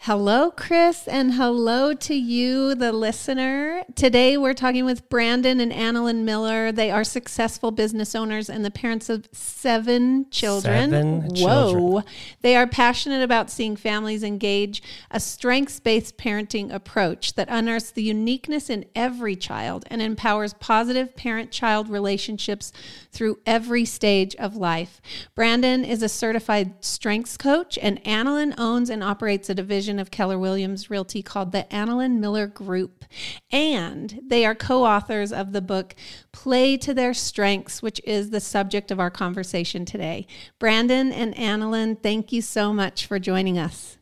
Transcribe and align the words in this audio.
Hello, 0.00 0.52
Chris, 0.52 1.08
and 1.08 1.34
hello 1.34 1.92
to 1.92 2.14
you, 2.14 2.76
the 2.76 2.92
listener. 2.92 3.82
Today 3.96 4.36
we're 4.36 4.54
talking 4.54 4.84
with 4.84 5.08
Brandon 5.08 5.58
and 5.58 5.72
Annalyn 5.72 6.22
Miller. 6.22 6.70
They 6.70 6.92
are 6.92 7.02
successful 7.02 7.72
business 7.72 8.14
owners 8.14 8.48
and 8.48 8.64
the 8.64 8.70
parents 8.70 9.08
of 9.08 9.28
seven 9.32 10.30
children. 10.30 10.90
Seven 10.90 11.22
Whoa. 11.22 11.72
children. 11.72 12.04
They 12.42 12.54
are 12.54 12.68
passionate 12.68 13.24
about 13.24 13.50
seeing 13.50 13.74
families 13.74 14.22
engage 14.22 14.80
a 15.10 15.18
strengths 15.18 15.80
based 15.80 16.16
parenting 16.16 16.72
approach 16.72 17.34
that 17.34 17.48
unearths 17.50 17.90
the 17.90 18.04
uniqueness 18.04 18.70
in 18.70 18.84
every 18.94 19.34
child 19.34 19.86
and 19.88 20.00
empowers 20.00 20.54
positive 20.54 21.16
parent 21.16 21.50
child 21.50 21.88
relationships 21.88 22.72
through 23.10 23.40
every 23.44 23.84
stage 23.84 24.36
of 24.36 24.54
life. 24.54 25.00
Brandon 25.34 25.84
is 25.84 26.00
a 26.00 26.08
certified 26.08 26.84
strengths 26.84 27.36
coach, 27.36 27.76
and 27.82 28.00
Annalyn 28.04 28.54
owns 28.56 28.88
and 28.88 29.02
operates 29.02 29.50
a 29.50 29.54
division 29.54 29.85
of 29.88 30.10
Keller 30.10 30.38
Williams 30.38 30.90
Realty 30.90 31.22
called 31.22 31.52
the 31.52 31.66
Annalyn 31.70 32.18
Miller 32.18 32.46
Group. 32.46 33.04
And 33.50 34.20
they 34.26 34.44
are 34.44 34.54
co 34.54 34.84
authors 34.84 35.32
of 35.32 35.52
the 35.52 35.60
book 35.60 35.94
Play 36.32 36.76
to 36.78 36.92
Their 36.92 37.14
Strengths, 37.14 37.82
which 37.82 38.00
is 38.04 38.30
the 38.30 38.40
subject 38.40 38.90
of 38.90 39.00
our 39.00 39.10
conversation 39.10 39.84
today. 39.84 40.26
Brandon 40.58 41.12
and 41.12 41.34
Annalyn, 41.36 42.02
thank 42.02 42.32
you 42.32 42.42
so 42.42 42.72
much 42.72 43.06
for 43.06 43.18
joining 43.18 43.58
us. 43.58 43.98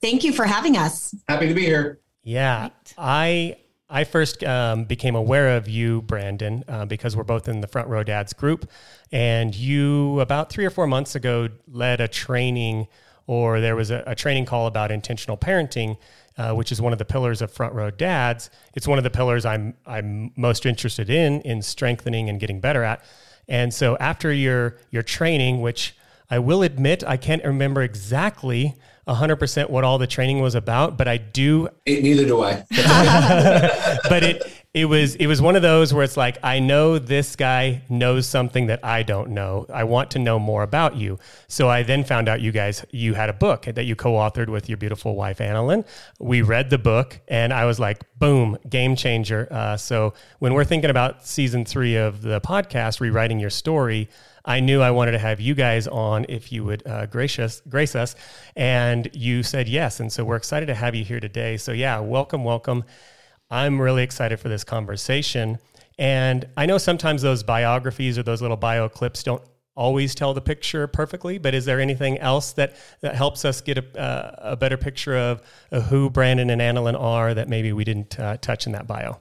Thank 0.00 0.24
you 0.24 0.32
for 0.32 0.44
having 0.44 0.76
us. 0.76 1.14
Happy 1.28 1.48
to 1.48 1.54
be 1.54 1.64
here. 1.64 2.00
Yeah, 2.22 2.62
Right. 2.62 2.94
I 2.96 3.56
I 3.92 4.04
first 4.04 4.42
um, 4.42 4.84
became 4.84 5.14
aware 5.14 5.54
of 5.58 5.68
you, 5.68 6.00
Brandon, 6.00 6.64
uh, 6.66 6.86
because 6.86 7.14
we're 7.14 7.24
both 7.24 7.46
in 7.46 7.60
the 7.60 7.66
Front 7.66 7.88
Row 7.88 8.02
Dads 8.02 8.32
group, 8.32 8.70
and 9.12 9.54
you 9.54 10.18
about 10.20 10.48
three 10.48 10.64
or 10.64 10.70
four 10.70 10.86
months 10.86 11.14
ago 11.14 11.48
led 11.68 12.00
a 12.00 12.08
training, 12.08 12.88
or 13.26 13.60
there 13.60 13.76
was 13.76 13.90
a, 13.90 14.02
a 14.06 14.14
training 14.14 14.46
call 14.46 14.66
about 14.66 14.90
intentional 14.90 15.36
parenting, 15.36 15.96
uh, 16.38 16.52
which 16.54 16.72
is 16.72 16.80
one 16.80 16.92
of 16.92 16.98
the 16.98 17.04
pillars 17.04 17.42
of 17.42 17.52
Front 17.52 17.74
Row 17.74 17.90
Dads. 17.90 18.50
It's 18.74 18.88
one 18.88 18.98
of 18.98 19.04
the 19.04 19.10
pillars 19.10 19.44
I'm 19.44 19.74
I'm 19.86 20.32
most 20.36 20.66
interested 20.66 21.10
in 21.10 21.40
in 21.42 21.62
strengthening 21.62 22.28
and 22.28 22.38
getting 22.40 22.60
better 22.60 22.82
at. 22.82 23.04
And 23.48 23.72
so 23.72 23.96
after 23.98 24.32
your 24.32 24.76
your 24.90 25.02
training, 25.02 25.60
which 25.60 25.96
I 26.30 26.38
will 26.38 26.62
admit 26.62 27.04
I 27.06 27.16
can't 27.16 27.44
remember 27.44 27.82
exactly 27.82 28.74
100% 29.06 29.68
what 29.68 29.82
all 29.84 29.98
the 29.98 30.06
training 30.06 30.40
was 30.40 30.54
about, 30.54 30.96
but 30.96 31.08
I 31.08 31.16
do 31.18 31.68
Eh, 31.86 32.00
Neither 32.00 32.24
do 32.24 32.42
I. 32.42 32.64
but 34.08 34.22
it 34.22 34.61
it 34.74 34.86
was 34.86 35.16
it 35.16 35.26
was 35.26 35.42
one 35.42 35.54
of 35.54 35.60
those 35.60 35.92
where 35.92 36.02
it's 36.02 36.16
like 36.16 36.38
I 36.42 36.58
know 36.58 36.98
this 36.98 37.36
guy 37.36 37.82
knows 37.90 38.26
something 38.26 38.68
that 38.68 38.82
I 38.82 39.02
don't 39.02 39.30
know. 39.30 39.66
I 39.70 39.84
want 39.84 40.12
to 40.12 40.18
know 40.18 40.38
more 40.38 40.62
about 40.62 40.96
you. 40.96 41.18
So 41.46 41.68
I 41.68 41.82
then 41.82 42.04
found 42.04 42.26
out 42.26 42.40
you 42.40 42.52
guys 42.52 42.84
you 42.90 43.12
had 43.12 43.28
a 43.28 43.34
book 43.34 43.64
that 43.66 43.84
you 43.84 43.94
co-authored 43.94 44.48
with 44.48 44.70
your 44.70 44.78
beautiful 44.78 45.14
wife 45.14 45.38
Annalyn. 45.38 45.86
We 46.18 46.40
read 46.40 46.70
the 46.70 46.78
book 46.78 47.20
and 47.28 47.52
I 47.52 47.66
was 47.66 47.78
like, 47.78 48.02
boom, 48.18 48.56
game 48.66 48.96
changer. 48.96 49.46
Uh, 49.50 49.76
so 49.76 50.14
when 50.38 50.54
we're 50.54 50.64
thinking 50.64 50.88
about 50.88 51.26
season 51.26 51.66
three 51.66 51.96
of 51.96 52.22
the 52.22 52.40
podcast, 52.40 53.00
rewriting 53.00 53.38
your 53.38 53.50
story. 53.50 54.08
I 54.44 54.58
knew 54.58 54.80
I 54.80 54.90
wanted 54.90 55.12
to 55.12 55.18
have 55.18 55.38
you 55.38 55.54
guys 55.54 55.86
on 55.86 56.26
if 56.28 56.50
you 56.50 56.64
would 56.64 56.84
uh, 56.84 57.06
gracious 57.06 57.62
grace 57.68 57.94
us, 57.94 58.16
and 58.56 59.08
you 59.12 59.44
said 59.44 59.68
yes, 59.68 60.00
and 60.00 60.12
so 60.12 60.24
we're 60.24 60.34
excited 60.34 60.66
to 60.66 60.74
have 60.74 60.96
you 60.96 61.04
here 61.04 61.20
today. 61.20 61.58
So 61.58 61.70
yeah, 61.70 62.00
welcome, 62.00 62.42
welcome. 62.42 62.82
I'm 63.52 63.78
really 63.78 64.02
excited 64.02 64.40
for 64.40 64.48
this 64.48 64.64
conversation. 64.64 65.58
And 65.98 66.46
I 66.56 66.64
know 66.64 66.78
sometimes 66.78 67.20
those 67.20 67.42
biographies 67.42 68.16
or 68.16 68.22
those 68.22 68.40
little 68.40 68.56
bio 68.56 68.88
clips 68.88 69.22
don't 69.22 69.42
always 69.74 70.14
tell 70.14 70.32
the 70.32 70.40
picture 70.40 70.86
perfectly, 70.86 71.36
but 71.36 71.54
is 71.54 71.66
there 71.66 71.78
anything 71.78 72.16
else 72.18 72.52
that, 72.52 72.76
that 73.02 73.14
helps 73.14 73.44
us 73.44 73.60
get 73.60 73.76
a, 73.76 74.00
uh, 74.00 74.52
a 74.52 74.56
better 74.56 74.78
picture 74.78 75.16
of, 75.18 75.42
of 75.70 75.84
who 75.84 76.08
Brandon 76.08 76.48
and 76.48 76.62
Annalyn 76.62 76.98
are 76.98 77.34
that 77.34 77.50
maybe 77.50 77.74
we 77.74 77.84
didn't 77.84 78.18
uh, 78.18 78.38
touch 78.38 78.66
in 78.66 78.72
that 78.72 78.86
bio? 78.86 79.20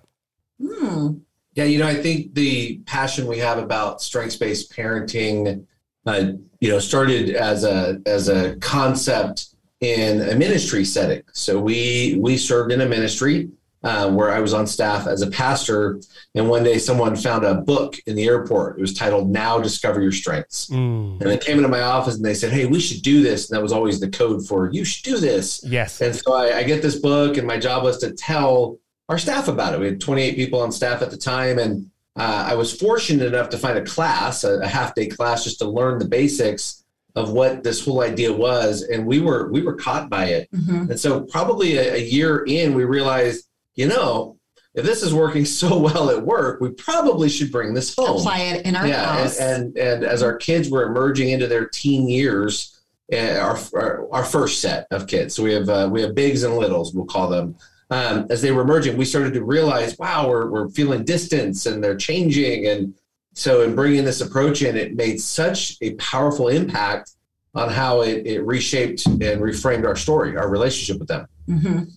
Hmm. 0.65 1.17
Yeah, 1.53 1.65
you 1.65 1.79
know, 1.79 1.87
I 1.87 1.95
think 1.95 2.33
the 2.33 2.77
passion 2.85 3.27
we 3.27 3.37
have 3.39 3.57
about 3.57 4.01
strengths-based 4.01 4.71
parenting, 4.71 5.65
uh, 6.05 6.31
you 6.61 6.69
know, 6.69 6.79
started 6.79 7.31
as 7.31 7.65
a 7.65 7.99
as 8.05 8.29
a 8.29 8.55
concept 8.57 9.47
in 9.81 10.21
a 10.21 10.35
ministry 10.35 10.85
setting. 10.85 11.23
So 11.33 11.59
we 11.59 12.17
we 12.21 12.37
served 12.37 12.71
in 12.71 12.79
a 12.79 12.85
ministry 12.85 13.49
uh, 13.83 14.11
where 14.11 14.31
I 14.31 14.39
was 14.39 14.53
on 14.53 14.67
staff 14.67 15.07
as 15.07 15.21
a 15.23 15.29
pastor, 15.31 15.99
and 16.35 16.47
one 16.47 16.63
day 16.63 16.77
someone 16.77 17.15
found 17.15 17.43
a 17.43 17.55
book 17.55 17.97
in 18.05 18.15
the 18.15 18.25
airport. 18.25 18.77
It 18.77 18.81
was 18.81 18.93
titled 18.93 19.29
"Now 19.29 19.59
Discover 19.59 20.01
Your 20.01 20.11
Strengths." 20.11 20.67
Mm, 20.67 21.19
And 21.21 21.29
they 21.29 21.37
came 21.37 21.57
into 21.57 21.69
my 21.69 21.81
office 21.81 22.15
and 22.15 22.23
they 22.23 22.35
said, 22.35 22.51
"Hey, 22.51 22.65
we 22.65 22.79
should 22.79 23.01
do 23.01 23.21
this." 23.23 23.49
And 23.49 23.57
that 23.57 23.61
was 23.63 23.71
always 23.71 23.99
the 23.99 24.09
code 24.09 24.45
for 24.45 24.69
"You 24.71 24.85
should 24.85 25.03
do 25.03 25.17
this." 25.17 25.63
yes. 25.65 25.99
And 26.01 26.15
so 26.15 26.33
I, 26.33 26.59
I 26.59 26.63
get 26.63 26.81
this 26.81 26.97
book, 26.97 27.37
and 27.37 27.47
my 27.47 27.57
job 27.57 27.83
was 27.83 27.97
to 27.99 28.11
tell 28.11 28.77
our 29.09 29.17
staff 29.17 29.47
about 29.47 29.73
it. 29.73 29.79
We 29.79 29.87
had 29.87 29.99
28 29.99 30.35
people 30.35 30.59
on 30.61 30.71
staff 30.71 31.01
at 31.01 31.09
the 31.11 31.17
time, 31.17 31.57
and 31.59 31.89
uh, 32.15 32.45
I 32.49 32.53
was 32.55 32.71
fortunate 32.77 33.25
enough 33.25 33.49
to 33.49 33.57
find 33.57 33.77
a 33.77 33.83
class, 33.83 34.43
a, 34.43 34.59
a 34.59 34.67
half 34.67 34.93
day 34.95 35.07
class, 35.07 35.43
just 35.43 35.59
to 35.59 35.67
learn 35.69 35.97
the 35.97 36.07
basics 36.07 36.83
of 37.15 37.31
what 37.31 37.61
this 37.63 37.83
whole 37.83 38.01
idea 38.01 38.31
was. 38.31 38.83
And 38.83 39.05
we 39.05 39.19
were 39.19 39.51
we 39.51 39.63
were 39.63 39.75
caught 39.75 40.09
by 40.09 40.25
it. 40.25 40.49
Mhm. 40.53 40.91
And 40.91 40.99
so 40.99 41.21
probably 41.21 41.77
a, 41.77 41.95
a 41.95 41.99
year 42.01 42.43
in, 42.47 42.73
we 42.73 42.85
realized, 42.85 43.47
you 43.75 43.87
know, 43.87 44.37
if 44.73 44.85
this 44.85 45.03
is 45.03 45.13
working 45.13 45.45
so 45.59 45.77
well 45.77 46.09
at 46.09 46.25
work, 46.25 46.61
we 46.61 46.69
probably 46.71 47.29
should 47.29 47.51
bring 47.51 47.73
this 47.73 47.95
home 47.95 48.19
Apply 48.19 48.39
it 48.39 48.65
in 48.65 48.75
our 48.75 48.87
yeah, 48.87 49.05
house. 49.21 49.39
and, 49.39 49.77
and 49.77 49.77
and 49.77 50.03
as 50.03 50.23
our 50.23 50.35
kids 50.37 50.69
were 50.69 50.83
emerging 50.83 51.29
into 51.29 51.47
their 51.47 51.65
teen 51.67 52.07
years, 52.07 52.79
uh, 53.13 53.37
our, 53.39 53.59
our 53.75 54.13
our 54.13 54.23
first 54.23 54.61
set 54.61 54.87
of 54.91 55.07
kids. 55.07 55.35
So 55.35 55.43
we 55.43 55.53
have 55.53 55.69
uh, 55.69 55.89
we 55.91 56.01
have 56.01 56.15
bigs 56.15 56.43
and 56.43 56.57
littles, 56.57 56.93
we'll 56.93 57.05
call 57.05 57.29
them. 57.29 57.55
Um, 57.89 58.27
as 58.29 58.41
they 58.41 58.51
were 58.51 58.61
emerging, 58.61 58.95
we 58.95 59.03
started 59.03 59.33
to 59.33 59.43
realize, 59.43 59.97
wow, 59.99 60.29
we're 60.29 60.49
we're 60.49 60.69
feeling 60.69 61.03
distance, 61.03 61.65
and 61.65 61.83
they're 61.83 61.97
changing, 61.97 62.67
and 62.67 62.93
so 63.33 63.63
in 63.63 63.75
bringing 63.75 64.05
this 64.05 64.21
approach 64.21 64.61
in, 64.61 64.77
it 64.77 64.95
made 64.95 65.19
such 65.19 65.75
a 65.81 65.93
powerful 65.95 66.47
impact 66.47 67.11
on 67.53 67.67
how 67.69 68.01
it, 68.01 68.25
it 68.25 68.41
reshaped 68.45 69.05
and 69.05 69.21
reframed 69.41 69.85
our 69.85 69.95
story, 69.97 70.37
our 70.37 70.47
relationship 70.49 70.99
with 70.99 71.09
them. 71.09 71.27
Mhm. 71.49 71.91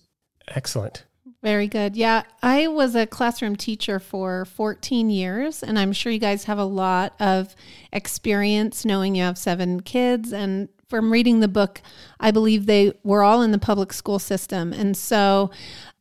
Excellent. 0.49 1.04
Very 1.45 1.67
good. 1.67 1.95
Yeah, 1.95 2.23
I 2.41 2.65
was 2.65 2.95
a 2.95 3.05
classroom 3.05 3.55
teacher 3.55 3.99
for 3.99 4.45
14 4.45 5.11
years, 5.11 5.61
and 5.61 5.77
I'm 5.77 5.93
sure 5.93 6.11
you 6.11 6.17
guys 6.17 6.45
have 6.45 6.57
a 6.57 6.65
lot 6.65 7.13
of 7.19 7.55
experience 7.93 8.83
knowing 8.83 9.13
you 9.13 9.21
have 9.21 9.37
seven 9.37 9.81
kids. 9.81 10.33
And 10.33 10.69
from 10.87 11.11
reading 11.11 11.41
the 11.41 11.47
book, 11.47 11.83
I 12.19 12.31
believe 12.31 12.65
they 12.65 12.93
were 13.03 13.21
all 13.21 13.43
in 13.43 13.51
the 13.51 13.59
public 13.59 13.93
school 13.93 14.17
system. 14.17 14.73
And 14.73 14.97
so 14.97 15.51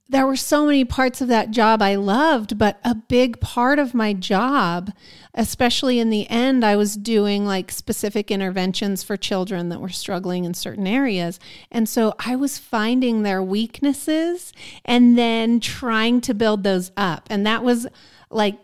there 0.09 0.27
were 0.27 0.37
so 0.37 0.67
many 0.67 0.85
parts 0.85 1.23
of 1.23 1.29
that 1.29 1.51
job 1.51 1.81
I 1.81 1.95
loved, 1.95 2.59
but 2.59 2.79
a 2.85 2.95
big 2.95 3.41
part 3.41 3.79
of 3.79 3.95
my 3.95 4.13
job, 4.13 4.93
especially 5.33 5.99
in 5.99 6.11
the 6.11 6.29
end, 6.29 6.63
I 6.63 6.77
was 6.77 6.95
doing 6.95 7.47
like 7.47 7.71
specific 7.71 8.31
interventions 8.31 9.03
for 9.03 9.17
children 9.17 9.71
that 9.71 9.81
were 9.81 9.89
struggling 9.89 10.45
in 10.45 10.53
certain 10.53 10.87
areas. 10.87 11.41
And 11.71 11.89
so 11.89 12.15
I 12.19 12.37
was 12.37 12.59
finding 12.59 13.23
their 13.23 13.43
weaknesses 13.43 14.53
and 14.85 15.17
then 15.17 15.59
trying 15.59 16.21
to 16.23 16.35
build 16.35 16.65
those 16.65 16.93
up. 16.99 17.27
And 17.31 17.47
that 17.47 17.65
was 17.65 17.87
like 18.31 18.59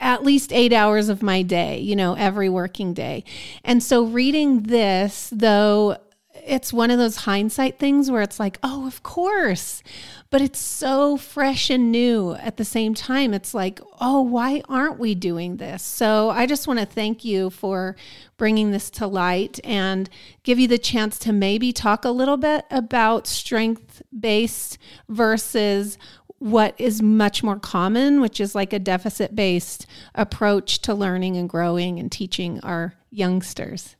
at 0.00 0.24
least 0.24 0.50
eight 0.50 0.72
hours 0.72 1.10
of 1.10 1.22
my 1.22 1.42
day, 1.42 1.78
you 1.78 1.94
know, 1.94 2.14
every 2.14 2.48
working 2.48 2.94
day. 2.94 3.22
And 3.64 3.82
so 3.82 4.04
reading 4.04 4.62
this, 4.62 5.28
though, 5.30 5.98
it's 6.46 6.72
one 6.72 6.90
of 6.90 6.98
those 6.98 7.16
hindsight 7.16 7.78
things 7.78 8.10
where 8.10 8.22
it's 8.22 8.40
like, 8.40 8.58
oh, 8.62 8.86
of 8.86 9.02
course. 9.02 9.82
But 10.30 10.40
it's 10.40 10.58
so 10.58 11.16
fresh 11.16 11.70
and 11.70 11.90
new 11.90 12.34
at 12.34 12.56
the 12.56 12.64
same 12.64 12.94
time. 12.94 13.34
It's 13.34 13.54
like, 13.54 13.80
oh, 14.00 14.22
why 14.22 14.62
aren't 14.68 14.98
we 14.98 15.14
doing 15.14 15.56
this? 15.56 15.82
So 15.82 16.30
I 16.30 16.46
just 16.46 16.66
want 16.66 16.78
to 16.78 16.86
thank 16.86 17.24
you 17.24 17.50
for 17.50 17.96
bringing 18.36 18.70
this 18.70 18.90
to 18.90 19.06
light 19.06 19.60
and 19.64 20.08
give 20.42 20.58
you 20.58 20.68
the 20.68 20.78
chance 20.78 21.18
to 21.20 21.32
maybe 21.32 21.72
talk 21.72 22.04
a 22.04 22.10
little 22.10 22.36
bit 22.36 22.64
about 22.70 23.26
strength 23.26 24.02
based 24.18 24.78
versus 25.08 25.98
what 26.38 26.74
is 26.78 27.02
much 27.02 27.42
more 27.42 27.58
common, 27.58 28.20
which 28.20 28.40
is 28.40 28.54
like 28.54 28.72
a 28.72 28.78
deficit 28.78 29.36
based 29.36 29.86
approach 30.14 30.80
to 30.80 30.94
learning 30.94 31.36
and 31.36 31.48
growing 31.48 31.98
and 31.98 32.10
teaching 32.10 32.58
our 32.60 32.94
youngsters. 33.10 33.96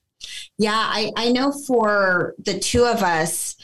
Yeah, 0.58 0.74
I, 0.74 1.10
I 1.16 1.32
know 1.32 1.52
for 1.52 2.34
the 2.38 2.58
two 2.58 2.84
of 2.84 3.02
us, 3.02 3.56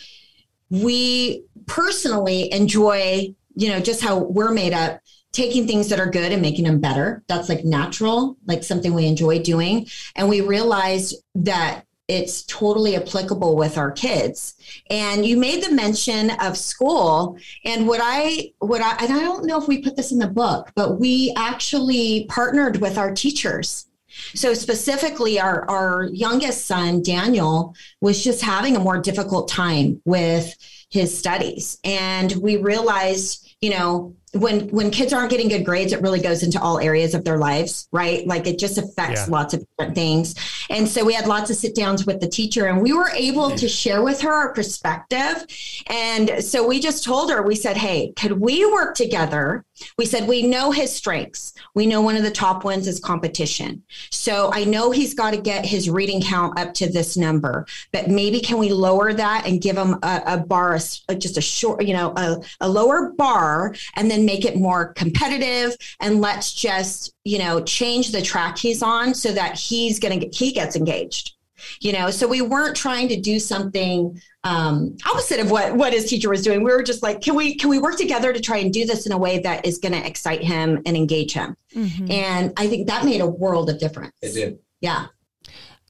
we 0.70 1.44
personally 1.66 2.52
enjoy, 2.52 3.34
you 3.54 3.68
know, 3.68 3.80
just 3.80 4.02
how 4.02 4.18
we're 4.18 4.52
made 4.52 4.72
up, 4.72 5.00
taking 5.32 5.66
things 5.66 5.88
that 5.88 6.00
are 6.00 6.10
good 6.10 6.32
and 6.32 6.40
making 6.40 6.64
them 6.64 6.80
better. 6.80 7.22
That's 7.28 7.48
like 7.48 7.64
natural, 7.64 8.36
like 8.46 8.64
something 8.64 8.94
we 8.94 9.06
enjoy 9.06 9.40
doing. 9.42 9.86
And 10.14 10.28
we 10.28 10.40
realized 10.40 11.16
that 11.34 11.84
it's 12.08 12.44
totally 12.44 12.96
applicable 12.96 13.56
with 13.56 13.76
our 13.76 13.90
kids. 13.90 14.54
And 14.90 15.26
you 15.26 15.36
made 15.36 15.64
the 15.64 15.72
mention 15.72 16.30
of 16.40 16.56
school. 16.56 17.36
And 17.64 17.86
what 17.86 18.00
I, 18.02 18.52
what 18.58 18.80
I, 18.80 18.96
and 19.04 19.12
I 19.12 19.20
don't 19.20 19.44
know 19.44 19.60
if 19.60 19.68
we 19.68 19.82
put 19.82 19.96
this 19.96 20.12
in 20.12 20.18
the 20.18 20.28
book, 20.28 20.70
but 20.74 21.00
we 21.00 21.34
actually 21.36 22.26
partnered 22.28 22.80
with 22.80 22.96
our 22.96 23.12
teachers 23.12 23.86
So 24.34 24.54
specifically 24.54 25.38
our 25.40 25.68
our 25.68 26.04
youngest 26.04 26.66
son 26.66 27.02
Daniel 27.02 27.74
was 28.00 28.22
just 28.22 28.42
having 28.42 28.76
a 28.76 28.80
more 28.80 28.98
difficult 28.98 29.48
time 29.48 30.00
with 30.04 30.54
his 30.90 31.16
studies. 31.16 31.78
And 31.84 32.32
we 32.36 32.56
realized, 32.56 33.56
you 33.60 33.70
know, 33.70 34.14
when 34.32 34.68
when 34.68 34.90
kids 34.90 35.12
aren't 35.12 35.30
getting 35.30 35.48
good 35.48 35.64
grades 35.64 35.92
it 35.92 36.02
really 36.02 36.20
goes 36.20 36.42
into 36.42 36.60
all 36.60 36.78
areas 36.78 37.14
of 37.14 37.24
their 37.24 37.38
lives 37.38 37.88
right? 37.92 38.26
Like 38.26 38.46
it 38.46 38.58
just 38.58 38.76
affects 38.76 39.26
yeah. 39.26 39.32
lots 39.32 39.54
of 39.54 39.64
different 39.70 39.94
things. 39.94 40.34
And 40.68 40.86
so 40.86 41.04
we 41.04 41.14
had 41.14 41.26
lots 41.26 41.48
of 41.50 41.56
sit 41.56 41.74
downs 41.74 42.04
with 42.04 42.20
the 42.20 42.28
teacher 42.28 42.66
and 42.66 42.82
we 42.82 42.92
were 42.92 43.10
able 43.10 43.50
to 43.52 43.68
share 43.68 44.02
with 44.02 44.20
her 44.20 44.32
our 44.32 44.52
perspective. 44.52 45.46
And 45.86 46.44
so 46.44 46.66
we 46.66 46.80
just 46.80 47.04
told 47.04 47.30
her 47.30 47.42
we 47.42 47.54
said 47.54 47.76
hey 47.76 48.12
could 48.16 48.32
we 48.32 48.70
work 48.70 48.94
together 48.94 49.64
we 49.98 50.06
said 50.06 50.26
we 50.28 50.42
know 50.42 50.70
his 50.70 50.92
strengths. 50.92 51.52
We 51.74 51.86
know 51.86 52.00
one 52.00 52.16
of 52.16 52.22
the 52.22 52.30
top 52.30 52.64
ones 52.64 52.88
is 52.88 53.00
competition. 53.00 53.82
So 54.10 54.50
i 54.52 54.64
know 54.64 54.90
he's 54.90 55.14
got 55.14 55.32
to 55.32 55.36
get 55.40 55.64
his 55.64 55.88
reading 55.88 56.20
count 56.22 56.58
up 56.58 56.74
to 56.74 56.90
this 56.90 57.16
number 57.16 57.66
but 57.92 58.08
maybe 58.08 58.40
can 58.40 58.58
we 58.58 58.70
lower 58.70 59.12
that 59.12 59.46
and 59.46 59.60
give 59.60 59.76
him 59.76 59.94
a, 60.02 60.22
a 60.26 60.38
bar 60.38 60.78
a, 61.08 61.14
just 61.14 61.36
a 61.36 61.40
short 61.40 61.84
you 61.84 61.94
know 61.94 62.12
a, 62.16 62.36
a 62.60 62.68
lower 62.68 63.10
bar 63.10 63.74
and 63.94 64.10
then 64.10 64.24
make 64.24 64.44
it 64.44 64.56
more 64.56 64.92
competitive 64.94 65.76
and 66.00 66.20
let's 66.20 66.52
just 66.52 67.14
you 67.24 67.38
know 67.38 67.62
change 67.62 68.12
the 68.12 68.22
track 68.22 68.58
he's 68.58 68.82
on 68.82 69.14
so 69.14 69.32
that 69.32 69.58
he's 69.58 69.98
gonna 69.98 70.16
get 70.16 70.34
he 70.34 70.52
gets 70.52 70.76
engaged 70.76 71.35
you 71.80 71.92
know 71.92 72.10
so 72.10 72.26
we 72.26 72.40
weren't 72.40 72.76
trying 72.76 73.08
to 73.08 73.20
do 73.20 73.38
something 73.38 74.20
um, 74.44 74.96
opposite 75.06 75.40
of 75.40 75.50
what 75.50 75.74
what 75.74 75.92
his 75.92 76.08
teacher 76.08 76.30
was 76.30 76.42
doing. 76.42 76.62
We 76.62 76.70
were 76.70 76.82
just 76.82 77.02
like 77.02 77.20
can 77.20 77.34
we 77.34 77.56
can 77.56 77.68
we 77.68 77.78
work 77.78 77.96
together 77.96 78.32
to 78.32 78.40
try 78.40 78.58
and 78.58 78.72
do 78.72 78.86
this 78.86 79.06
in 79.06 79.12
a 79.12 79.18
way 79.18 79.40
that 79.40 79.66
is 79.66 79.78
going 79.78 79.92
to 79.92 80.06
excite 80.06 80.42
him 80.42 80.82
and 80.86 80.96
engage 80.96 81.32
him? 81.32 81.56
Mm-hmm. 81.74 82.10
and 82.10 82.52
i 82.56 82.66
think 82.68 82.86
that 82.86 83.04
made 83.04 83.20
a 83.20 83.26
world 83.26 83.68
of 83.68 83.78
difference. 83.78 84.14
It 84.22 84.32
did. 84.32 84.58
Yeah. 84.80 85.06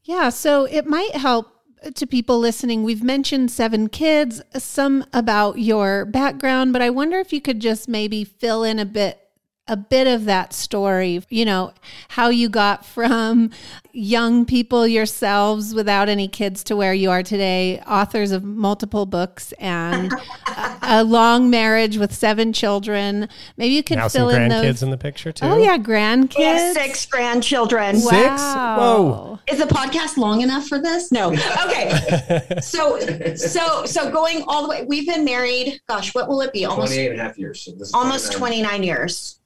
Yeah 0.02 0.30
so 0.30 0.64
it 0.64 0.86
might 0.86 1.14
help 1.14 1.52
to 1.94 2.06
people 2.06 2.38
listening, 2.38 2.82
we've 2.82 3.02
mentioned 3.02 3.50
seven 3.50 3.88
kids, 3.88 4.42
some 4.54 5.04
about 5.12 5.58
your 5.58 6.04
background, 6.04 6.72
but 6.72 6.82
I 6.82 6.90
wonder 6.90 7.18
if 7.18 7.32
you 7.32 7.40
could 7.40 7.60
just 7.60 7.88
maybe 7.88 8.24
fill 8.24 8.64
in 8.64 8.78
a 8.78 8.84
bit 8.84 9.20
a 9.68 9.76
bit 9.76 10.06
of 10.06 10.26
that 10.26 10.52
story, 10.52 11.22
you 11.28 11.44
know, 11.44 11.72
how 12.08 12.28
you 12.28 12.48
got 12.48 12.84
from 12.96 13.50
young 13.92 14.44
people 14.44 14.86
yourselves 14.86 15.74
without 15.74 16.08
any 16.08 16.28
kids 16.28 16.62
to 16.64 16.76
where 16.76 16.92
you 16.92 17.10
are 17.10 17.22
today, 17.22 17.80
authors 17.86 18.30
of 18.30 18.44
multiple 18.44 19.06
books 19.06 19.52
and 19.52 20.12
a, 20.46 20.78
a, 20.82 21.04
long 21.04 21.48
marriage 21.48 21.96
with 21.96 22.14
seven 22.14 22.52
children. 22.52 23.28
Maybe 23.56 23.74
you 23.74 23.82
can 23.82 23.98
now 23.98 24.08
fill 24.08 24.30
some 24.30 24.42
in 24.42 24.50
grandkids 24.50 24.62
those. 24.62 24.82
in 24.82 24.90
the 24.90 24.98
picture 24.98 25.32
too. 25.32 25.46
Oh 25.46 25.56
yeah, 25.56 25.78
grandkids. 25.78 26.38
Yeah, 26.38 26.72
six 26.74 27.06
grandchildren. 27.06 27.96
Six? 27.96 28.12
Wow. 28.12 28.76
Whoa. 28.78 29.38
Is 29.50 29.58
the 29.58 29.64
podcast 29.64 30.18
long 30.18 30.42
enough 30.42 30.66
for 30.66 30.80
this? 30.80 31.10
No. 31.10 31.32
Okay. 31.32 32.58
so 32.60 32.98
so 33.36 33.86
so 33.86 34.10
going 34.10 34.44
all 34.46 34.62
the 34.62 34.68
way 34.68 34.84
we've 34.86 35.06
been 35.06 35.24
married, 35.24 35.80
gosh, 35.88 36.14
what 36.14 36.28
will 36.28 36.42
it 36.42 36.52
be? 36.52 36.66
Almost 36.66 36.92
28 36.92 37.10
and 37.12 37.20
a 37.20 37.22
half 37.22 37.38
years. 37.38 37.62
So 37.62 37.72
almost 37.94 38.32
29. 38.32 38.56
29 38.66 38.82
years. 38.82 39.40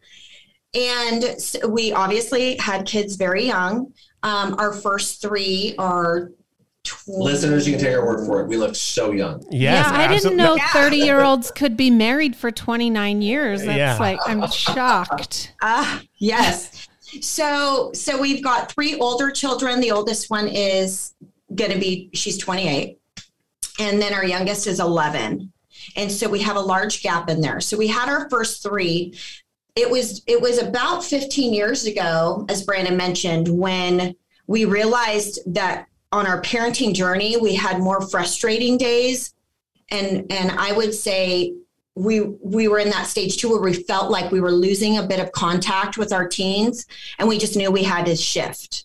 And 0.74 1.24
we 1.68 1.92
obviously 1.92 2.56
had 2.56 2.86
kids 2.86 3.16
very 3.16 3.46
young. 3.46 3.92
Um, 4.22 4.54
our 4.58 4.72
first 4.72 5.20
three 5.20 5.74
are 5.78 6.30
20. 6.84 7.24
Listeners, 7.24 7.66
you 7.66 7.74
can 7.74 7.84
take 7.84 7.94
our 7.94 8.06
word 8.06 8.26
for 8.26 8.40
it. 8.40 8.48
We 8.48 8.56
looked 8.56 8.76
so 8.76 9.12
young. 9.12 9.44
Yes, 9.50 9.86
yeah, 9.86 9.98
I 9.98 10.08
didn't 10.08 10.36
know 10.36 10.56
30 10.72 10.96
year 10.96 11.22
olds 11.22 11.50
could 11.50 11.76
be 11.76 11.90
married 11.90 12.36
for 12.36 12.50
29 12.50 13.22
years. 13.22 13.64
That's 13.64 13.76
yeah. 13.76 13.98
like, 13.98 14.18
I'm 14.26 14.48
shocked. 14.50 15.54
Ah, 15.62 15.98
uh, 15.98 16.02
yes. 16.18 16.88
So, 17.20 17.90
so 17.92 18.20
we've 18.20 18.42
got 18.42 18.72
three 18.72 18.96
older 18.96 19.30
children. 19.30 19.80
The 19.80 19.90
oldest 19.90 20.30
one 20.30 20.48
is 20.48 21.14
going 21.54 21.72
to 21.72 21.78
be, 21.78 22.10
she's 22.14 22.38
28. 22.38 22.98
And 23.78 24.00
then 24.00 24.14
our 24.14 24.24
youngest 24.24 24.66
is 24.66 24.80
11. 24.80 25.52
And 25.96 26.12
so 26.12 26.28
we 26.28 26.40
have 26.40 26.56
a 26.56 26.60
large 26.60 27.02
gap 27.02 27.28
in 27.28 27.40
there. 27.40 27.60
So 27.60 27.76
we 27.76 27.88
had 27.88 28.08
our 28.08 28.28
first 28.30 28.62
three 28.62 29.14
it 29.76 29.90
was 29.90 30.22
it 30.26 30.40
was 30.40 30.58
about 30.58 31.04
15 31.04 31.52
years 31.52 31.86
ago 31.86 32.44
as 32.48 32.62
brandon 32.62 32.96
mentioned 32.96 33.48
when 33.48 34.14
we 34.46 34.64
realized 34.64 35.38
that 35.54 35.86
on 36.12 36.26
our 36.26 36.42
parenting 36.42 36.94
journey 36.94 37.36
we 37.36 37.54
had 37.54 37.78
more 37.78 38.00
frustrating 38.00 38.76
days. 38.76 39.34
And 39.90 40.30
and 40.30 40.52
i 40.52 40.72
would 40.72 40.94
say 40.94 41.54
we 41.94 42.20
we 42.20 42.68
were 42.68 42.78
in 42.78 42.90
that 42.90 43.06
stage 43.06 43.36
too 43.36 43.50
where 43.50 43.60
we 43.60 43.74
felt 43.74 44.10
like 44.10 44.30
we 44.30 44.40
were 44.40 44.52
losing 44.52 44.98
a 44.98 45.02
bit 45.02 45.20
of 45.20 45.32
contact 45.32 45.98
with 45.98 46.12
our 46.12 46.26
teens 46.26 46.86
and 47.18 47.28
we 47.28 47.38
just 47.38 47.56
knew 47.56 47.70
we 47.70 47.82
had 47.82 48.06
to 48.06 48.16
shift. 48.16 48.84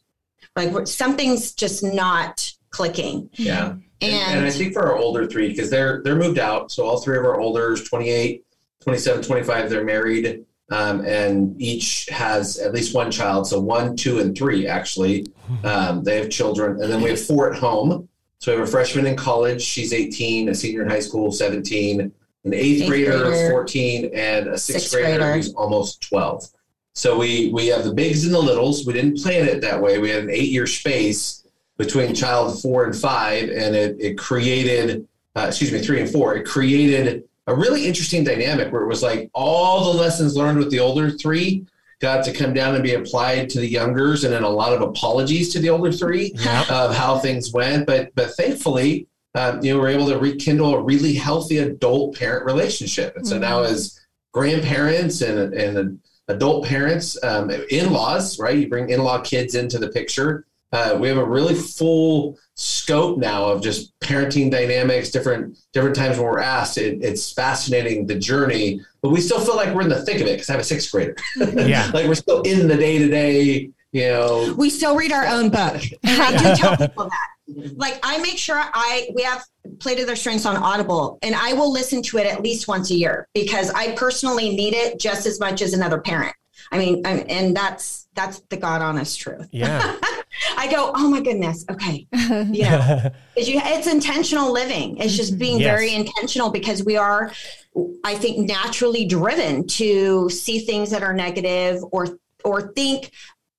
Like 0.56 0.88
something's 0.88 1.54
just 1.54 1.84
not 1.84 2.52
clicking. 2.72 3.30
Yeah. 3.34 3.76
And, 4.02 4.14
and, 4.14 4.38
and 4.40 4.46
i 4.46 4.50
think 4.50 4.74
for 4.74 4.84
our 4.84 4.98
older 4.98 5.26
three 5.26 5.48
because 5.50 5.70
they're 5.70 6.02
they're 6.04 6.16
moved 6.16 6.40
out. 6.40 6.72
So 6.72 6.86
all 6.86 7.00
three 7.00 7.18
of 7.18 7.24
our 7.24 7.40
olders 7.40 7.88
28 7.88 8.44
27 8.82 9.24
25 9.24 9.70
they're 9.70 9.84
married 9.84 10.46
um, 10.70 11.06
and 11.06 11.60
each 11.62 12.08
has 12.12 12.58
at 12.58 12.74
least 12.74 12.96
one 12.96 13.12
child. 13.12 13.48
So 13.48 13.60
one, 13.60 13.96
two, 13.96 14.20
and 14.20 14.38
three 14.38 14.68
actually. 14.68 15.28
Um, 15.64 16.04
they 16.04 16.18
have 16.18 16.30
children, 16.30 16.82
and 16.82 16.92
then 16.92 17.02
we 17.02 17.10
have 17.10 17.22
four 17.24 17.54
at 17.54 17.60
home. 17.60 18.10
So 18.40 18.52
we 18.52 18.60
have 18.60 18.68
a 18.68 18.72
freshman 18.72 19.06
in 19.06 19.16
college, 19.16 19.62
she's 19.62 19.94
18, 19.94 20.50
a 20.50 20.56
senior 20.56 20.84
in 20.84 20.90
high 20.90 21.00
school, 21.00 21.32
17, 21.32 22.00
an 22.02 22.12
eighth, 22.54 22.82
eighth 22.82 22.88
grader, 22.88 23.24
grader, 23.24 23.50
14, 23.50 24.12
and 24.14 24.48
a 24.48 24.58
sixth, 24.58 24.82
sixth 24.82 24.94
grader, 24.94 25.18
grader 25.18 25.34
who's 25.34 25.54
almost 25.54 26.02
12. 26.02 26.48
So 26.94 27.18
we 27.18 27.50
we 27.50 27.68
have 27.68 27.84
the 27.84 27.94
bigs 27.94 28.24
and 28.26 28.34
the 28.34 28.40
littles. 28.40 28.86
We 28.86 28.94
didn't 28.94 29.18
plan 29.18 29.48
it 29.48 29.62
that 29.62 29.82
way. 29.82 29.98
We 29.98 30.10
had 30.10 30.24
an 30.24 30.30
eight 30.30 30.50
year 30.50 30.66
space 30.66 31.46
between 31.78 32.16
child 32.16 32.62
four 32.62 32.86
and 32.86 32.96
five, 32.96 33.50
and 33.50 33.76
it, 33.76 33.98
it 34.00 34.18
created, 34.18 35.06
uh, 35.36 35.48
excuse 35.50 35.74
me, 35.74 35.80
three 35.80 36.00
and 36.00 36.10
four. 36.10 36.36
It 36.36 36.46
created 36.46 37.26
a 37.48 37.56
really 37.56 37.86
interesting 37.86 38.24
dynamic 38.24 38.72
where 38.72 38.82
it 38.82 38.88
was 38.88 39.04
like 39.04 39.30
all 39.34 39.92
the 39.92 40.00
lessons 40.00 40.36
learned 40.36 40.58
with 40.58 40.72
the 40.72 40.80
older 40.80 41.12
three 41.12 41.66
got 42.00 42.26
to 42.26 42.34
come 42.34 42.54
down 42.54 42.76
and 42.76 42.84
be 42.84 42.94
applied 42.94 43.50
to 43.50 43.60
the 43.60 43.68
youngers 43.68 44.24
and 44.24 44.34
then 44.34 44.44
a 44.44 44.50
lot 44.50 44.74
of 44.74 44.82
apologies 44.82 45.52
to 45.54 45.60
the 45.60 45.70
older 45.70 45.92
three 45.92 46.32
yep. 46.36 46.70
of 46.70 46.96
how 46.96 47.18
things 47.18 47.54
went 47.54 47.86
but 47.86 48.14
but 48.16 48.32
thankfully 48.36 49.08
um, 49.36 49.64
you 49.64 49.74
know 49.74 49.80
we're 49.80 49.90
able 49.90 50.08
to 50.08 50.18
rekindle 50.18 50.76
a 50.76 50.82
really 50.82 51.14
healthy 51.14 51.60
adult 51.60 52.18
parent 52.18 52.46
relationship 52.46 53.16
and 53.16 53.28
so 53.28 53.36
mm-hmm. 53.36 53.44
now 53.44 53.62
as 53.62 54.00
grandparents 54.34 55.22
and 55.22 55.54
and 55.54 56.00
adult 56.28 56.66
parents 56.66 57.22
um, 57.24 57.50
in-laws 57.70 58.40
right 58.40 58.58
you 58.58 58.68
bring 58.68 58.90
in-law 58.90 59.22
kids 59.22 59.56
into 59.56 59.78
the 59.78 59.90
picture 59.90 60.46
uh, 60.72 60.98
we 61.00 61.08
have 61.08 61.18
a 61.18 61.26
really 61.26 61.56
full 61.56 62.38
scope 62.56 63.18
now 63.18 63.46
of 63.46 63.62
just 63.62 63.98
parenting 64.00 64.50
dynamics, 64.50 65.12
different 65.12 65.58
different 65.74 65.96
times 65.96 66.18
when 66.18 66.26
we're 66.26 66.40
asked. 66.40 66.78
It, 66.78 67.04
it's 67.04 67.32
fascinating 67.32 68.08
the 68.08 68.16
journey, 68.16 68.82
but 69.02 69.10
we 69.10 69.22
still 69.22 69.40
feel 69.40 69.56
like 69.56 69.74
we're 69.74 69.82
in 69.82 69.90
the 69.90 70.04
thick 70.04 70.22
of 70.22 70.28
it 70.28 70.34
because 70.34 70.50
I 70.50 70.54
have 70.54 70.62
a 70.62 70.66
sixth 70.66 70.92
grader. 70.92 71.16
Yeah, 71.56 71.90
like 71.94 72.08
we're 72.08 72.16
still 72.16 72.42
in 72.42 72.68
the 72.68 72.78
day 72.78 72.98
to 73.00 73.08
day. 73.08 73.70
You 73.92 74.08
know, 74.10 74.54
we 74.58 74.70
still 74.70 74.96
read 74.96 75.14
our 75.14 75.26
own 75.26 75.50
book, 75.50 75.82
and 76.04 76.22
I 76.22 76.32
do 76.38 76.62
tell 76.62 76.78
people 76.78 77.06
that. 77.06 77.30
Like 77.78 78.00
I 78.02 78.18
make 78.18 78.38
sure 78.38 78.60
I 78.60 79.10
we 79.16 79.22
have 79.22 79.46
play 79.80 79.96
to 79.96 80.06
their 80.06 80.16
strengths 80.16 80.46
on 80.46 80.58
Audible, 80.58 81.20
and 81.22 81.36
I 81.36 81.54
will 81.54 81.72
listen 81.72 82.02
to 82.04 82.18
it 82.18 82.26
at 82.26 82.42
least 82.42 82.68
once 82.68 82.90
a 82.92 82.96
year 82.96 83.28
because 83.34 83.70
I 83.70 83.94
personally 83.94 84.56
need 84.56 84.74
it 84.74 85.00
just 85.00 85.26
as 85.26 85.40
much 85.40 85.62
as 85.62 85.74
another 85.74 86.02
parent. 86.02 86.36
I 86.72 86.80
mean, 86.80 87.06
I'm, 87.06 87.24
and 87.30 87.56
that's 87.56 88.08
that's 88.16 88.40
the 88.50 88.58
God 88.58 88.82
honest 88.82 89.20
truth. 89.20 89.48
Yeah. 89.52 89.96
I 90.58 90.72
go, 90.72 90.92
oh 90.96 91.10
my 91.10 91.22
goodness, 91.22 91.66
okay. 91.70 92.08
Yeah, 92.52 93.10
you, 93.38 93.62
it's 93.64 93.88
intentional 93.88 94.52
living. 94.52 94.98
It's 94.98 95.16
just 95.16 95.32
mm-hmm. 95.32 95.40
being 95.40 95.60
yes. 95.60 95.70
very 95.70 95.94
intentional 95.94 96.50
because 96.50 96.84
we 96.84 96.98
are, 96.98 97.32
I 98.04 98.16
think, 98.16 98.48
naturally 98.48 99.06
driven 99.06 99.68
to 99.68 100.30
see 100.30 100.60
things 100.60 100.92
that 100.92 101.04
are 101.04 101.14
negative 101.14 101.84
or 101.92 102.18
or 102.44 102.74
think 102.74 103.12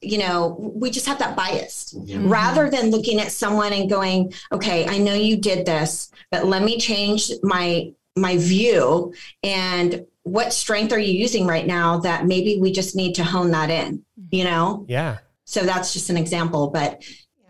you 0.02 0.18
know, 0.18 0.56
we 0.74 0.90
just 0.90 1.06
have 1.06 1.18
that 1.18 1.34
bias 1.34 1.94
mm-hmm. 1.96 2.28
rather 2.28 2.70
than 2.70 2.90
looking 2.90 3.18
at 3.18 3.32
someone 3.32 3.72
and 3.72 3.88
going, 3.88 4.32
okay, 4.52 4.86
I 4.86 4.98
know 4.98 5.14
you 5.14 5.38
did 5.38 5.66
this, 5.66 6.10
but 6.30 6.44
let 6.44 6.62
me 6.62 6.78
change 6.78 7.30
my 7.42 7.92
my 8.14 8.36
view 8.36 9.12
and 9.42 10.06
what 10.22 10.52
strength 10.52 10.92
are 10.92 10.98
you 10.98 11.12
using 11.12 11.46
right 11.46 11.66
now 11.66 11.98
that 11.98 12.26
maybe 12.26 12.58
we 12.58 12.72
just 12.72 12.96
need 12.96 13.14
to 13.14 13.22
hone 13.22 13.52
that 13.52 13.70
in, 13.70 14.04
you 14.30 14.42
know? 14.42 14.84
Yeah. 14.88 15.18
So 15.46 15.64
that's 15.64 15.92
just 15.92 16.10
an 16.10 16.16
example, 16.16 16.68
but 16.68 17.02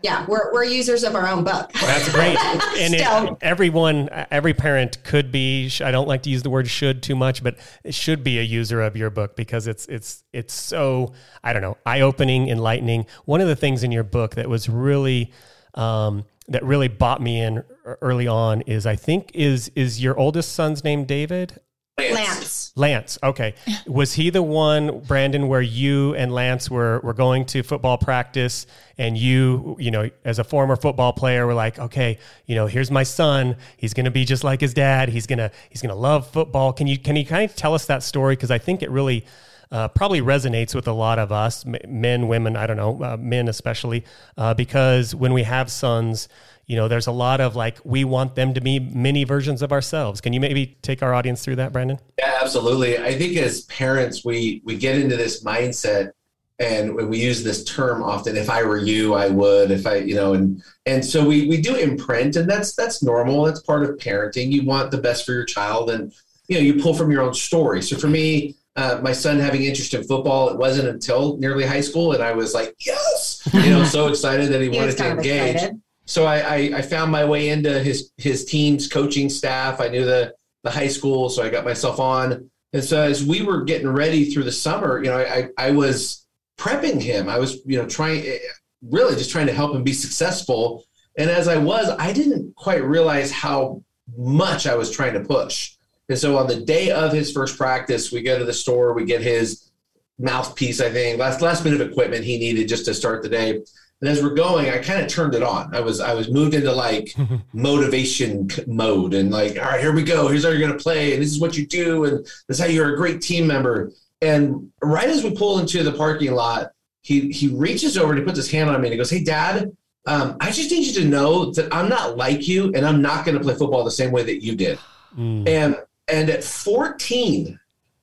yeah, 0.03 0.25
we're, 0.27 0.53
we're 0.53 0.63
users 0.63 1.03
of 1.03 1.15
our 1.15 1.27
own 1.27 1.43
book. 1.43 1.71
That's 1.73 2.13
great. 2.13 2.37
and 2.79 2.93
it, 2.93 3.37
everyone, 3.41 4.09
every 4.29 4.53
parent 4.53 5.03
could 5.03 5.31
be, 5.31 5.71
I 5.83 5.89
don't 5.89 6.07
like 6.07 6.21
to 6.23 6.29
use 6.29 6.43
the 6.43 6.51
word 6.51 6.67
should 6.67 7.01
too 7.01 7.15
much, 7.15 7.43
but 7.43 7.57
it 7.83 7.95
should 7.95 8.23
be 8.23 8.37
a 8.37 8.43
user 8.43 8.81
of 8.81 8.95
your 8.95 9.09
book 9.09 9.35
because 9.35 9.65
it's, 9.65 9.87
it's, 9.87 10.23
it's 10.31 10.53
so, 10.53 11.13
I 11.43 11.51
don't 11.51 11.63
know, 11.63 11.77
eye 11.85 12.01
opening, 12.01 12.47
enlightening. 12.47 13.07
One 13.25 13.41
of 13.41 13.47
the 13.47 13.55
things 13.55 13.83
in 13.83 13.91
your 13.91 14.03
book 14.03 14.35
that 14.35 14.47
was 14.47 14.69
really, 14.69 15.33
um, 15.73 16.25
that 16.49 16.63
really 16.63 16.87
bought 16.87 17.19
me 17.19 17.41
in 17.41 17.63
early 17.83 18.27
on 18.27 18.61
is 18.61 18.85
I 18.85 18.95
think 18.95 19.31
is, 19.33 19.71
is 19.75 20.01
your 20.01 20.17
oldest 20.17 20.53
son's 20.53 20.83
name 20.83 21.05
David? 21.05 21.59
Lance. 21.99 22.13
Lance. 22.15 22.73
Lance. 22.75 23.17
Okay. 23.23 23.55
Was 23.87 24.13
he 24.13 24.29
the 24.29 24.43
one, 24.43 24.99
Brandon, 24.99 25.47
where 25.47 25.63
you 25.63 26.13
and 26.13 26.31
Lance 26.31 26.69
were 26.69 26.99
were 26.99 27.15
going 27.15 27.45
to 27.45 27.63
football 27.63 27.97
practice 27.97 28.67
and 28.99 29.17
you, 29.17 29.75
you 29.79 29.89
know, 29.89 30.09
as 30.23 30.37
a 30.37 30.43
former 30.43 30.75
football 30.75 31.11
player, 31.11 31.47
were 31.47 31.55
like, 31.55 31.79
okay, 31.79 32.19
you 32.45 32.53
know, 32.53 32.67
here's 32.67 32.91
my 32.91 33.01
son. 33.01 33.55
He's 33.77 33.95
gonna 33.95 34.11
be 34.11 34.25
just 34.25 34.43
like 34.43 34.61
his 34.61 34.75
dad. 34.75 35.09
He's 35.09 35.25
gonna 35.25 35.49
he's 35.71 35.81
gonna 35.81 35.95
love 35.95 36.27
football. 36.27 36.71
Can 36.71 36.85
you 36.85 36.99
can 36.99 37.15
you 37.15 37.25
kind 37.25 37.49
of 37.49 37.55
tell 37.55 37.73
us 37.73 37.87
that 37.87 38.03
story? 38.03 38.35
Because 38.35 38.51
I 38.51 38.59
think 38.59 38.83
it 38.83 38.91
really 38.91 39.25
uh, 39.71 39.87
probably 39.89 40.21
resonates 40.21 40.73
with 40.73 40.87
a 40.87 40.93
lot 40.93 41.19
of 41.19 41.31
us, 41.31 41.65
men, 41.65 42.27
women, 42.27 42.55
I 42.55 42.67
don't 42.67 42.77
know, 42.77 43.03
uh, 43.03 43.17
men 43.17 43.47
especially, 43.47 44.05
uh, 44.37 44.53
because 44.53 45.13
when 45.13 45.33
we 45.33 45.43
have 45.43 45.71
sons, 45.71 46.29
you 46.65 46.75
know, 46.75 46.87
there's 46.87 47.07
a 47.07 47.11
lot 47.11 47.39
of 47.39 47.55
like, 47.55 47.77
we 47.83 48.03
want 48.03 48.35
them 48.35 48.53
to 48.53 48.61
be 48.61 48.79
mini 48.79 49.23
versions 49.23 49.61
of 49.61 49.71
ourselves. 49.71 50.19
Can 50.19 50.33
you 50.33 50.39
maybe 50.39 50.77
take 50.81 51.01
our 51.01 51.13
audience 51.13 51.43
through 51.43 51.55
that, 51.57 51.71
Brandon? 51.71 51.99
Yeah, 52.19 52.39
absolutely. 52.41 52.97
I 52.97 53.17
think 53.17 53.37
as 53.37 53.61
parents, 53.61 54.25
we 54.25 54.61
we 54.65 54.77
get 54.77 54.97
into 54.97 55.15
this 55.15 55.43
mindset, 55.43 56.11
and 56.59 56.95
we 56.95 57.19
use 57.19 57.43
this 57.43 57.63
term 57.63 58.01
often, 58.01 58.35
if 58.35 58.49
I 58.49 58.63
were 58.63 58.79
you, 58.79 59.13
I 59.13 59.27
would. 59.27 59.69
If 59.69 59.85
I, 59.85 59.97
you 59.97 60.15
know, 60.15 60.33
and 60.33 60.61
and 60.85 61.05
so 61.05 61.25
we 61.25 61.47
we 61.47 61.61
do 61.61 61.75
imprint, 61.75 62.35
and 62.35 62.49
that's 62.49 62.75
that's 62.75 63.03
normal. 63.03 63.43
That's 63.43 63.61
part 63.61 63.83
of 63.83 63.95
parenting. 63.97 64.51
You 64.51 64.65
want 64.65 64.91
the 64.91 64.97
best 64.97 65.25
for 65.25 65.33
your 65.33 65.45
child, 65.45 65.89
and 65.89 66.11
you 66.47 66.57
know, 66.57 66.61
you 66.61 66.81
pull 66.81 66.95
from 66.95 67.11
your 67.11 67.21
own 67.21 67.33
story. 67.33 67.81
So 67.81 67.95
for 67.95 68.07
me, 68.07 68.55
uh, 68.77 68.99
my 69.01 69.11
son 69.11 69.39
having 69.39 69.63
interest 69.63 69.93
in 69.95 70.03
football, 70.03 70.49
it 70.49 70.57
wasn't 70.57 70.87
until 70.87 71.37
nearly 71.37 71.65
high 71.65 71.81
school, 71.81 72.13
and 72.13 72.23
I 72.23 72.31
was 72.31 72.53
like, 72.53 72.75
yes, 72.85 73.41
you 73.51 73.71
know, 73.71 73.83
so 73.83 74.07
excited 74.07 74.49
that 74.51 74.61
he, 74.61 74.69
He 74.71 74.77
wanted 74.77 74.97
to 74.97 75.09
engage. 75.09 75.55
excited. 75.55 75.81
So 76.05 76.25
I, 76.25 76.37
I, 76.37 76.55
I 76.75 76.81
found 76.83 77.11
my 77.11 77.25
way 77.25 77.49
into 77.49 77.79
his 77.79 78.11
his 78.17 78.45
team's 78.45 78.87
coaching 78.87 79.29
staff. 79.29 79.81
I 79.81 79.89
knew 79.89 80.05
the 80.05 80.33
the 80.63 80.71
high 80.71 80.87
school, 80.87 81.29
so 81.29 81.43
I 81.43 81.49
got 81.49 81.65
myself 81.65 81.99
on. 81.99 82.49
And 82.71 82.83
so 82.83 83.01
as 83.01 83.25
we 83.25 83.41
were 83.41 83.63
getting 83.63 83.87
ready 83.89 84.31
through 84.31 84.43
the 84.43 84.51
summer, 84.51 85.03
you 85.03 85.09
know, 85.09 85.17
I 85.17 85.49
I 85.57 85.71
was 85.71 86.25
prepping 86.57 87.01
him. 87.01 87.27
I 87.27 87.39
was 87.39 87.59
you 87.65 87.77
know 87.77 87.87
trying 87.87 88.39
really 88.81 89.15
just 89.15 89.31
trying 89.31 89.47
to 89.47 89.53
help 89.53 89.75
him 89.75 89.83
be 89.83 89.93
successful. 89.93 90.85
And 91.17 91.31
as 91.31 91.47
I 91.47 91.57
was, 91.57 91.89
I 91.97 92.13
didn't 92.13 92.55
quite 92.55 92.83
realize 92.83 93.31
how 93.31 93.83
much 94.15 94.67
I 94.67 94.75
was 94.75 94.91
trying 94.91 95.13
to 95.13 95.21
push. 95.21 95.76
And 96.09 96.17
so 96.17 96.37
on 96.37 96.47
the 96.47 96.61
day 96.61 96.89
of 96.91 97.11
his 97.11 97.31
first 97.31 97.57
practice, 97.57 98.11
we 98.11 98.21
go 98.21 98.39
to 98.39 98.45
the 98.45 98.53
store, 98.53 98.93
we 98.93 99.05
get 99.05 99.21
his 99.21 99.71
mouthpiece, 100.19 100.81
I 100.81 100.89
think, 100.89 101.19
last 101.19 101.41
last 101.41 101.63
bit 101.63 101.73
of 101.73 101.81
equipment 101.81 102.23
he 102.23 102.37
needed 102.37 102.67
just 102.67 102.85
to 102.85 102.93
start 102.93 103.23
the 103.23 103.29
day. 103.29 103.61
And 103.99 104.09
as 104.09 104.21
we're 104.21 104.35
going, 104.35 104.69
I 104.69 104.77
kind 104.77 105.01
of 105.01 105.07
turned 105.07 105.33
it 105.33 105.41
on. 105.41 105.73
I 105.75 105.79
was 105.79 105.99
I 105.99 106.13
was 106.13 106.29
moved 106.29 106.53
into 106.53 106.71
like 106.71 107.13
motivation 107.53 108.49
mode 108.67 109.13
and 109.13 109.31
like, 109.31 109.57
all 109.57 109.65
right, 109.65 109.81
here 109.81 109.93
we 109.93 110.03
go. 110.03 110.27
Here's 110.27 110.43
how 110.43 110.51
you're 110.51 110.65
gonna 110.65 110.79
play, 110.79 111.13
and 111.13 111.21
this 111.21 111.31
is 111.31 111.39
what 111.39 111.57
you 111.57 111.65
do, 111.65 112.05
and 112.05 112.19
this 112.19 112.43
is 112.49 112.59
how 112.59 112.67
you're 112.67 112.93
a 112.93 112.97
great 112.97 113.21
team 113.21 113.47
member. 113.47 113.91
And 114.21 114.71
right 114.81 115.09
as 115.09 115.23
we 115.23 115.35
pull 115.35 115.59
into 115.59 115.83
the 115.83 115.91
parking 115.91 116.33
lot, 116.33 116.71
he 117.01 117.31
he 117.31 117.49
reaches 117.49 117.97
over 117.97 118.11
and 118.11 118.19
he 118.19 118.25
puts 118.25 118.37
his 118.37 118.51
hand 118.51 118.69
on 118.69 118.79
me 118.81 118.87
and 118.87 118.93
he 118.93 118.97
goes, 118.97 119.09
"Hey, 119.09 119.23
Dad, 119.23 119.75
um, 120.05 120.37
I 120.39 120.51
just 120.51 120.71
need 120.71 120.85
you 120.85 120.93
to 121.01 121.07
know 121.07 121.51
that 121.51 121.73
I'm 121.73 121.89
not 121.89 122.17
like 122.17 122.47
you, 122.47 122.71
and 122.75 122.85
I'm 122.85 123.01
not 123.01 123.25
going 123.25 123.37
to 123.37 123.43
play 123.43 123.55
football 123.55 123.83
the 123.83 123.91
same 123.91 124.11
way 124.11 124.23
that 124.23 124.43
you 124.43 124.55
did." 124.55 124.77
Mm. 125.17 125.47
And 125.47 125.75
and 126.07 126.29
at 126.29 126.43
14, 126.43 127.59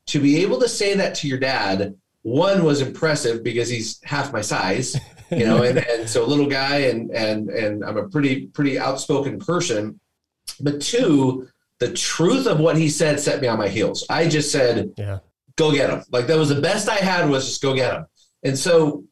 to 0.07 0.21
be 0.21 0.43
able 0.43 0.61
to 0.61 0.69
say 0.69 0.95
that 0.95 1.15
to 1.17 1.29
your 1.29 1.39
dad, 1.39 1.95
one 2.23 2.65
was 2.65 2.81
impressive 2.81 3.43
because 3.43 3.69
he's 3.69 4.01
half 4.05 4.33
my 4.33 4.41
size, 4.41 4.97
you 5.31 5.45
know, 5.47 5.63
and, 5.63 5.79
and 5.79 6.09
so 6.09 6.25
little 6.27 6.47
guy 6.47 6.77
and 6.91 7.11
and 7.11 7.49
and 7.51 7.85
I'm 7.85 7.97
a 7.97 8.09
pretty 8.09 8.47
pretty 8.49 8.79
outspoken 8.79 9.39
person. 9.39 9.99
But 10.61 10.81
two, 10.81 11.49
the 11.81 11.93
truth 11.93 12.47
of 12.47 12.61
what 12.61 12.77
he 12.77 12.89
said 12.89 13.21
set 13.21 13.41
me 13.41 13.49
on 13.49 13.59
my 13.59 13.69
heels. 13.69 14.07
I 14.09 14.29
just 14.29 14.53
said, 14.53 14.93
Yeah. 14.97 15.19
go 15.57 15.73
get 15.73 15.91
him. 15.91 16.03
Like 16.11 16.27
that 16.29 16.39
was 16.39 16.49
the 16.51 16.61
best 16.61 16.89
I 16.89 16.97
had 16.97 17.29
was 17.29 17.47
just 17.47 17.63
go 17.63 17.75
get 17.75 17.95
him. 17.95 18.07
And 18.43 18.59
so 18.59 19.05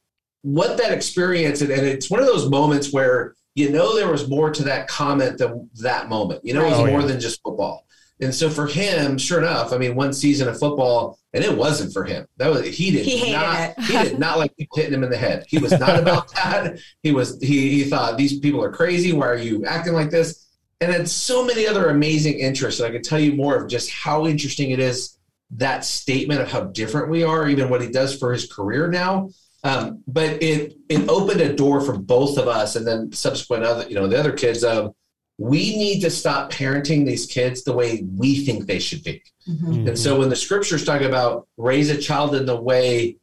what 0.43 0.77
that 0.79 0.93
experience 0.93 1.61
and, 1.63 1.71
and 1.71 1.87
it's 1.87 2.11
one 2.11 2.21
of 2.21 2.27
those 2.27 2.49
moments 2.51 2.93
where 2.93 3.35
you 3.55 3.71
know 3.71 3.95
there 3.95 4.11
was 4.11 4.29
more 4.29 4.51
to 4.51 4.63
that 4.65 4.89
comment 4.89 5.39
than 5.39 5.69
that 5.81 6.09
moment. 6.09 6.41
You 6.45 6.55
know, 6.55 6.65
it 6.65 6.71
was 6.71 6.79
Oh, 6.81 6.87
more 6.87 7.01
yeah. 7.01 7.07
than 7.09 7.21
just 7.21 7.41
football. 7.43 7.87
And 8.23 8.33
so 8.33 8.49
for 8.49 8.69
him, 8.69 9.19
sure 9.19 9.41
enough, 9.41 9.73
I 9.73 9.79
mean, 9.79 9.97
one 9.97 10.13
season 10.13 10.49
of 10.49 10.57
football, 10.57 11.19
and 11.35 11.45
it 11.45 11.57
wasn't 11.57 11.93
for 11.93 12.05
him. 12.05 12.25
That 12.37 12.51
was 12.51 12.65
he 12.65 12.93
did 12.93 13.05
He 13.05 13.33
not 13.33 13.79
he 13.81 13.93
did 13.95 14.19
not 14.19 14.39
like 14.39 14.57
people 14.57 14.77
hitting 14.77 14.95
him 14.95 15.03
in 15.03 15.11
the 15.11 15.17
head. 15.17 15.45
He 15.49 15.59
was 15.59 15.73
not 15.73 15.99
about 15.99 16.33
that. 16.35 16.79
He 17.03 17.11
was 17.11 17.39
he 17.41 17.71
he 17.71 17.85
thought 17.85 18.17
these 18.17 18.39
people 18.39 18.63
are 18.63 18.71
crazy. 18.71 19.13
Why 19.13 19.27
are 19.27 19.37
you 19.37 19.67
acting 19.67 19.93
like 19.93 20.11
this? 20.11 20.47
And 20.81 20.93
then 20.93 21.05
so 21.05 21.45
many 21.45 21.67
other 21.67 21.89
amazing 21.89 22.39
interests. 22.39 22.81
And 22.81 22.89
I 22.89 22.93
could 22.93 23.05
tell 23.05 23.19
you 23.19 23.35
more 23.35 23.57
of 23.57 23.69
just 23.69 23.91
how 23.91 24.27
interesting 24.27 24.71
it 24.71 24.79
is 24.79 25.19
that 25.53 25.85
statement 25.85 26.41
of 26.41 26.51
how 26.51 26.63
different 26.63 27.11
we 27.11 27.25
are, 27.25 27.49
even 27.49 27.69
what 27.69 27.83
he 27.83 27.89
does 27.89 28.17
for 28.17 28.33
his 28.33 28.51
career 28.51 28.89
now. 28.89 29.31
Um, 29.65 30.03
but 30.07 30.43
it 30.43 30.77
it 30.89 31.09
opened 31.09 31.41
a 31.41 31.55
door 31.55 31.81
for 31.81 31.97
both 31.99 32.39
of 32.39 32.47
us, 32.47 32.77
and 32.77 32.87
then 32.87 33.13
subsequent 33.13 33.65
other 33.65 33.89
you 33.89 33.97
know 33.97 34.07
the 34.07 34.19
other 34.19 34.33
kids 34.33 34.63
of 34.63 34.95
we 35.39 35.77
need 35.77 36.01
to 36.01 36.11
stop 36.11 36.53
parenting 36.53 37.05
these 37.07 37.27
kids 37.27 37.65
the 37.65 37.73
way 37.73 38.05
we 38.17 38.45
think 38.45 38.67
they 38.67 38.79
should 38.79 39.03
be. 39.03 39.23
Mhm. 39.49 39.89
And 39.89 39.99
so 39.99 40.19
when 40.19 40.29
the 40.29 40.37
scriptures 40.37 40.85
talk 40.85 41.01
about 41.03 41.47
raise 41.57 41.91
a 41.91 41.97
child 41.97 42.35
in 42.35 42.47
the 42.47 42.61
way 42.61 43.17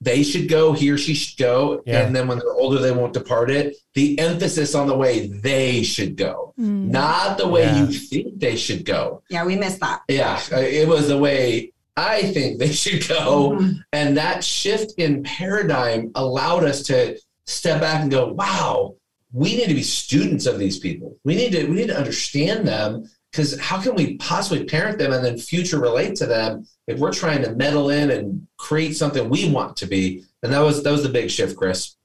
they 0.00 0.24
should 0.24 0.48
go, 0.48 0.72
he 0.72 0.90
or 0.90 0.98
she 0.98 1.14
should 1.14 1.38
go, 1.38 1.80
Yeah. 1.86 2.00
and 2.04 2.14
then 2.14 2.26
when 2.26 2.38
they're 2.40 2.52
older, 2.52 2.80
they 2.80 2.90
won't 2.90 3.12
depart 3.12 3.48
it. 3.50 3.76
The 3.94 4.18
emphasis 4.18 4.74
on 4.74 4.88
the 4.88 4.96
way 4.96 5.28
they 5.28 5.84
should 5.84 6.16
go, 6.16 6.52
Mm. 6.60 6.90
not 6.90 7.38
the 7.38 7.46
way 7.46 7.62
Yeah. 7.62 7.86
you 7.88 7.92
think 7.96 8.40
they 8.40 8.56
should 8.56 8.84
go. 8.84 9.22
Yeah, 9.30 9.44
we 9.44 9.54
missed 9.56 9.78
that. 9.80 10.00
Yeah, 10.08 10.40
it 10.58 10.88
was 10.88 11.06
the 11.08 11.16
way 11.18 11.72
I 11.96 12.22
think 12.32 12.58
they 12.58 12.72
should 12.72 13.06
go. 13.06 13.56
Mhm. 13.60 13.84
And 13.92 14.16
that 14.16 14.42
shift 14.42 14.94
in 14.98 15.22
paradigm 15.22 16.10
allowed 16.16 16.64
us 16.64 16.82
to 16.84 17.16
step 17.46 17.80
back 17.80 18.02
and 18.02 18.10
go, 18.10 18.32
wow, 18.32 18.94
we 19.32 19.56
need 19.56 19.68
to 19.68 19.74
be 19.74 19.82
students 19.82 20.46
of 20.46 20.58
these 20.58 20.78
people. 20.78 21.18
We 21.24 21.34
need 21.34 21.52
to 21.52 21.66
we 21.66 21.76
need 21.76 21.88
to 21.88 21.98
understand 21.98 22.66
them 22.66 23.08
because 23.30 23.58
how 23.58 23.80
can 23.80 23.94
we 23.94 24.16
possibly 24.18 24.64
parent 24.64 24.98
them 24.98 25.12
and 25.12 25.24
then 25.24 25.38
future 25.38 25.80
relate 25.80 26.16
to 26.16 26.26
them 26.26 26.66
if 26.86 26.98
we're 26.98 27.12
trying 27.12 27.42
to 27.42 27.54
meddle 27.54 27.88
in 27.90 28.10
and 28.10 28.46
create 28.58 28.96
something 28.96 29.30
we 29.30 29.50
want 29.50 29.76
to 29.78 29.86
be? 29.86 30.24
And 30.42 30.52
that 30.52 30.60
was 30.60 30.82
that 30.82 30.90
was 30.90 31.02
the 31.02 31.08
big 31.08 31.30
shift, 31.30 31.56
Chris. 31.56 31.96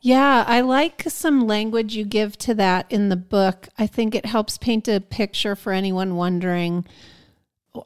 Yeah, 0.00 0.44
I 0.46 0.60
like 0.60 1.04
some 1.08 1.46
language 1.46 1.96
you 1.96 2.04
give 2.04 2.36
to 2.38 2.54
that 2.54 2.84
in 2.90 3.08
the 3.08 3.16
book. 3.16 3.68
I 3.78 3.86
think 3.86 4.14
it 4.14 4.26
helps 4.26 4.58
paint 4.58 4.86
a 4.86 5.00
picture 5.00 5.56
for 5.56 5.72
anyone 5.72 6.16
wondering 6.16 6.84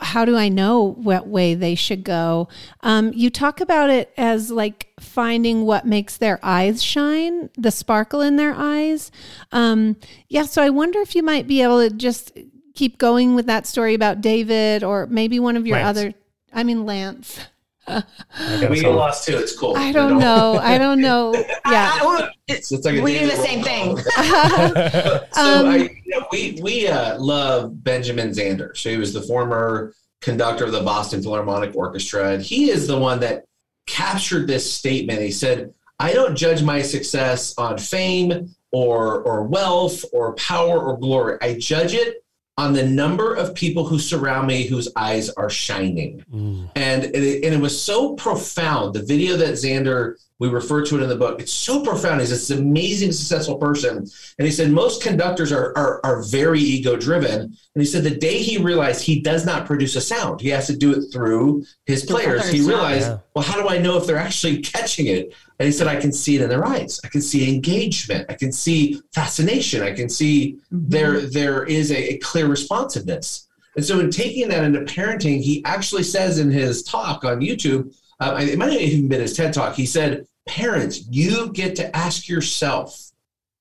how 0.01 0.25
do 0.25 0.37
I 0.37 0.49
know 0.49 0.83
what 0.83 1.27
way 1.27 1.55
they 1.55 1.75
should 1.75 2.05
go? 2.05 2.49
Um, 2.83 3.13
you 3.15 3.31
talk 3.31 3.61
about 3.61 3.91
it 3.91 4.13
as 4.17 4.51
like 4.51 4.89
finding 5.01 5.65
what 5.65 5.87
makes 5.87 6.17
their 6.17 6.39
eyes 6.43 6.83
shine, 6.83 7.51
the 7.57 7.71
sparkle 7.71 8.21
in 8.21 8.37
their 8.37 8.55
eyes. 8.55 9.11
Um, 9.53 9.97
yeah, 10.29 10.45
so 10.45 10.63
I 10.63 10.71
wonder 10.71 11.01
if 11.01 11.15
you 11.15 11.23
might 11.23 11.47
be 11.47 11.63
able 11.63 11.89
to 11.89 11.95
just 11.95 12.37
keep 12.75 12.99
going 12.99 13.35
with 13.35 13.47
that 13.47 13.67
story 13.67 13.95
about 13.95 14.21
David 14.21 14.85
or 14.85 15.07
maybe 15.07 15.41
one 15.41 15.57
of 15.57 15.67
your 15.67 15.79
Lance. 15.79 15.99
other, 15.99 16.15
I 16.53 16.65
mean, 16.65 16.85
Lance. 16.85 17.41
I 17.89 18.61
got 18.61 18.71
We 18.71 18.81
get 18.81 18.93
lost 18.93 19.27
too. 19.27 19.37
It's 19.39 19.57
cool. 19.57 19.77
I 19.77 19.89
You 19.89 19.93
don't 19.93 20.19
know. 20.19 20.59
I 20.63 20.79
don't 20.79 21.01
know. 21.09 21.33
Yeah. 21.35 21.45
I- 21.67 22.01
I- 22.03 22.31
It's, 22.49 22.73
it's 22.73 22.85
like 22.87 23.03
we 23.03 23.19
do 23.19 23.27
the 23.27 23.37
same 23.37 23.63
thing. 23.63 23.97
so 25.33 25.61
Um, 25.61 25.67
I, 25.67 25.91
you 26.05 26.19
know, 26.19 26.27
we 26.33 26.59
we 26.63 26.87
uh, 26.89 27.19
love 27.19 27.83
Benjamin 27.85 28.31
Zander. 28.31 28.77
So 28.77 28.91
he 28.91 28.97
was 28.97 29.13
the 29.13 29.23
former 29.23 29.93
conductor 30.21 30.65
of 30.65 30.73
the 30.73 30.81
Boston 30.83 31.23
Philharmonic 31.23 31.75
Orchestra, 31.77 32.33
and 32.33 32.43
he 32.43 32.71
is 32.71 32.87
the 32.87 32.99
one 32.99 33.21
that 33.21 33.45
captured 33.87 34.47
this 34.47 34.71
statement. 34.73 35.21
He 35.21 35.31
said, 35.31 35.73
"I 36.01 36.13
don't 36.13 36.35
judge 36.37 36.63
my 36.63 36.81
success 36.83 37.55
on 37.59 37.77
fame 37.79 38.55
or 38.73 39.21
or 39.23 39.43
wealth 39.45 40.05
or 40.13 40.35
power 40.35 40.79
or 40.81 40.97
glory. 40.99 41.37
I 41.43 41.59
judge 41.59 41.95
it." 41.95 42.25
On 42.59 42.73
the 42.73 42.85
number 42.85 43.35
of 43.35 43.55
people 43.55 43.87
who 43.87 44.01
surround 44.01 44.49
me 44.49 44.67
whose 44.67 44.89
eyes 44.97 45.31
are 45.31 45.49
shining. 45.49 46.25
Mm. 46.33 46.71
And 46.75 47.05
it, 47.05 47.45
and 47.45 47.55
it 47.55 47.61
was 47.61 47.81
so 47.81 48.15
profound. 48.15 48.95
The 48.95 49.03
video 49.05 49.37
that 49.37 49.55
Zander, 49.55 50.17
we 50.41 50.49
refer 50.49 50.85
to 50.87 50.99
it 50.99 51.03
in 51.03 51.09
the 51.09 51.17
book, 51.17 51.41
it's 51.41 51.53
so 51.53 51.85
profound. 51.85 52.21
He's 52.21 52.31
this 52.31 52.51
amazing, 52.51 53.13
successful 53.13 53.59
person. 53.59 53.99
And 54.39 54.47
he 54.47 54.51
said 54.51 54.73
most 54.73 55.03
conductors 55.03 55.53
are, 55.53 55.73
are, 55.79 56.01
are 56.05 56.23
very 56.25 56.59
ego 56.61 56.97
driven. 56.97 57.41
And 57.43 57.57
he 57.75 57.85
said 57.85 58.03
the 58.03 58.11
day 58.11 58.39
he 58.43 58.59
realized 58.59 59.03
he 59.05 59.21
does 59.21 59.47
not 59.47 59.65
produce 59.65 59.95
a 59.95 60.01
sound, 60.01 60.41
he 60.41 60.49
has 60.49 60.67
to 60.67 60.77
do 60.77 60.93
it 60.93 61.13
through 61.13 61.65
his 61.87 62.05
Through 62.05 62.17
players. 62.17 62.51
He 62.51 62.61
realized, 62.61 63.09
Yeah. 63.09 63.19
well, 63.35 63.45
how 63.45 63.63
do 63.63 63.69
I 63.69 63.79
know 63.79 63.97
if 63.99 64.07
they're 64.07 64.17
actually 64.17 64.59
catching 64.75 65.07
it? 65.07 65.33
And 65.59 65.67
he 65.67 65.73
said, 65.73 65.89
I 65.89 65.97
can 65.97 66.13
see 66.13 66.37
it 66.37 66.41
in 66.43 66.49
their 66.49 66.65
eyes. 66.65 67.01
I 67.05 67.09
can 67.09 67.21
see 67.21 67.53
engagement. 67.53 68.27
I 68.29 68.35
can 68.35 68.53
see 68.53 69.01
fascination. 69.13 69.83
I 69.83 69.93
can 69.93 70.09
see 70.09 70.59
there 70.71 71.21
there 71.21 71.65
is 71.65 71.91
a, 71.91 72.15
a 72.15 72.19
clear 72.19 72.47
responsiveness. 72.47 73.49
And 73.77 73.85
so, 73.85 73.99
in 74.01 74.11
taking 74.11 74.49
that 74.49 74.65
into 74.65 74.81
parenting, 74.81 75.41
he 75.41 75.65
actually 75.65 76.05
says 76.05 76.39
in 76.39 76.51
his 76.51 76.83
talk 76.85 77.25
on 77.25 77.41
YouTube, 77.41 77.95
uh, 78.21 78.39
it 78.41 78.59
might 78.59 78.73
have 78.73 78.81
even 78.81 79.09
been 79.09 79.21
his 79.21 79.35
TED 79.35 79.53
talk. 79.53 79.75
He 79.75 79.87
said, 79.87 80.27
"Parents, 80.47 81.07
you 81.11 81.53
get 81.53 81.75
to 81.77 81.97
ask 81.97 82.29
yourself 82.29 83.11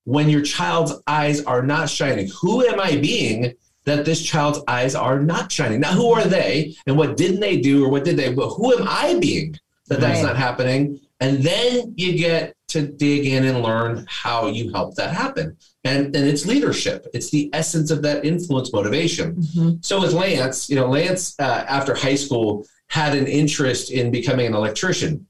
when 0.05 0.29
your 0.29 0.41
child's 0.41 0.93
eyes 1.07 1.43
are 1.45 1.61
not 1.61 1.89
shining, 1.89 2.29
who 2.41 2.65
am 2.65 2.79
I 2.79 2.95
being 2.97 3.53
that 3.85 4.05
this 4.05 4.21
child's 4.21 4.59
eyes 4.67 4.95
are 4.95 5.19
not 5.19 5.51
shining. 5.51 5.79
Now, 5.79 5.93
who 5.93 6.11
are 6.11 6.25
they 6.25 6.75
and 6.87 6.97
what 6.97 7.15
didn't 7.17 7.39
they 7.39 7.59
do 7.61 7.85
or 7.85 7.89
what 7.89 8.03
did 8.03 8.17
they, 8.17 8.33
but 8.33 8.49
who 8.49 8.77
am 8.77 8.85
I 8.87 9.17
being 9.19 9.57
that 9.87 9.99
that's 10.01 10.21
Right. 10.21 10.27
not 10.27 10.35
happening? 10.37 10.99
And 11.19 11.41
then 11.43 11.93
you 11.97 12.17
get 12.17 12.53
to 12.69 12.85
dig 12.87 13.25
in 13.25 13.45
and 13.45 13.63
learn 13.63 14.05
how 14.07 14.47
you 14.47 14.71
help 14.71 14.95
that 14.95 15.13
happen. 15.13 15.57
And, 15.83 16.15
and 16.15 16.27
it's 16.27 16.45
leadership. 16.45 17.07
It's 17.13 17.29
the 17.31 17.49
essence 17.53 17.89
of 17.91 18.01
that 18.03 18.25
influence 18.25 18.71
motivation. 18.73 19.35
Mhm. 19.35 19.83
So 19.85 20.01
with 20.01 20.13
Lance, 20.13 20.69
you 20.69 20.75
know, 20.75 20.87
Lance 20.87 21.33
uh, 21.39 21.65
after 21.67 21.95
high 21.95 22.15
school 22.15 22.65
had 22.89 23.15
an 23.17 23.25
interest 23.25 23.89
in 23.91 24.11
becoming 24.11 24.45
an 24.47 24.53
electrician, 24.53 25.25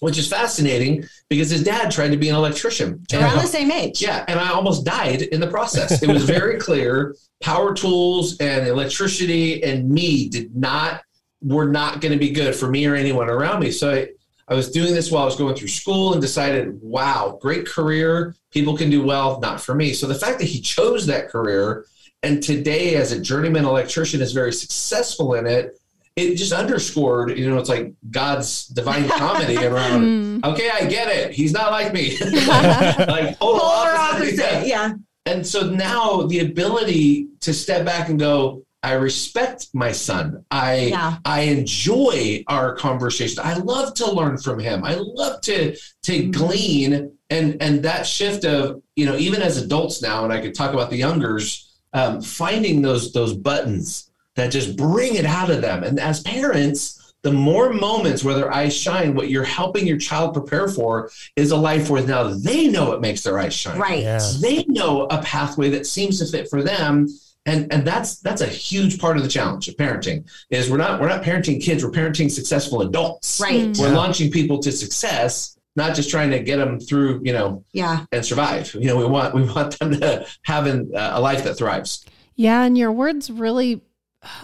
which 0.00 0.18
is 0.18 0.28
fascinating 0.28 1.04
because 1.30 1.50
his 1.50 1.62
dad 1.62 1.90
tried 1.90 2.10
to 2.10 2.16
be 2.16 2.28
an 2.28 2.34
electrician. 2.36 3.02
And- 3.12 3.22
Around 3.22 3.38
the 3.38 3.46
same 3.46 3.70
age. 3.70 4.02
yeah, 4.02 4.24
and 4.28 4.38
I 4.38 4.50
almost 4.50 4.84
died 4.84 5.22
in 5.22 5.40
the 5.40 5.46
process. 5.46 6.02
It 6.02 6.08
was 6.08 6.24
very 6.24 6.58
clear 6.66 7.14
power 7.40 7.72
tools 7.74 8.36
and 8.38 8.66
electricity 8.66 9.62
and 9.62 9.88
me 9.88 10.28
did 10.28 10.54
not 10.56 11.02
were 11.42 11.68
not 11.68 12.00
going 12.00 12.12
to 12.12 12.18
be 12.18 12.30
good 12.30 12.54
for 12.56 12.68
me 12.68 12.86
or 12.86 12.94
anyone 12.94 13.28
around 13.28 13.60
me. 13.60 13.70
So 13.70 13.92
I, 13.92 14.08
I 14.48 14.54
was 14.54 14.70
doing 14.70 14.94
this 14.94 15.10
while 15.10 15.22
I 15.22 15.26
was 15.26 15.36
going 15.36 15.54
through 15.56 15.68
school 15.68 16.12
and 16.12 16.20
decided, 16.22 16.78
wow, 16.80 17.38
great 17.42 17.66
career. 17.66 18.34
People 18.52 18.76
can 18.76 18.90
do 18.90 19.02
well, 19.02 19.40
not 19.40 19.60
for 19.60 19.74
me. 19.74 19.92
So 19.92 20.06
the 20.06 20.14
fact 20.14 20.38
that 20.38 20.44
he 20.46 20.60
chose 20.60 21.06
that 21.06 21.28
career 21.28 21.84
and 22.22 22.42
today 22.42 22.94
as 22.94 23.12
a 23.12 23.20
journeyman 23.20 23.64
electrician 23.64 24.20
is 24.22 24.32
very 24.32 24.52
successful 24.52 25.34
in 25.34 25.46
it, 25.46 25.78
it 26.14 26.36
just 26.36 26.52
underscored, 26.52 27.36
you 27.36 27.50
know, 27.50 27.58
it's 27.58 27.68
like 27.68 27.92
God's 28.10 28.66
divine 28.68 29.08
comedy 29.18 29.56
around, 29.64 30.02
Mm. 30.42 30.44
okay, 30.52 30.70
I 30.70 30.86
get 30.86 31.08
it. 31.08 31.32
He's 31.32 31.52
not 31.52 31.72
like 31.72 31.92
me. 31.92 32.16
like 32.20 33.38
total 33.38 33.60
opposite. 33.62 34.40
opposite. 34.40 34.66
Yeah. 34.68 34.92
And 35.26 35.46
so 35.46 35.68
now 35.70 36.22
the 36.22 36.38
ability 36.38 37.28
to 37.40 37.52
step 37.52 37.84
back 37.84 38.08
and 38.08 38.18
go, 38.18 38.62
I 38.82 38.92
respect 38.92 39.68
my 39.74 39.92
son. 39.92 40.44
I 40.50 40.74
Yeah. 40.90 41.16
I 41.24 41.40
enjoy 41.42 42.44
our 42.46 42.74
conversation. 42.76 43.40
I 43.42 43.54
love 43.54 43.94
to 43.94 44.10
learn 44.10 44.38
from 44.38 44.58
him. 44.60 44.84
I 44.84 44.94
love 44.94 45.40
to 45.42 45.76
to 46.04 46.12
Mhm. 46.12 46.32
glean 46.32 47.10
and 47.30 47.56
and 47.60 47.82
that 47.82 48.06
shift 48.06 48.44
of 48.44 48.80
you 48.94 49.06
know 49.06 49.16
even 49.16 49.42
as 49.42 49.56
adults 49.56 50.02
now, 50.02 50.24
and 50.24 50.32
I 50.32 50.40
could 50.40 50.54
talk 50.54 50.72
about 50.72 50.90
the 50.90 50.96
youngers 50.96 51.64
um, 51.92 52.20
finding 52.20 52.82
those 52.82 53.12
those 53.12 53.32
buttons 53.34 54.10
that 54.36 54.50
just 54.52 54.76
bring 54.76 55.14
it 55.14 55.24
out 55.24 55.50
of 55.50 55.62
them. 55.62 55.82
And 55.82 55.98
as 55.98 56.20
parents, 56.20 57.14
the 57.22 57.32
more 57.32 57.72
moments 57.72 58.22
where 58.22 58.34
their 58.34 58.52
eyes 58.52 58.76
shine, 58.76 59.14
what 59.14 59.30
you're 59.30 59.42
helping 59.44 59.86
your 59.86 59.96
child 59.96 60.34
prepare 60.34 60.68
for 60.68 61.10
is 61.36 61.50
a 61.50 61.56
life 61.56 61.88
where 61.88 62.02
now 62.06 62.24
they 62.24 62.68
know 62.68 62.92
it 62.92 63.00
makes 63.00 63.22
their 63.22 63.38
eyes 63.38 63.54
shine 63.54 63.78
Right. 63.78 64.02
Yeah. 64.02 64.20
they 64.40 64.64
know 64.68 65.06
a 65.10 65.22
pathway 65.22 65.70
that 65.70 65.86
seems 65.86 66.18
to 66.18 66.26
fit 66.26 66.48
for 66.50 66.62
them 66.62 67.08
and 67.46 67.72
and 67.72 67.86
that's 67.86 68.20
that's 68.20 68.42
a 68.42 68.46
huge 68.46 68.98
part 68.98 69.16
of 69.16 69.22
the 69.22 69.28
challenge 69.28 69.68
of 69.68 69.76
parenting 69.76 70.28
is 70.50 70.70
we're 70.70 70.76
not 70.76 71.00
we're 71.00 71.08
not 71.08 71.22
parenting 71.22 71.62
kids 71.62 71.82
we're 71.84 71.90
parenting 71.90 72.30
successful 72.30 72.82
adults 72.82 73.40
Right. 73.40 73.74
We're 73.78 73.88
Yeah. 73.88 73.96
launching 73.96 74.30
people 74.30 74.58
to 74.58 74.70
success 74.72 75.56
not 75.76 75.94
just 75.94 76.10
trying 76.10 76.30
to 76.30 76.40
get 76.40 76.56
them 76.56 76.78
through 76.80 77.20
you 77.24 77.32
know 77.32 77.64
Yeah. 77.72 78.04
and 78.12 78.24
survive 78.24 78.74
you 78.74 78.86
know 78.86 78.96
we 78.96 79.04
want 79.06 79.34
we 79.34 79.42
want 79.44 79.78
them 79.78 79.92
to 80.00 80.26
have 80.42 80.66
an, 80.66 80.90
uh, 80.94 81.12
a 81.14 81.20
life 81.20 81.44
that 81.44 81.54
thrives 81.56 82.04
Yeah, 82.34 82.62
and 82.64 82.76
your 82.76 82.92
words 82.92 83.30
really 83.30 83.82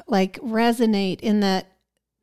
like 0.06 0.38
resonate 0.40 1.20
in 1.20 1.40
that 1.40 1.66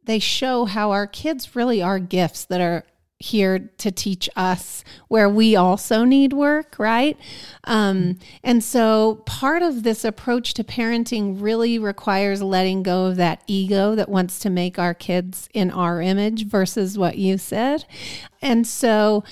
they 0.05 0.19
show 0.19 0.65
how 0.65 0.91
our 0.91 1.05
kids 1.05 1.55
really 1.55 1.81
are 1.81 2.00
gifts 2.00 2.45
that 2.45 2.62
are 2.62 2.83
here 3.19 3.59
to 3.77 3.91
teach 3.91 4.29
us 4.38 4.83
where 5.09 5.27
we 5.27 5.55
also 5.55 6.05
need 6.05 6.31
work, 6.31 6.75
right? 6.79 7.17
Um, 7.65 8.17
and 8.43 8.63
so 8.63 9.23
part 9.25 9.61
of 9.61 9.83
this 9.83 10.05
approach 10.05 10.53
to 10.53 10.63
parenting 10.63 11.41
really 11.41 11.77
requires 11.77 12.41
letting 12.41 12.81
go 12.81 13.07
of 13.07 13.17
that 13.17 13.43
ego 13.45 13.93
that 13.95 14.07
wants 14.07 14.39
to 14.39 14.49
make 14.49 14.79
our 14.79 14.93
kids 14.93 15.49
in 15.53 15.69
our 15.69 16.01
image 16.01 16.47
versus 16.47 16.97
what 16.97 17.17
you 17.17 17.38
said. 17.38 17.83
And 18.41 18.65
so 18.65 19.25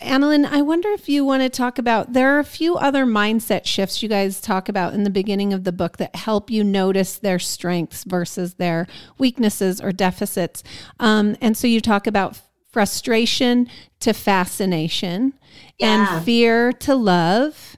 Annalyn, 0.00 0.44
I 0.44 0.62
wonder 0.62 0.88
if 0.90 1.08
you 1.08 1.24
want 1.24 1.42
to 1.42 1.48
talk 1.48 1.78
about 1.78 2.12
there 2.12 2.34
are 2.34 2.40
a 2.40 2.44
few 2.44 2.76
other 2.76 3.04
mindset 3.04 3.66
shifts 3.66 4.02
you 4.02 4.08
guys 4.08 4.40
talk 4.40 4.68
about 4.68 4.94
in 4.94 5.04
the 5.04 5.10
beginning 5.10 5.52
of 5.52 5.64
the 5.64 5.72
book 5.72 5.98
that 5.98 6.16
help 6.16 6.50
you 6.50 6.64
notice 6.64 7.18
their 7.18 7.38
strengths 7.38 8.02
versus 8.04 8.54
their 8.54 8.86
weaknesses 9.18 9.80
or 9.80 9.92
deficits. 9.92 10.64
Um, 10.98 11.36
and 11.40 11.56
so 11.56 11.66
you 11.66 11.80
talk 11.80 12.06
about 12.06 12.40
frustration 12.72 13.68
to 14.00 14.12
fascination 14.12 15.34
Yeah. 15.78 16.16
and 16.16 16.24
fear 16.24 16.72
to 16.72 16.94
love 16.94 17.76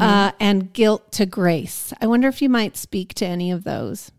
uh, 0.00 0.32
and 0.40 0.72
guilt 0.72 1.12
to 1.12 1.26
grace. 1.26 1.92
I 2.00 2.06
wonder 2.06 2.28
if 2.28 2.42
you 2.42 2.48
might 2.48 2.76
speak 2.76 3.14
to 3.14 3.26
any 3.26 3.50
of 3.50 3.64
those. 3.64 4.12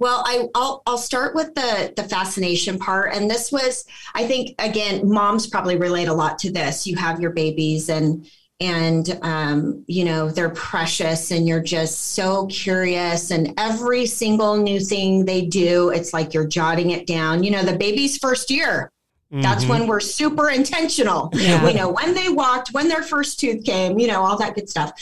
Well, 0.00 0.22
I, 0.24 0.46
I'll 0.54 0.82
I'll 0.86 0.98
start 0.98 1.34
with 1.34 1.54
the 1.54 1.92
the 1.96 2.04
fascination 2.04 2.78
part, 2.78 3.14
and 3.14 3.28
this 3.28 3.50
was, 3.50 3.84
I 4.14 4.26
think, 4.28 4.54
again, 4.60 5.08
moms 5.08 5.48
probably 5.48 5.76
relate 5.76 6.06
a 6.06 6.14
lot 6.14 6.38
to 6.40 6.52
this. 6.52 6.86
You 6.86 6.94
have 6.96 7.20
your 7.20 7.30
babies, 7.30 7.88
and 7.88 8.24
and 8.60 9.18
um, 9.22 9.84
you 9.88 10.04
know 10.04 10.30
they're 10.30 10.50
precious, 10.50 11.32
and 11.32 11.48
you're 11.48 11.62
just 11.62 12.12
so 12.14 12.46
curious, 12.46 13.32
and 13.32 13.54
every 13.58 14.06
single 14.06 14.56
new 14.56 14.78
thing 14.78 15.24
they 15.24 15.42
do, 15.46 15.90
it's 15.90 16.12
like 16.12 16.32
you're 16.32 16.46
jotting 16.46 16.90
it 16.90 17.06
down. 17.08 17.42
You 17.42 17.50
know, 17.50 17.64
the 17.64 17.76
baby's 17.76 18.18
first 18.18 18.50
year, 18.52 18.92
that's 19.30 19.64
Mhm. 19.64 19.68
when 19.68 19.86
we're 19.86 20.00
super 20.00 20.48
intentional. 20.48 21.30
Yeah. 21.34 21.64
We 21.64 21.74
know 21.74 21.88
when 21.90 22.14
they 22.14 22.28
walked, 22.28 22.72
when 22.72 22.88
their 22.88 23.02
first 23.02 23.38
tooth 23.40 23.64
came, 23.64 23.98
you 23.98 24.06
know, 24.06 24.22
all 24.24 24.38
that 24.38 24.54
good 24.54 24.68
stuff. 24.70 24.92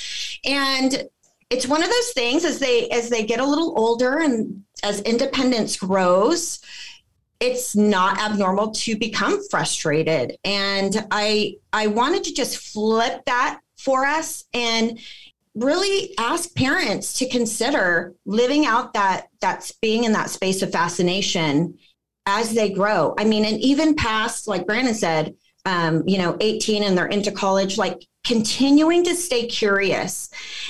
And 0.44 1.04
it's 1.48 1.66
one 1.66 1.82
of 1.82 1.88
those 1.88 2.10
things 2.12 2.44
as 2.44 2.58
they 2.58 2.88
as 2.88 3.08
they 3.08 3.22
get 3.24 3.38
a 3.38 3.46
little 3.46 3.72
older 3.78 4.18
and 4.18 4.64
as 4.82 5.00
independence 5.02 5.76
grows, 5.76 6.58
it's 7.38 7.76
not 7.76 8.18
abnormal 8.18 8.70
to 8.72 8.96
become 8.96 9.40
frustrated. 9.48 10.36
And 10.44 11.06
I 11.10 11.54
I 11.72 11.86
wanted 11.86 12.24
to 12.24 12.34
just 12.34 12.56
flip 12.58 13.22
that 13.26 13.60
for 13.76 14.04
us 14.04 14.44
and 14.52 14.98
really 15.54 16.14
ask 16.18 16.54
parents 16.54 17.14
to 17.14 17.28
consider 17.28 18.14
living 18.26 18.66
out 18.66 18.92
that 18.94 19.28
that's 19.40 19.72
being 19.72 20.04
in 20.04 20.12
that 20.12 20.30
space 20.30 20.62
of 20.62 20.72
fascination 20.72 21.78
as 22.26 22.52
they 22.52 22.70
grow. 22.70 23.14
I 23.16 23.24
mean, 23.24 23.44
and 23.44 23.60
even 23.60 23.94
past, 23.94 24.48
like 24.48 24.66
Brandon 24.66 24.94
said, 24.94 25.34
um, 25.64 26.02
you 26.06 26.18
know, 26.18 26.36
18 26.40 26.82
and 26.82 26.98
they're 26.98 27.06
into 27.06 27.32
college, 27.32 27.78
like 27.78 28.06
continuing 28.24 29.04
to 29.04 29.14
stay 29.14 29.46
curious. 29.46 30.28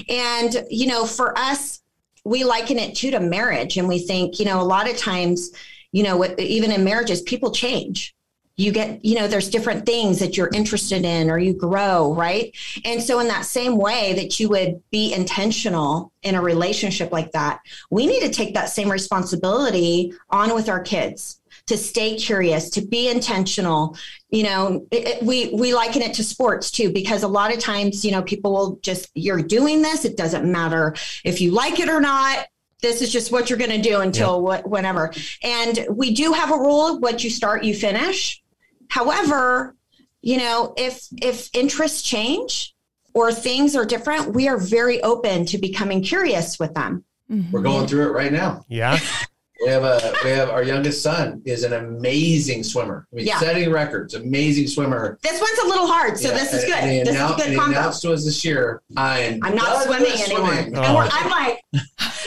And, 0.08 0.64
you 0.70 0.86
know, 0.86 1.06
for 1.06 1.36
us, 1.38 1.82
we 2.24 2.44
liken 2.44 2.78
it 2.78 2.94
too 2.94 3.10
to 3.10 3.20
marriage. 3.20 3.76
And 3.76 3.88
we 3.88 3.98
think, 3.98 4.38
you 4.38 4.44
know, 4.44 4.60
a 4.60 4.64
lot 4.64 4.90
of 4.90 4.96
times, 4.96 5.52
you 5.92 6.02
know, 6.02 6.24
even 6.38 6.72
in 6.72 6.84
marriages, 6.84 7.22
people 7.22 7.50
change. 7.52 8.14
You 8.58 8.72
get, 8.72 9.04
you 9.04 9.16
know, 9.16 9.28
there's 9.28 9.50
different 9.50 9.84
things 9.84 10.18
that 10.18 10.36
you're 10.36 10.50
interested 10.54 11.04
in 11.04 11.30
or 11.30 11.38
you 11.38 11.52
grow, 11.52 12.14
right? 12.14 12.56
And 12.86 13.02
so, 13.02 13.20
in 13.20 13.28
that 13.28 13.44
same 13.44 13.76
way 13.76 14.14
that 14.14 14.40
you 14.40 14.48
would 14.48 14.82
be 14.90 15.12
intentional 15.12 16.10
in 16.22 16.34
a 16.36 16.40
relationship 16.40 17.12
like 17.12 17.32
that, 17.32 17.60
we 17.90 18.06
need 18.06 18.20
to 18.20 18.30
take 18.30 18.54
that 18.54 18.70
same 18.70 18.90
responsibility 18.90 20.14
on 20.30 20.54
with 20.54 20.70
our 20.70 20.80
kids 20.80 21.38
to 21.66 21.76
stay 21.76 22.16
curious, 22.16 22.70
to 22.70 22.80
be 22.80 23.08
intentional. 23.08 23.96
You 24.30 24.44
know, 24.44 24.86
it, 24.90 25.08
it- 25.08 25.22
we 25.22 25.50
we 25.54 25.74
liken 25.74 26.02
it 26.02 26.14
to 26.14 26.24
sports 26.24 26.70
too, 26.70 26.90
because 26.92 27.22
a 27.22 27.28
lot 27.28 27.52
of 27.52 27.58
times, 27.60 28.04
you 28.04 28.12
know, 28.12 28.22
people 28.22 28.52
will 28.52 28.78
just 28.82 29.08
you're 29.14 29.42
doing 29.42 29.82
this. 29.82 30.04
It 30.04 30.16
doesn't 30.16 30.50
matter 30.50 30.94
if 31.24 31.40
you 31.40 31.50
like 31.52 31.80
it 31.80 31.88
or 31.88 32.00
not. 32.00 32.46
This 32.82 33.00
is 33.02 33.10
just 33.12 33.32
what 33.32 33.48
you're 33.48 33.58
going 33.58 33.70
to 33.70 33.80
do 33.80 34.00
until 34.00 34.42
what, 34.42 34.68
whenever. 34.68 35.12
And 35.42 35.86
we 35.90 36.14
do 36.14 36.32
have 36.32 36.50
a 36.52 36.56
rule: 36.58 36.98
what 37.00 37.24
you 37.24 37.30
start, 37.30 37.64
you 37.64 37.74
finish. 37.74 38.42
However, 38.88 39.74
you 40.22 40.36
know, 40.36 40.74
if 40.76 41.06
if 41.20 41.48
interests 41.54 42.02
change 42.02 42.74
or 43.14 43.32
things 43.32 43.74
are 43.74 43.84
different, 43.86 44.34
we 44.34 44.46
are 44.46 44.58
very 44.58 45.02
open 45.02 45.46
to 45.46 45.58
becoming 45.58 46.02
curious 46.02 46.58
with 46.58 46.74
them. 46.74 47.04
Mm-hmm. 47.30 47.50
we're 47.50 47.62
going 47.62 47.88
through 47.88 48.06
it 48.06 48.12
right 48.12 48.30
now 48.32 48.64
Yeah. 48.68 49.00
we 49.64 49.70
have 49.70 49.84
a 49.84 50.14
we 50.24 50.30
have 50.30 50.50
our 50.50 50.62
youngest 50.62 51.02
son 51.02 51.40
is 51.44 51.64
an 51.64 51.72
amazing 51.72 52.62
swimmer 52.62 53.06
i 53.12 53.16
mean 53.16 53.26
Yeah. 53.26 53.38
setting 53.38 53.70
records 53.70 54.14
amazing 54.14 54.66
swimmer 54.68 55.18
This 55.22 55.40
one's 55.40 55.58
a 55.64 55.68
little 55.68 55.86
hard, 55.86 56.18
so 56.18 56.28
Yeah, 56.28 56.34
this 56.38 56.52
is 56.52 56.64
good. 56.64 56.74
and 56.74 56.90
he 56.90 56.98
This 57.00 57.14
is 57.16 57.20
a 57.30 57.34
good 57.36 57.46
and 57.48 57.56
combo. 57.58 57.78
announced 57.78 58.02
to 58.02 58.12
us 58.12 58.24
this 58.24 58.44
year, 58.44 58.82
I'm, 58.96 59.38
I'm 59.42 59.54
not 59.54 59.82
swimming 59.84 60.12
anymore. 60.12 60.52
swimming." 60.54 60.76
Oh. 60.76 60.82
And 61.00 61.10
I'm 61.12 61.30
like, 61.30 61.60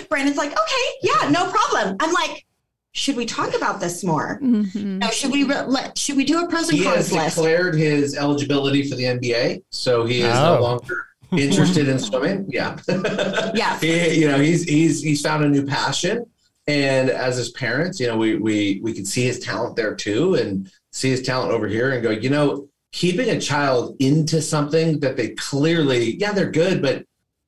Brandon's 0.09 0.37
like, 0.37 0.51
okay, 0.51 0.85
yeah, 1.03 1.29
no 1.29 1.49
problem. 1.51 1.97
I'm 1.99 2.11
like, 2.13 2.45
should 2.93 3.15
we 3.15 3.25
talk 3.25 3.55
about 3.55 3.79
this 3.79 4.03
more? 4.03 4.39
Mhm. 4.41 4.97
No, 4.97 5.09
should 5.11 5.31
we 5.31 5.43
re- 5.43 5.65
let, 5.67 5.97
should 5.97 6.17
we 6.17 6.25
do 6.25 6.43
a 6.43 6.47
pros 6.49 6.69
and 6.69 6.77
He 6.79 6.83
has 6.85 7.09
cons 7.09 7.13
list? 7.13 7.35
declared 7.35 7.75
his 7.75 8.15
eligibility 8.17 8.89
for 8.89 8.95
the 8.95 9.03
NBA, 9.03 9.61
so 9.69 10.05
he 10.05 10.21
is 10.21 10.35
Oh. 10.35 10.55
no 10.55 10.61
longer 10.61 11.05
interested 11.31 11.87
in 11.87 11.99
swimming. 11.99 12.47
Yeah, 12.49 12.77
Yeah. 13.53 13.79
He, 13.81 14.15
you 14.21 14.27
know, 14.27 14.39
he's 14.39 14.63
he's 14.63 15.01
he's 15.03 15.21
found 15.21 15.43
a 15.45 15.49
new 15.49 15.63
passion, 15.65 16.25
and 16.69 17.09
as 17.09 17.35
his 17.35 17.49
parents, 17.51 17.99
you 17.99 18.05
know, 18.05 18.15
we 18.15 18.35
we 18.35 18.79
we 18.83 18.93
can 18.93 19.03
see 19.03 19.23
his 19.23 19.39
talent 19.39 19.75
there 19.75 19.95
too, 19.95 20.35
and 20.35 20.71
see 20.91 21.09
his 21.09 21.23
talent 21.23 21.51
over 21.51 21.67
here, 21.67 21.91
and 21.91 22.03
go, 22.03 22.11
you 22.11 22.29
know, 22.29 22.69
keeping 22.91 23.29
a 23.29 23.41
child 23.41 23.95
into 23.99 24.39
something 24.39 24.99
that 24.99 25.17
they 25.17 25.29
clearly, 25.29 26.15
yeah, 26.17 26.31
they're 26.31 26.51
good, 26.51 26.81
but 26.81 27.05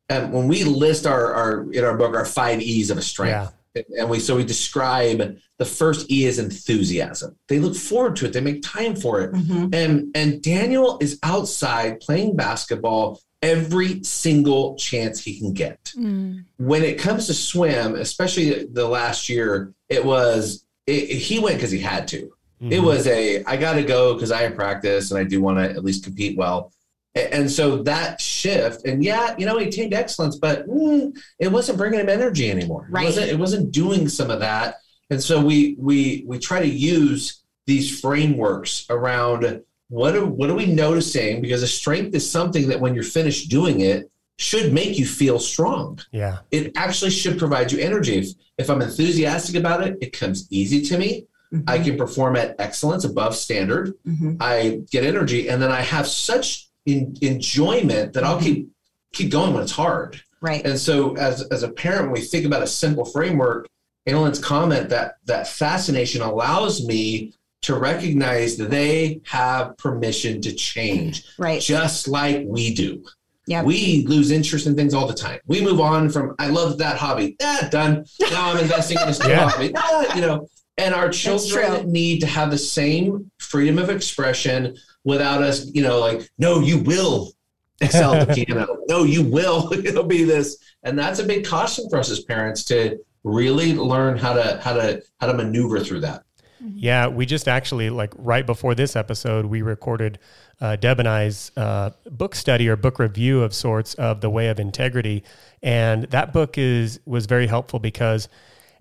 and 0.10 0.34
when 0.34 0.48
we 0.48 0.64
list 0.64 1.06
our, 1.06 1.34
our 1.34 1.72
in 1.72 1.84
our 1.84 1.96
book 1.98 2.16
our 2.16 2.26
five 2.26 2.62
E's 2.62 2.90
of 2.90 2.98
a 2.98 3.02
strength, 3.04 3.54
and 3.98 4.10
we 4.10 4.20
so 4.20 4.36
we 4.36 4.44
describe 4.44 5.38
the 5.60 5.66
first 5.66 6.12
E 6.12 6.26
is 6.26 6.40
enthusiasm. 6.40 7.38
They 7.48 7.60
look 7.60 7.76
forward 7.76 8.16
to 8.18 8.26
it. 8.26 8.34
They 8.34 8.42
make 8.42 8.64
time 8.64 8.96
for 8.96 9.22
it. 9.22 9.32
Mhm. 9.34 9.74
And 9.76 10.12
and 10.16 10.42
Daniel 10.42 10.98
is 11.00 11.20
outside 11.22 12.00
playing 12.00 12.36
basketball 12.36 13.22
every 13.42 14.04
single 14.04 14.76
chance 14.76 15.20
he 15.24 15.40
can 15.40 15.54
get. 15.54 15.84
Mm. 15.98 16.46
When 16.58 16.84
it 16.84 17.00
comes 17.00 17.28
to 17.28 17.34
swim, 17.34 17.96
especially 17.96 18.66
the 18.66 18.88
last 18.88 19.30
year, 19.30 19.74
it 19.90 20.04
was 20.06 20.66
it, 20.88 21.06
he 21.08 21.40
went 21.40 21.56
because 21.58 21.72
he 21.72 21.80
had 21.80 22.08
to. 22.10 22.32
Mm-hmm. 22.62 22.72
It 22.72 22.82
was 22.84 23.08
a 23.08 23.44
I 23.46 23.58
got 23.58 23.74
to 23.74 23.84
go 23.84 24.14
because 24.14 24.32
I 24.32 24.42
have 24.44 24.56
practice 24.56 25.12
and 25.12 25.20
I 25.20 25.24
do 25.24 25.42
want 25.42 25.58
to 25.58 25.64
at 25.70 25.84
least 25.84 26.04
compete 26.04 26.38
well. 26.38 26.72
And 27.14 27.52
so 27.52 27.84
that 27.84 28.22
shift, 28.22 28.86
and 28.86 29.04
yeah, 29.04 29.36
you 29.38 29.46
know, 29.46 29.58
he 29.58 29.68
attained 29.68 29.94
excellence, 29.94 30.38
but 30.38 30.66
mm, 30.70 31.12
it 31.40 31.52
wasn't 31.52 31.78
bringing 31.78 32.00
him 32.00 32.08
energy 32.08 32.50
anymore. 32.50 32.86
It 32.88 32.94
Right. 32.94 33.06
wasn't. 33.06 33.30
It 33.30 33.38
wasn't 33.38 33.72
doing 33.72 34.08
some 34.08 34.30
of 34.30 34.40
that. 34.40 34.76
And 35.10 35.22
so 35.22 35.44
we 35.44 35.76
we 35.78 36.24
we 36.26 36.40
try 36.40 36.62
to 36.62 36.68
use 36.70 37.42
these 37.68 38.00
frameworks 38.00 38.86
around 38.90 39.62
what 39.92 40.16
are 40.16 40.26
what 40.26 40.50
are 40.50 40.56
we 40.56 40.66
noticing? 40.66 41.42
Because 41.42 41.62
a 41.62 41.68
strength 41.68 42.16
is 42.16 42.30
something 42.30 42.70
that 42.70 42.80
when 42.80 42.96
you're 42.96 43.04
finished 43.04 43.50
doing 43.50 43.82
it 43.82 44.10
should 44.38 44.74
make 44.74 44.98
you 44.98 45.06
feel 45.06 45.38
strong 45.38 46.00
yeah. 46.12 46.40
it 46.50 46.72
actually 46.76 47.12
should 47.12 47.38
provide 47.38 47.72
you 47.72 47.78
energy. 47.78 48.18
If, 48.18 48.28
if 48.58 48.70
I'm 48.70 48.82
enthusiastic 48.82 49.56
about 49.56 49.86
it, 49.86 49.98
it 50.02 50.18
comes 50.18 50.48
easy 50.50 50.82
to 50.84 50.98
me. 50.98 51.28
I 51.68 51.80
can 51.80 51.98
perform 51.98 52.38
at 52.38 52.56
excellence 52.60 53.04
above 53.04 53.36
standard. 53.36 53.94
Mhm. 54.08 54.38
I 54.40 54.82
get 54.90 55.04
energy, 55.04 55.50
and 55.50 55.62
then 55.62 55.70
I 55.70 55.82
have 55.82 56.08
such 56.08 56.70
in, 56.86 57.14
enjoyment 57.22 58.14
that 58.14 58.24
I'll 58.24 58.40
keep 58.40 58.70
keep 59.14 59.30
going 59.30 59.54
when 59.54 59.62
it's 59.62 59.74
hard. 59.74 60.22
Right. 60.40 60.66
And 60.66 60.80
so, 60.80 61.18
as 61.18 61.42
as 61.50 61.64
a 61.64 61.70
parent, 61.70 62.04
when 62.04 62.14
we 62.14 62.22
think 62.22 62.46
about 62.46 62.64
a 62.64 62.68
simple 62.68 63.04
framework, 63.04 63.68
Annalyn's 64.08 64.40
comment 64.40 64.90
that 64.90 65.16
that 65.26 65.48
fascination 65.48 66.22
allows 66.22 66.86
me 66.86 67.34
to 67.64 67.78
recognize 67.78 68.58
that 68.58 68.70
they 68.72 69.22
have 69.26 69.78
permission 69.78 70.42
to 70.42 70.52
change, 70.54 71.24
Right. 71.38 71.62
just 71.62 72.08
like 72.08 72.44
we 72.46 72.74
do. 72.74 73.04
Yep. 73.48 73.66
We 73.66 74.06
lose 74.08 74.32
interest 74.32 74.66
in 74.68 74.76
things 74.76 74.94
all 74.94 75.08
the 75.08 75.14
time. 75.14 75.40
We 75.48 75.62
move 75.62 75.80
on 75.80 76.10
from 76.10 76.36
I 76.40 76.48
love 76.48 76.78
that 76.80 76.98
hobby. 76.98 77.36
Ah, 77.42 77.68
done. 77.72 78.06
Now 78.32 78.52
I'm 78.52 78.58
investing 78.60 78.98
in 79.00 79.08
this 79.08 79.20
new 79.22 79.30
Yeah. 79.30 79.50
hobby. 79.50 79.72
Ah, 79.76 80.16
you 80.16 80.22
know, 80.22 80.48
and 80.78 80.94
our 80.96 81.10
children 81.10 81.92
need 81.92 82.20
to 82.22 82.28
have 82.28 82.50
the 82.52 82.58
same 82.58 83.30
freedom 83.40 83.78
of 83.78 83.90
expression 83.90 84.76
without 85.04 85.42
us, 85.44 85.66
you 85.74 85.82
know, 85.82 86.00
like, 86.00 86.30
no, 86.38 86.60
you 86.60 86.80
will 86.80 87.34
excel 87.82 88.14
at 88.16 88.28
the 88.28 88.34
piano. 88.46 88.78
No, 88.88 89.04
you 89.04 89.24
will, 89.24 89.70
you 89.84 89.92
know, 89.92 90.04
be 90.04 90.24
this. 90.24 90.58
And 90.84 90.98
that's 90.98 91.20
a 91.20 91.24
big 91.24 91.46
caution 91.46 91.90
for 91.90 91.98
us 92.00 92.10
as 92.10 92.22
parents 92.22 92.64
to 92.66 92.98
really 93.24 93.74
learn 93.76 94.18
how 94.18 94.34
to 94.34 94.60
how 94.64 94.74
to 94.74 95.02
how 95.20 95.28
to 95.28 95.34
maneuver 95.34 95.80
through 95.80 96.00
that. 96.02 96.24
Yeah, 96.64 97.08
we 97.08 97.26
just 97.26 97.48
actually 97.48 97.90
like 97.90 98.14
right 98.18 98.46
before 98.46 98.76
this 98.76 98.96
episode, 98.96 99.46
we 99.46 99.62
recorded 99.62 100.20
uh, 100.60 100.76
Deb 100.76 101.00
and 101.00 101.08
I's 101.08 101.52
uh, 101.58 101.92
book 102.10 102.36
study 102.36 102.70
or 102.70 102.76
book 102.76 103.00
review 103.00 103.42
of 103.42 103.54
sorts 103.54 103.96
of 103.96 104.22
the 104.22 104.30
Way 104.30 104.48
of 104.48 104.60
Integrity, 104.60 105.24
and 105.64 106.04
that 106.06 106.34
book 106.34 106.58
is 106.58 107.00
was 107.06 107.26
very 107.26 107.48
helpful 107.48 107.80
because, 107.80 108.30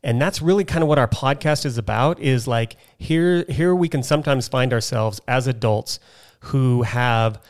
and 0.02 0.20
that's 0.20 0.42
really 0.42 0.64
kind 0.64 0.82
of 0.82 0.88
what 0.88 0.98
our 0.98 1.08
podcast 1.08 1.64
is 1.64 1.78
about. 1.78 2.20
Is 2.20 2.46
like 2.46 2.76
here 2.98 3.44
here 3.48 3.74
we 3.74 3.88
can 3.88 4.02
sometimes 4.02 4.46
find 4.46 4.72
ourselves 4.74 5.20
as 5.26 5.46
adults 5.46 6.00
who 6.40 6.82
have 6.82 7.40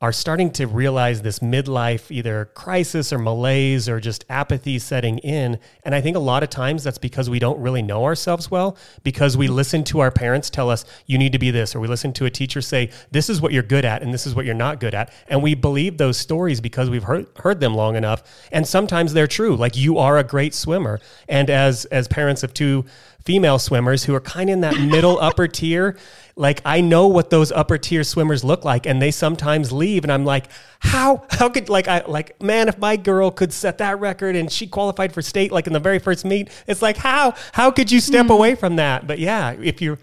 are 0.00 0.12
starting 0.12 0.48
to 0.52 0.64
realize 0.64 1.22
this 1.22 1.40
midlife 1.40 2.08
either 2.12 2.44
crisis 2.54 3.12
or 3.12 3.18
malaise 3.18 3.88
or 3.88 3.98
just 3.98 4.24
apathy 4.28 4.78
setting 4.78 5.18
in. 5.18 5.58
And 5.82 5.92
I 5.92 6.00
think 6.00 6.16
a 6.16 6.20
lot 6.20 6.44
of 6.44 6.50
times 6.50 6.84
that's 6.84 6.98
because 6.98 7.28
we 7.28 7.40
don't 7.40 7.58
really 7.58 7.82
know 7.82 8.04
ourselves 8.04 8.48
well, 8.48 8.76
because 9.02 9.36
we 9.36 9.48
listen 9.48 9.82
to 9.84 9.98
our 9.98 10.12
parents 10.12 10.50
tell 10.50 10.70
us, 10.70 10.84
you 11.06 11.18
need 11.18 11.32
to 11.32 11.38
be 11.40 11.50
this, 11.50 11.74
or 11.74 11.80
we 11.80 11.88
listen 11.88 12.12
to 12.12 12.26
a 12.26 12.30
teacher 12.30 12.60
say, 12.60 12.90
this 13.10 13.28
is 13.28 13.40
what 13.40 13.52
you're 13.52 13.64
good 13.64 13.84
at 13.84 14.02
and 14.02 14.14
this 14.14 14.24
is 14.24 14.36
what 14.36 14.44
you're 14.44 14.54
not 14.54 14.78
good 14.78 14.94
at. 14.94 15.12
And 15.26 15.42
we 15.42 15.54
believe 15.54 15.98
those 15.98 16.16
stories 16.16 16.60
because 16.60 16.88
we've 16.88 17.02
heard, 17.02 17.26
heard 17.38 17.58
them 17.58 17.74
long 17.74 17.96
enough. 17.96 18.22
And 18.52 18.64
sometimes 18.64 19.14
they're 19.14 19.26
true. 19.26 19.56
Like 19.56 19.76
you 19.76 19.98
are 19.98 20.18
a 20.18 20.24
great 20.24 20.54
swimmer. 20.54 21.00
And 21.28 21.50
as, 21.50 21.86
as 21.86 22.06
parents 22.06 22.44
of 22.44 22.54
two 22.54 22.84
female 23.28 23.58
swimmers 23.58 24.04
who 24.04 24.14
are 24.14 24.22
kind 24.22 24.48
of 24.48 24.54
in 24.54 24.62
that 24.62 24.80
middle 24.80 25.18
upper 25.20 25.46
tier, 25.46 25.98
like 26.34 26.62
I 26.64 26.80
know 26.80 27.08
what 27.08 27.28
those 27.28 27.52
upper 27.52 27.76
tier 27.76 28.02
swimmers 28.02 28.42
look 28.42 28.64
like 28.64 28.86
and 28.86 29.02
they 29.02 29.10
sometimes 29.10 29.70
leave 29.70 30.02
and 30.02 30.10
I'm 30.10 30.24
like 30.24 30.46
how? 30.78 31.26
How 31.28 31.50
could 31.50 31.68
like 31.68 31.88
I 31.88 32.06
like 32.06 32.42
man 32.42 32.68
if 32.68 32.78
my 32.78 32.96
girl 32.96 33.30
could 33.30 33.52
set 33.52 33.76
that 33.78 34.00
record 34.00 34.34
and 34.34 34.50
she 34.50 34.66
qualified 34.66 35.12
for 35.12 35.20
state 35.20 35.52
like 35.52 35.66
in 35.66 35.74
the 35.74 35.78
very 35.78 35.98
first 35.98 36.24
meet 36.24 36.48
it's 36.66 36.80
like 36.80 36.96
how? 36.96 37.34
How 37.52 37.70
could 37.70 37.92
you 37.92 38.00
step 38.00 38.26
hmm. 38.26 38.32
away 38.32 38.54
from 38.54 38.76
that? 38.76 39.06
But 39.06 39.18
yeah 39.18 39.50
if 39.50 39.82
you're 39.82 39.98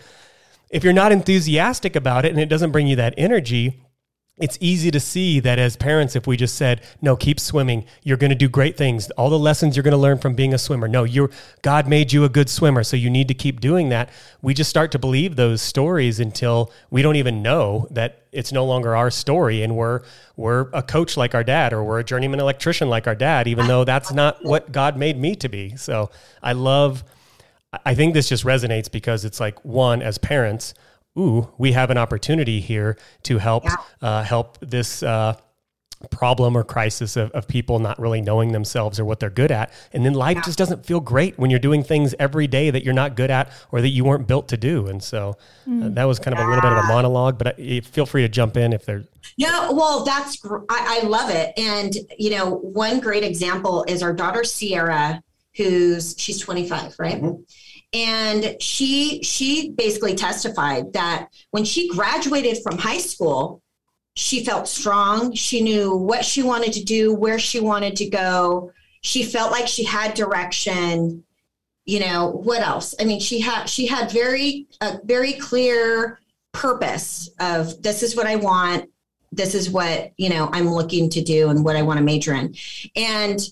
if 0.70 0.84
you're 0.84 0.94
not 0.94 1.12
enthusiastic 1.12 1.96
about 1.96 2.26
it 2.26 2.30
and 2.30 2.40
it 2.40 2.48
doesn't 2.48 2.72
bring 2.72 2.86
you 2.86 2.98
that 2.98 3.16
energy 3.18 3.82
it's 4.38 4.58
easy 4.60 4.92
to 4.92 5.00
see 5.00 5.40
that 5.40 5.58
as 5.60 5.78
parents, 5.78 6.14
if 6.14 6.28
we 6.28 6.36
just 6.36 6.56
said, 6.56 6.82
no, 7.02 7.16
keep 7.16 7.40
swimming, 7.40 7.86
you're 8.04 8.18
going 8.18 8.32
to 8.32 8.36
do 8.36 8.50
great 8.50 8.76
things. 8.76 9.10
All 9.12 9.30
the 9.30 9.40
lessons 9.40 9.78
you're 9.78 9.84
going 9.84 9.94
to 9.94 9.98
learn 9.98 10.18
from 10.18 10.36
being 10.36 10.54
a 10.54 10.58
swimmer. 10.58 10.90
No, 10.90 11.06
you're, 11.06 11.30
God 11.62 11.88
made 11.88 12.12
you 12.12 12.26
a 12.26 12.30
good 12.30 12.50
swimmer, 12.50 12.84
so 12.84 12.98
you 12.98 13.10
need 13.10 13.30
to 13.30 13.34
keep 13.34 13.62
doing 13.62 13.88
that. 13.90 14.10
We 14.42 14.54
just 14.54 14.70
start 14.70 14.92
to 14.92 15.00
believe 15.00 15.38
those 15.38 15.62
stories 15.62 16.20
until 16.20 16.70
we 16.90 17.02
don't 17.02 17.16
even 17.16 17.42
know 17.42 17.88
that 17.92 18.24
it's 18.34 18.52
no 18.52 18.66
longer 18.66 18.94
our 18.94 19.10
story 19.10 19.64
and 19.64 19.78
we're, 19.78 20.02
we're 20.36 20.68
a 20.74 20.84
coach 20.84 21.16
like 21.16 21.34
our 21.34 21.44
dad 21.44 21.72
or 21.72 21.86
we're 21.86 22.00
a 22.00 22.04
journeyman 22.04 22.42
electrician 22.42 22.90
like 22.90 23.08
our 23.08 23.16
dad, 23.16 23.48
even 23.48 23.68
though 23.68 23.86
that's 23.86 24.12
not 24.12 24.44
what 24.44 24.70
God 24.70 24.98
made 24.98 25.18
me 25.18 25.38
to 25.38 25.48
be. 25.48 25.78
So 25.78 26.12
I 26.44 26.52
love, 26.52 27.06
I 27.86 27.96
think 27.96 28.14
this 28.14 28.28
just 28.28 28.44
resonates 28.44 28.92
because 28.92 29.24
it's 29.24 29.40
like, 29.40 29.64
one, 29.64 30.02
as 30.02 30.18
parents, 30.18 30.74
ooh, 31.18 31.50
we 31.58 31.72
have 31.74 31.90
an 31.90 31.98
opportunity 31.98 32.60
here 32.62 32.98
to 33.24 33.38
help 33.38 33.64
Yeah. 33.66 33.76
uh, 34.02 34.24
help 34.24 34.58
this 34.62 35.02
uh, 35.04 35.36
problem 36.12 36.56
or 36.58 36.64
crisis 36.64 37.16
of, 37.16 37.32
of 37.32 37.48
people 37.48 37.80
not 37.80 37.98
really 38.00 38.22
knowing 38.22 38.52
themselves 38.52 39.00
or 39.00 39.06
what 39.06 39.20
they're 39.20 39.30
good 39.30 39.52
at. 39.52 39.72
And 39.94 40.06
then 40.06 40.14
life 40.14 40.38
just 40.44 40.58
doesn't 40.58 40.86
feel 40.86 41.00
great 41.00 41.40
when 41.40 41.50
you're 41.50 41.60
doing 41.60 41.84
things 41.84 42.14
every 42.20 42.48
day 42.48 42.70
that 42.70 42.84
you're 42.84 42.94
not 42.94 43.16
good 43.16 43.32
at 43.32 43.50
or 43.72 43.82
that 43.82 43.90
you 43.90 44.04
weren't 44.04 44.28
built 44.28 44.50
to 44.50 44.58
do. 44.58 44.88
And 44.88 45.02
so 45.02 45.30
uh, 45.68 45.90
that 45.90 46.04
was 46.04 46.20
kind 46.20 46.38
of 46.38 46.46
a 46.46 46.48
little 46.48 46.62
bit 46.62 46.72
of 46.74 46.78
a 46.84 46.88
monologue, 46.88 47.38
but 47.38 47.60
I, 47.60 47.80
feel 47.80 48.06
free 48.06 48.22
to 48.24 48.30
jump 48.30 48.58
in 48.58 48.74
if 48.74 48.86
there. 48.86 49.06
No, 49.38 49.72
well, 49.72 50.04
that's 50.04 50.36
gr- 50.38 50.66
I, 50.70 51.00
I 51.02 51.08
love 51.08 51.30
it, 51.32 51.54
and 51.58 51.94
you 52.20 52.30
know, 52.30 52.52
one 52.52 53.00
great 53.00 53.24
example 53.24 53.84
is 53.88 54.04
our 54.04 54.14
daughter 54.14 54.44
Sierra, 54.44 55.24
who's 55.56 56.14
she's 56.18 56.40
25, 56.40 56.96
right? 57.00 57.22
Mhm. 57.22 57.44
And 57.96 58.62
she 58.62 59.24
she 59.24 59.70
basically 59.70 60.16
testified 60.16 60.92
that 60.94 61.30
when 61.52 61.64
she 61.64 61.88
graduated 61.88 62.62
from 62.62 62.78
high 62.78 62.98
school, 62.98 63.62
she 64.16 64.44
felt 64.44 64.68
strong. 64.68 65.34
She 65.34 65.62
knew 65.62 65.96
what 65.96 66.26
she 66.26 66.44
wanted 66.44 66.74
to 66.74 66.84
do, 66.84 67.14
where 67.14 67.40
she 67.40 67.62
wanted 67.62 67.96
to 67.96 68.10
go. 68.10 68.74
She 69.00 69.24
felt 69.24 69.52
like 69.52 69.70
she 69.70 69.86
had 69.86 70.14
direction. 70.14 71.24
You 71.86 72.02
know 72.02 72.32
what 72.32 72.62
else? 72.62 72.96
I 73.00 73.06
mean, 73.06 73.22
she 73.22 73.40
had 73.40 73.68
she 73.68 73.88
had 73.88 74.12
very 74.12 74.68
a 74.82 75.00
very 75.06 75.32
clear 75.34 76.20
purpose 76.52 77.30
of 77.40 77.82
this 77.82 78.04
is 78.04 78.16
what 78.16 78.28
I 78.28 78.36
want 78.36 78.90
this 79.32 79.56
is 79.56 79.70
what 79.70 80.14
you 80.18 80.30
know 80.30 80.50
i'm 80.54 80.70
looking 80.70 81.10
to 81.10 81.22
do 81.22 81.50
and 81.50 81.66
what 81.66 81.76
i 81.76 81.82
want 81.82 81.98
to 81.98 82.04
major 82.04 82.34
in 82.34 82.56
and 82.96 83.50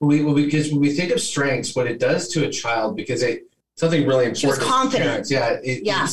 we, 0.00 0.22
we 0.24 0.46
because 0.46 0.72
when 0.72 0.80
we 0.80 0.92
think 0.94 1.12
of 1.12 1.20
strengths, 1.20 1.76
what 1.76 1.86
it 1.86 2.00
does 2.00 2.28
to 2.28 2.46
a 2.46 2.50
child, 2.50 2.96
because 2.96 3.22
it 3.22 3.42
something 3.80 4.06
really 4.06 4.26
important. 4.26 4.38
She 4.38 4.46
was 4.46 4.58
confident. 4.58 5.30
yeah, 5.30 5.56
it, 5.62 5.84
Yeah. 5.84 6.06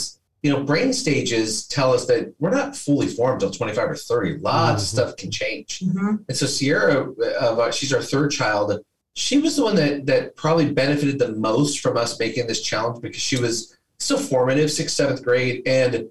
You 0.43 0.51
know, 0.53 0.63
brain 0.63 0.93
stages 0.93 1.67
tell 1.67 1.91
us 1.93 2.05
that 2.05 2.31
we're 2.39 2.51
not 2.51 2.75
fully 2.75 3.07
formed 3.07 3.41
until 3.41 3.51
25 3.57 3.89
or 3.89 3.95
30. 3.95 4.37
Lots 4.37 4.83
of 4.83 4.87
Mhm. 4.87 4.91
stuff 4.91 5.15
can 5.17 5.31
change. 5.31 5.79
Mhm. 5.79 6.19
And 6.27 6.37
so 6.37 6.45
Sierra, 6.45 7.11
uh, 7.41 7.71
she's 7.71 7.91
our 7.91 8.01
third 8.03 8.31
child. 8.31 8.79
She 9.15 9.39
was 9.39 9.55
the 9.55 9.63
one 9.63 9.75
that 9.75 10.05
that 10.05 10.35
probably 10.35 10.71
benefited 10.71 11.17
the 11.19 11.31
most 11.33 11.79
from 11.79 11.97
us 11.97 12.19
making 12.19 12.45
this 12.47 12.61
challenge 12.61 13.01
because 13.01 13.21
she 13.21 13.37
was 13.41 13.75
still 13.99 14.19
formative, 14.19 14.71
sixth, 14.71 14.95
seventh 14.95 15.23
grade, 15.23 15.63
and 15.65 16.05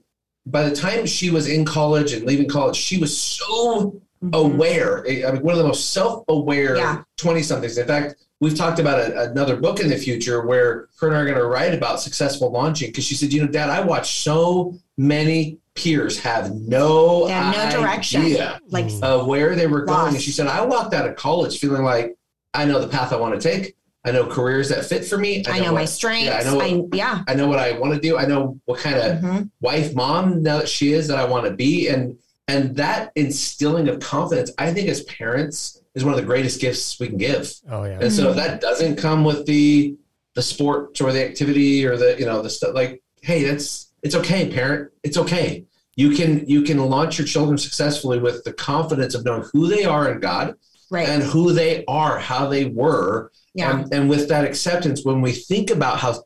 by 0.45 0.69
the 0.69 0.75
time 0.75 1.07
she 1.07 1.31
was 1.31 1.47
in 1.49 1.65
college 1.65 2.13
and 2.13 2.27
leaving 2.27 2.49
college, 2.49 2.77
she 2.77 2.99
was 2.99 3.17
so 3.17 4.01
aware. 4.33 5.05
I 5.09 5.31
mean, 5.33 5.43
one 5.43 5.53
of 5.55 5.59
the 5.59 5.67
most 5.69 5.93
self-aware 5.93 6.77
Yeah. 6.77 7.03
20 7.17 7.43
somethings. 7.43 7.79
In 7.79 7.87
fact, 7.87 8.17
we've 8.41 8.57
talked 8.57 8.79
about 8.79 8.99
a, 8.99 9.31
another 9.31 9.57
book 9.57 9.81
in 9.81 9.89
the 9.89 9.97
future 9.97 10.45
where 10.47 10.89
her 11.01 11.09
and 11.09 11.17
I 11.17 11.21
are 11.21 11.25
going 11.25 11.39
to 11.39 11.47
write 11.47 11.75
about 11.75 12.01
successful 12.01 12.51
launching 12.51 12.91
because 12.91 13.05
she 13.05 13.15
said, 13.15 13.33
you 13.33 13.41
know, 13.43 13.49
Dad, 13.51 13.71
I 13.71 13.81
watched 13.81 14.21
so 14.23 14.77
many 14.99 15.59
peers 15.75 16.19
have 16.21 16.53
no, 16.55 17.27
have 17.27 17.73
no 17.75 17.81
direction. 17.83 18.23
idea 18.23 18.61
like 18.69 18.87
Mm. 18.87 19.03
of 19.03 19.27
where 19.27 19.55
they 19.55 19.67
were 19.67 19.85
going. 19.85 20.15
And 20.15 20.23
she 20.23 20.31
said, 20.31 20.47
I 20.47 20.65
walked 20.65 20.95
out 20.95 21.09
of 21.09 21.17
college 21.17 21.59
feeling 21.59 21.83
like 21.83 22.17
I 22.55 22.65
know 22.65 22.81
the 22.81 22.89
path 22.89 23.13
I 23.13 23.17
want 23.17 23.41
to 23.41 23.41
take. 23.41 23.75
I 24.05 24.13
know 24.13 24.25
careers 24.27 24.69
that 24.69 24.85
fit 24.87 25.05
for 25.05 25.19
me. 25.19 25.43
i 25.49 25.59
know 25.59 25.73
my 25.73 25.81
what- 25.81 25.89
strengths 25.89 26.27
Yeah, 26.27 26.39
I 26.39 26.45
know. 26.45 26.61
I, 26.61 26.73
What, 26.75 26.95
yeah 26.95 27.25
I 27.27 27.35
know 27.35 27.49
what 27.49 27.59
I 27.59 27.73
want 27.79 27.93
to 27.95 28.01
do. 28.01 28.17
I 28.17 28.25
know 28.25 28.59
what 28.67 28.79
kind 28.81 28.95
of 28.97 29.19
Mhm. 29.23 29.51
wife, 29.61 29.95
mom 29.95 30.43
now 30.43 30.59
that 30.59 30.69
she 30.69 30.93
is 30.93 31.09
that 31.09 31.19
I 31.19 31.25
want 31.25 31.45
to 31.47 31.51
be. 31.53 31.89
And 31.89 32.17
And 32.49 32.77
that 32.77 33.13
instilling 33.17 33.89
of 33.89 34.01
confidence, 34.01 34.53
I 34.59 34.73
think 34.73 34.89
as 34.89 35.03
parents 35.05 35.83
is 35.95 36.05
one 36.05 36.15
of 36.15 36.21
the 36.21 36.27
greatest 36.27 36.61
gifts 36.61 37.01
we 37.01 37.09
can 37.09 37.19
give. 37.19 37.53
Oh 37.71 37.85
yeah. 37.85 37.99
And 38.01 38.13
so 38.13 38.31
if 38.31 38.37
that 38.37 38.61
doesn't 38.61 38.97
come 38.97 39.25
with 39.25 39.47
the 39.47 39.97
the 40.35 40.43
sport 40.43 41.01
or 41.01 41.13
the 41.13 41.25
activity 41.25 41.85
or 41.87 41.97
the 41.97 42.17
you 42.19 42.27
know 42.27 42.43
the 42.43 42.51
stuff 42.51 42.75
like, 42.75 43.03
hey, 43.23 43.43
that's 43.43 43.93
it's 44.03 44.15
okay, 44.15 44.49
parent. 44.51 44.93
It's 45.03 45.17
okay. 45.17 45.65
You 45.97 46.11
can 46.11 46.49
you 46.49 46.63
can 46.63 46.79
launch 46.79 47.19
your 47.19 47.27
children 47.27 47.59
successfully 47.59 48.21
with 48.21 48.45
the 48.45 48.53
confidence 48.53 49.15
of 49.15 49.25
knowing 49.25 49.45
who 49.53 49.67
they 49.67 49.85
are 49.85 50.11
in 50.13 50.21
God 50.21 50.55
Right. 50.89 51.09
and 51.09 51.21
who 51.21 51.53
they 51.53 51.85
are, 51.87 52.17
how 52.21 52.49
they 52.49 52.67
were, 52.67 53.33
yeah. 53.55 53.81
and, 53.81 53.93
and 53.93 54.09
with 54.09 54.29
that 54.29 54.45
acceptance, 54.45 55.05
when 55.05 55.21
we 55.21 55.33
think 55.33 55.71
about 55.71 55.99
how 55.99 56.23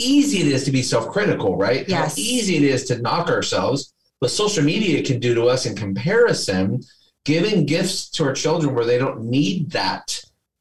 easy 0.00 0.40
it 0.40 0.48
is 0.48 0.64
to 0.64 0.72
be 0.72 0.82
self-critical, 0.82 1.56
right? 1.56 1.88
Yes. 1.88 2.16
How 2.16 2.20
easy 2.20 2.56
it 2.56 2.64
is 2.64 2.86
to 2.86 2.98
knock 3.00 3.28
ourselves, 3.28 3.93
what 4.20 4.30
social 4.30 4.64
media 4.64 5.02
can 5.02 5.20
do 5.20 5.34
to 5.34 5.44
us 5.46 5.66
in 5.66 5.74
comparison, 5.76 6.80
giving 7.24 7.66
gifts 7.66 8.08
to 8.10 8.24
our 8.24 8.32
children 8.32 8.74
where 8.74 8.84
they 8.84 8.98
don't 8.98 9.24
need 9.24 9.70
that 9.72 10.20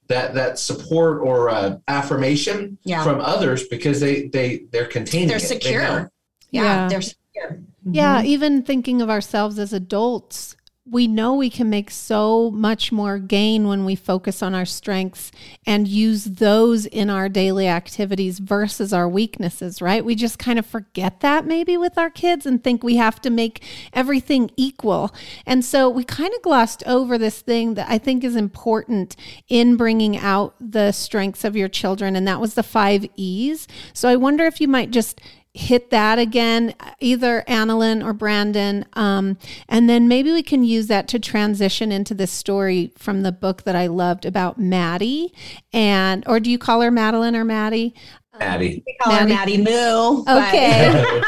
that 0.09 0.33
that 0.33 0.59
support 0.59 1.21
or 1.21 1.49
uh, 1.49 1.77
affirmation 1.87 2.77
Yeah. 2.83 3.03
from 3.03 3.21
others 3.21 3.67
because 3.67 3.99
they 4.01 4.27
they 4.27 4.65
they're 4.71 4.85
containing 4.87 5.29
They're 5.29 5.37
it. 5.37 5.41
Secure. 5.41 5.81
know. 5.81 6.07
yeah. 6.51 6.63
Yeah. 6.63 6.87
They're 6.89 7.01
secure. 7.01 7.61
Yeah, 7.89 8.21
even 8.23 8.63
thinking 8.63 9.01
of 9.01 9.09
ourselves 9.09 9.59
as 9.59 9.73
adults, 9.73 10.55
we 10.86 11.08
know 11.08 11.34
we 11.34 11.50
can 11.50 11.69
make 11.69 11.89
so 11.89 12.52
much 12.52 12.91
more 12.91 13.17
gain 13.17 13.69
when 13.69 13.86
we 13.86 13.96
focus 13.96 14.43
on 14.43 14.54
our 14.54 14.65
strengths 14.65 15.32
and 15.65 15.88
use 15.88 16.26
those 16.26 16.86
in 16.86 17.10
our 17.10 17.30
daily 17.30 17.69
activities 17.69 18.39
versus 18.39 18.91
our 18.91 19.08
weaknesses, 19.08 19.82
right? 19.82 20.04
We 20.04 20.13
just 20.13 20.38
kind 20.38 20.60
of 20.60 20.65
forget 20.65 21.22
that 21.22 21.46
maybe 21.46 21.78
with 21.78 21.98
our 21.98 22.10
kids 22.10 22.46
and 22.46 22.62
think 22.62 22.84
we 22.84 22.98
have 22.98 23.22
to 23.22 23.30
make 23.30 23.63
everything 23.93 24.52
equal. 24.58 25.15
And 25.46 25.63
so 25.63 25.89
we 25.89 26.04
kind 26.04 26.34
of 26.34 26.41
glossed 26.41 26.84
over 26.86 27.17
this 27.17 27.39
thing 27.39 27.76
that 27.76 27.89
I 27.89 27.98
think 27.98 28.26
is 28.26 28.36
important 28.36 29.15
in 29.48 29.78
bringing 29.78 30.17
out 30.17 30.54
the 30.60 30.91
strengths 30.91 31.46
of 31.46 31.56
your 31.56 31.69
children, 31.69 32.13
and 32.17 32.28
that 32.28 32.41
was 32.41 32.56
the 32.56 32.63
five 32.63 33.06
E's. 33.15 33.69
So 33.93 34.10
I 34.10 34.17
wonder 34.17 34.43
if 34.43 34.60
you 34.60 34.67
might 34.67 34.91
just 34.91 35.22
hit 35.53 35.91
that 35.91 36.17
again, 36.17 36.73
either 36.99 37.43
Annalyn 37.47 38.03
or 38.03 38.13
Brandon. 38.13 38.85
Um, 38.93 39.37
and 39.69 39.87
then 39.87 40.07
maybe 40.07 40.31
we 40.31 40.41
can 40.41 40.63
use 40.63 40.87
that 40.87 41.07
to 41.09 41.19
transition 41.19 41.91
into 41.91 42.13
this 42.13 42.31
story 42.31 42.91
from 42.97 43.21
the 43.21 43.31
book 43.31 43.63
that 43.63 43.75
I 43.75 43.87
loved 43.87 44.25
about 44.25 44.59
Maddie. 44.59 45.33
And, 45.71 46.23
or 46.27 46.39
do 46.39 46.49
you 46.49 46.57
call 46.57 46.81
her 46.81 46.89
Madeline 46.89 47.35
or 47.35 47.45
Maddie? 47.45 47.93
Maddie. 48.39 48.83
We 48.85 48.97
call 48.99 49.13
her 49.13 49.27
Maddie. 49.27 49.57
Maddie 49.57 49.71
Moo. 49.71 50.23
Okay. 50.27 51.21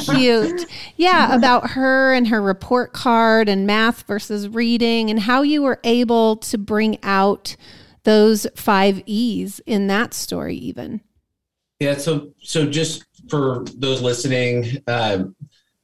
Cute. 0.00 0.66
Yeah, 0.96 1.34
about 1.34 1.70
her 1.70 2.12
and 2.12 2.28
her 2.28 2.42
report 2.42 2.92
card 2.92 3.48
and 3.48 3.66
math 3.66 4.02
versus 4.06 4.48
reading 4.48 5.08
and 5.08 5.20
how 5.20 5.40
you 5.40 5.62
were 5.62 5.80
able 5.82 6.36
to 6.36 6.58
bring 6.58 6.98
out 7.02 7.56
those 8.04 8.46
five 8.54 9.02
E's 9.06 9.60
in 9.60 9.86
that 9.86 10.12
story, 10.12 10.56
even. 10.56 11.00
Yeah, 11.80 11.96
so 11.96 12.32
so 12.40 12.66
just 12.66 13.04
for 13.32 13.64
those 13.78 14.02
listening, 14.02 14.76
um, 14.88 15.34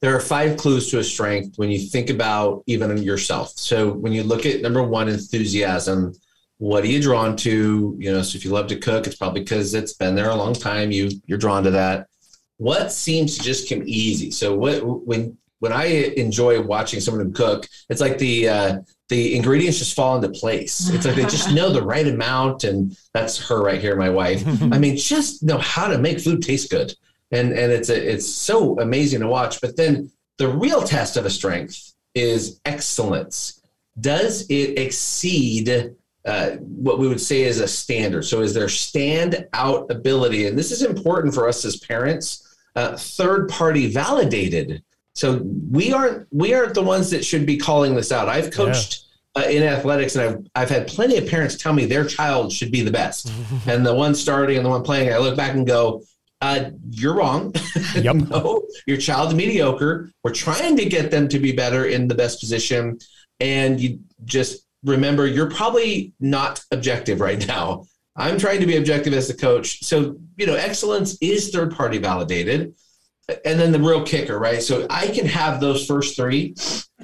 there 0.03 0.15
are 0.15 0.21
five 0.21 0.59
clues 0.59 0.91
to 0.91 0.99
a 0.99 1.03
strength 1.03 1.57
when 1.57 1.71
you 1.71 1.79
think 1.79 2.11
about 2.11 2.63
even 2.67 3.03
yourself. 3.03 3.53
So 3.57 3.91
when 3.91 4.13
you 4.13 4.23
look 4.23 4.45
at 4.45 4.61
number 4.61 4.83
one, 4.83 5.09
enthusiasm, 5.09 6.13
what 6.59 6.85
are 6.85 6.89
you 6.89 7.01
drawn 7.01 7.39
to? 7.39 7.97
You 7.99 8.13
know, 8.13 8.21
so 8.21 8.37
if 8.37 8.45
you 8.45 8.51
love 8.51 8.67
to 8.67 8.77
cook, 8.77 9.07
it's 9.07 9.17
probably 9.17 9.41
because 9.41 9.73
it's 9.73 9.95
been 9.95 10.15
there 10.15 10.29
a 10.29 10.35
long 10.35 10.53
time. 10.53 10.93
You 10.93 11.09
you're 11.25 11.39
drawn 11.39 11.63
to 11.63 11.71
that. 11.71 12.09
What 12.59 12.93
seems 12.93 13.39
to 13.39 13.43
just 13.43 13.67
come 13.67 13.83
easy? 13.87 14.31
So 14.31 14.55
what 14.55 14.85
when 14.85 15.39
when 15.61 15.73
I 15.73 15.87
enjoy 16.19 16.61
watching 16.61 17.01
someone 17.01 17.33
cook, 17.33 17.67
it's 17.89 18.03
like 18.03 18.19
the 18.19 18.49
uh, 18.49 18.79
the 19.09 19.35
ingredients 19.35 19.79
just 19.79 19.97
fall 19.97 20.17
into 20.17 20.39
place. 20.39 20.91
It's 20.91 21.07
like 21.07 21.15
they 21.15 21.23
just 21.23 21.51
know 21.55 21.73
the 21.73 21.83
right 21.83 22.07
amount, 22.07 22.65
and 22.65 22.95
that's 23.15 23.49
her 23.49 23.63
right 23.63 23.81
here, 23.81 23.97
my 23.97 24.11
wife. 24.11 24.45
I 24.75 24.79
mean, 24.79 24.99
just 24.99 25.43
know 25.43 25.59
how 25.59 25.89
to 25.89 25.97
make 25.97 26.21
food 26.21 26.43
taste 26.43 26.71
good, 26.71 26.93
and 27.31 27.53
and 27.53 27.73
it's 27.73 27.91
a, 27.91 28.13
it's 28.13 28.29
so 28.29 28.79
amazing 28.81 29.21
to 29.21 29.29
watch. 29.29 29.61
But 29.61 29.77
then 29.77 30.11
the 30.39 30.49
real 30.49 30.83
test 30.83 31.17
of 31.17 31.27
a 31.27 31.31
strength 31.31 31.95
is 32.15 32.61
excellence. 32.65 33.61
Does 34.01 34.47
it 34.49 34.79
exceed 34.79 35.95
uh, 36.25 36.51
what 36.61 36.99
we 36.99 37.09
would 37.09 37.21
say 37.21 37.43
is 37.43 37.61
a 37.61 37.69
standard? 37.69 38.23
So 38.23 38.41
is 38.41 38.55
there 38.55 38.69
stand 38.69 39.47
out 39.53 39.91
ability? 39.91 40.47
And 40.47 40.59
this 40.59 40.71
is 40.71 40.83
important 40.83 41.35
for 41.35 41.49
us 41.49 41.65
as 41.65 41.77
parents. 41.77 42.45
Uh, 42.77 42.97
third 42.97 43.49
party 43.49 43.91
validated. 43.91 44.83
So 45.15 45.41
we 45.71 45.93
aren't 45.93 46.29
we 46.31 46.55
aren't 46.55 46.75
the 46.75 46.83
ones 46.83 47.11
that 47.11 47.25
should 47.25 47.45
be 47.45 47.57
calling 47.57 47.97
this 47.97 48.13
out. 48.13 48.29
I've 48.29 48.53
coached 48.53 49.07
uh, 49.35 49.43
in 49.49 49.65
athletics, 49.65 50.15
and 50.15 50.25
I've 50.25 50.47
I've 50.55 50.71
had 50.71 50.87
plenty 50.87 51.17
of 51.17 51.27
parents 51.27 51.57
tell 51.57 51.73
me 51.73 51.87
their 51.87 52.05
child 52.05 52.53
should 52.53 52.71
be 52.71 52.83
the 52.83 52.93
best, 52.93 53.33
and 53.67 53.85
the 53.85 53.95
one 53.95 54.15
starting 54.15 54.57
and 54.59 54.65
the 54.65 54.71
one 54.71 54.83
playing. 54.85 55.13
I 55.13 55.19
look 55.19 55.37
back 55.37 55.55
and 55.55 55.67
go, 55.67 56.03
uh, 56.41 56.71
"You're 56.91 57.15
wrong. 57.15 57.53
Yep. 57.95 58.17
no, 58.31 58.63
your 58.87 58.99
child's 58.99 59.35
mediocre. 59.35 60.11
We're 60.23 60.33
trying 60.35 60.77
to 60.77 60.85
get 60.85 61.11
them 61.11 61.29
to 61.29 61.39
be 61.39 61.53
better 61.53 61.87
in 61.87 62.07
the 62.09 62.15
best 62.15 62.39
position, 62.41 62.99
and 63.41 63.81
you 63.81 64.01
just 64.25 64.65
remember 64.85 65.27
you're 65.27 65.51
probably 65.51 66.13
not 66.21 66.63
objective 66.71 67.21
right 67.21 67.45
now. 67.49 67.87
I'm 68.17 68.39
trying 68.39 68.61
to 68.61 68.67
be 68.67 68.77
objective 68.77 69.13
as 69.15 69.29
the 69.29 69.35
coach. 69.35 69.83
So 69.85 70.17
you 70.37 70.47
know, 70.47 70.55
excellence 70.55 71.17
is 71.21 71.51
third 71.51 71.75
party 71.75 71.99
validated." 71.99 72.75
and 73.45 73.61
then 73.61 73.73
the 73.73 73.79
real 73.79 74.03
kicker, 74.05 74.39
right? 74.39 74.63
So 74.63 74.87
I 74.89 75.09
can 75.09 75.27
have 75.27 75.61
those 75.61 75.85
first 75.85 76.17
three 76.17 76.55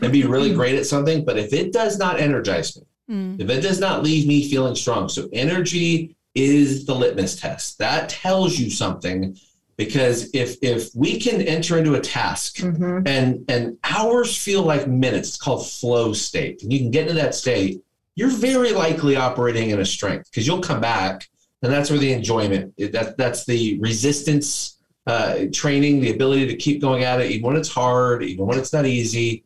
and 0.01 0.11
be 0.11 0.25
really 0.25 0.55
great 0.55 0.75
at 0.75 0.87
something, 0.87 1.23
but 1.23 1.37
if 1.37 1.53
it 1.53 1.71
does 1.71 1.99
not 1.99 2.19
energize 2.19 2.75
me, 2.79 2.83
Mm. 3.11 3.39
if 3.39 3.51
it 3.51 3.61
does 3.61 3.79
not 3.79 4.03
leave 4.03 4.27
me 4.27 4.49
feeling 4.49 4.75
strong, 4.75 5.11
so 5.11 5.29
energy 5.35 6.17
is 6.35 6.85
the 6.87 6.95
litmus 6.95 7.37
test. 7.37 7.79
That 7.79 8.09
tells 8.09 8.59
you 8.59 8.71
something 8.71 9.37
because 9.77 10.31
if 10.35 10.57
if 10.63 10.91
we 10.95 11.19
can 11.21 11.43
enter 11.43 11.79
into 11.79 11.95
a 11.95 12.01
task 12.01 12.57
Mhm. 12.59 13.07
and 13.07 13.45
and 13.49 13.77
hours 13.85 14.37
feel 14.37 14.63
like 14.63 14.87
minutes, 14.89 15.29
it's 15.31 15.37
called 15.37 15.67
flow 15.69 16.13
state, 16.13 16.63
and 16.63 16.73
you 16.73 16.79
can 16.79 16.91
get 16.91 17.03
into 17.03 17.15
that 17.15 17.35
state, 17.35 17.81
you're 18.17 18.29
very 18.31 18.73
likely 18.73 19.17
operating 19.17 19.71
in 19.71 19.81
a 19.81 19.85
strength 19.87 20.31
because 20.31 20.47
you'll 20.47 20.61
come 20.61 20.81
back, 20.81 21.29
and 21.63 21.73
that's 21.73 21.91
where 21.91 21.99
the 21.99 22.13
enjoyment. 22.13 22.73
That 22.79 23.17
that's 23.17 23.45
the 23.45 23.79
resistance 23.81 24.79
uh, 25.07 25.47
training, 25.53 26.01
the 26.01 26.11
ability 26.13 26.47
to 26.47 26.57
keep 26.57 26.81
going 26.81 27.05
at 27.05 27.21
it, 27.21 27.31
even 27.31 27.47
when 27.47 27.57
it's 27.57 27.69
hard, 27.69 28.23
even 28.23 28.47
when 28.47 28.59
it's 28.59 28.73
not 28.73 28.87
easy. 28.87 29.45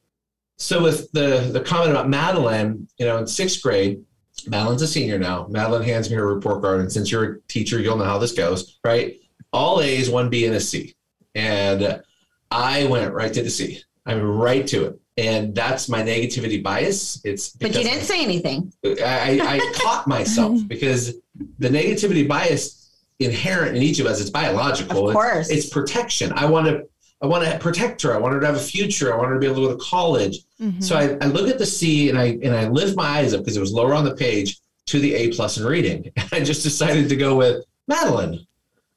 So 0.56 0.82
with 0.82 1.10
the 1.12 1.50
the 1.52 1.60
comment 1.60 1.90
about 1.90 2.08
Madeline, 2.08 2.86
you 2.98 3.06
know, 3.06 3.18
in 3.18 3.26
sixth 3.26 3.62
grade, 3.62 4.00
Madeline's 4.46 4.82
a 4.82 4.86
senior 4.86 5.18
now. 5.18 5.46
Madeline 5.48 5.82
hands 5.82 6.10
me 6.10 6.16
her 6.16 6.34
report 6.34 6.62
card, 6.62 6.80
and 6.80 6.92
since 6.92 7.10
you're 7.10 7.24
a 7.24 7.40
teacher, 7.42 7.78
you'll 7.80 7.96
know 7.96 8.04
how 8.04 8.18
this 8.18 8.32
goes, 8.32 8.78
right? 8.84 9.20
All 9.52 9.80
A's, 9.80 10.10
one 10.10 10.28
B, 10.28 10.46
and 10.46 10.54
a 10.54 10.60
C, 10.60 10.94
and 11.34 12.02
I 12.50 12.86
went 12.86 13.12
right 13.12 13.32
to 13.32 13.42
the 13.42 13.50
C. 13.50 13.82
I 14.06 14.14
mean, 14.14 14.24
right 14.24 14.66
to 14.68 14.86
it, 14.86 15.00
and 15.16 15.54
that's 15.54 15.88
my 15.88 16.02
negativity 16.02 16.62
bias. 16.62 17.20
It's 17.24 17.50
But 17.50 17.74
you 17.74 17.82
didn't 17.82 18.04
say 18.04 18.22
anything. 18.22 18.72
I, 18.84 19.40
I 19.42 19.72
caught 19.82 20.06
myself 20.06 20.60
because 20.66 21.14
the 21.58 21.68
negativity 21.68 22.26
bias 22.26 22.78
inherent 23.18 23.76
in 23.76 23.82
each 23.82 23.98
of 23.98 24.06
us. 24.06 24.20
It's 24.20 24.30
biological. 24.30 25.08
Of 25.08 25.14
course. 25.14 25.50
It's, 25.50 25.64
it's 25.64 25.72
protection. 25.72 26.32
I 26.34 26.46
want 26.46 26.66
to. 26.66 26.88
I 27.20 27.26
want 27.26 27.44
to 27.44 27.58
protect 27.58 28.02
her. 28.02 28.14
I 28.14 28.18
want 28.18 28.34
her 28.34 28.40
to 28.40 28.46
have 28.46 28.56
a 28.56 28.60
future. 28.60 29.12
I 29.12 29.16
want 29.16 29.28
her 29.30 29.34
to 29.34 29.40
be 29.40 29.46
able 29.46 29.56
to 29.62 29.68
go 29.68 29.72
to 29.76 29.84
college. 29.84 30.38
Mhm. 30.60 30.82
So 30.82 30.96
I, 30.96 31.16
I 31.20 31.26
look 31.26 31.48
at 31.48 31.58
the 31.58 31.66
C 31.66 32.08
and 32.10 32.18
I 32.18 32.38
and 32.42 32.54
I 32.54 32.68
lift 32.68 32.96
my 32.96 33.06
eyes 33.18 33.34
up 33.34 33.40
because 33.40 33.56
it 33.56 33.60
was 33.60 33.72
lower 33.72 33.92
on 33.94 34.04
the 34.04 34.14
page 34.14 34.58
to 34.86 35.00
the 35.00 35.14
A 35.14 35.30
plus 35.32 35.58
in 35.58 35.66
reading. 35.66 36.10
And 36.16 36.28
I 36.32 36.44
just 36.44 36.62
decided 36.62 37.08
to 37.08 37.16
go 37.16 37.36
with 37.36 37.64
Madeline. 37.88 38.46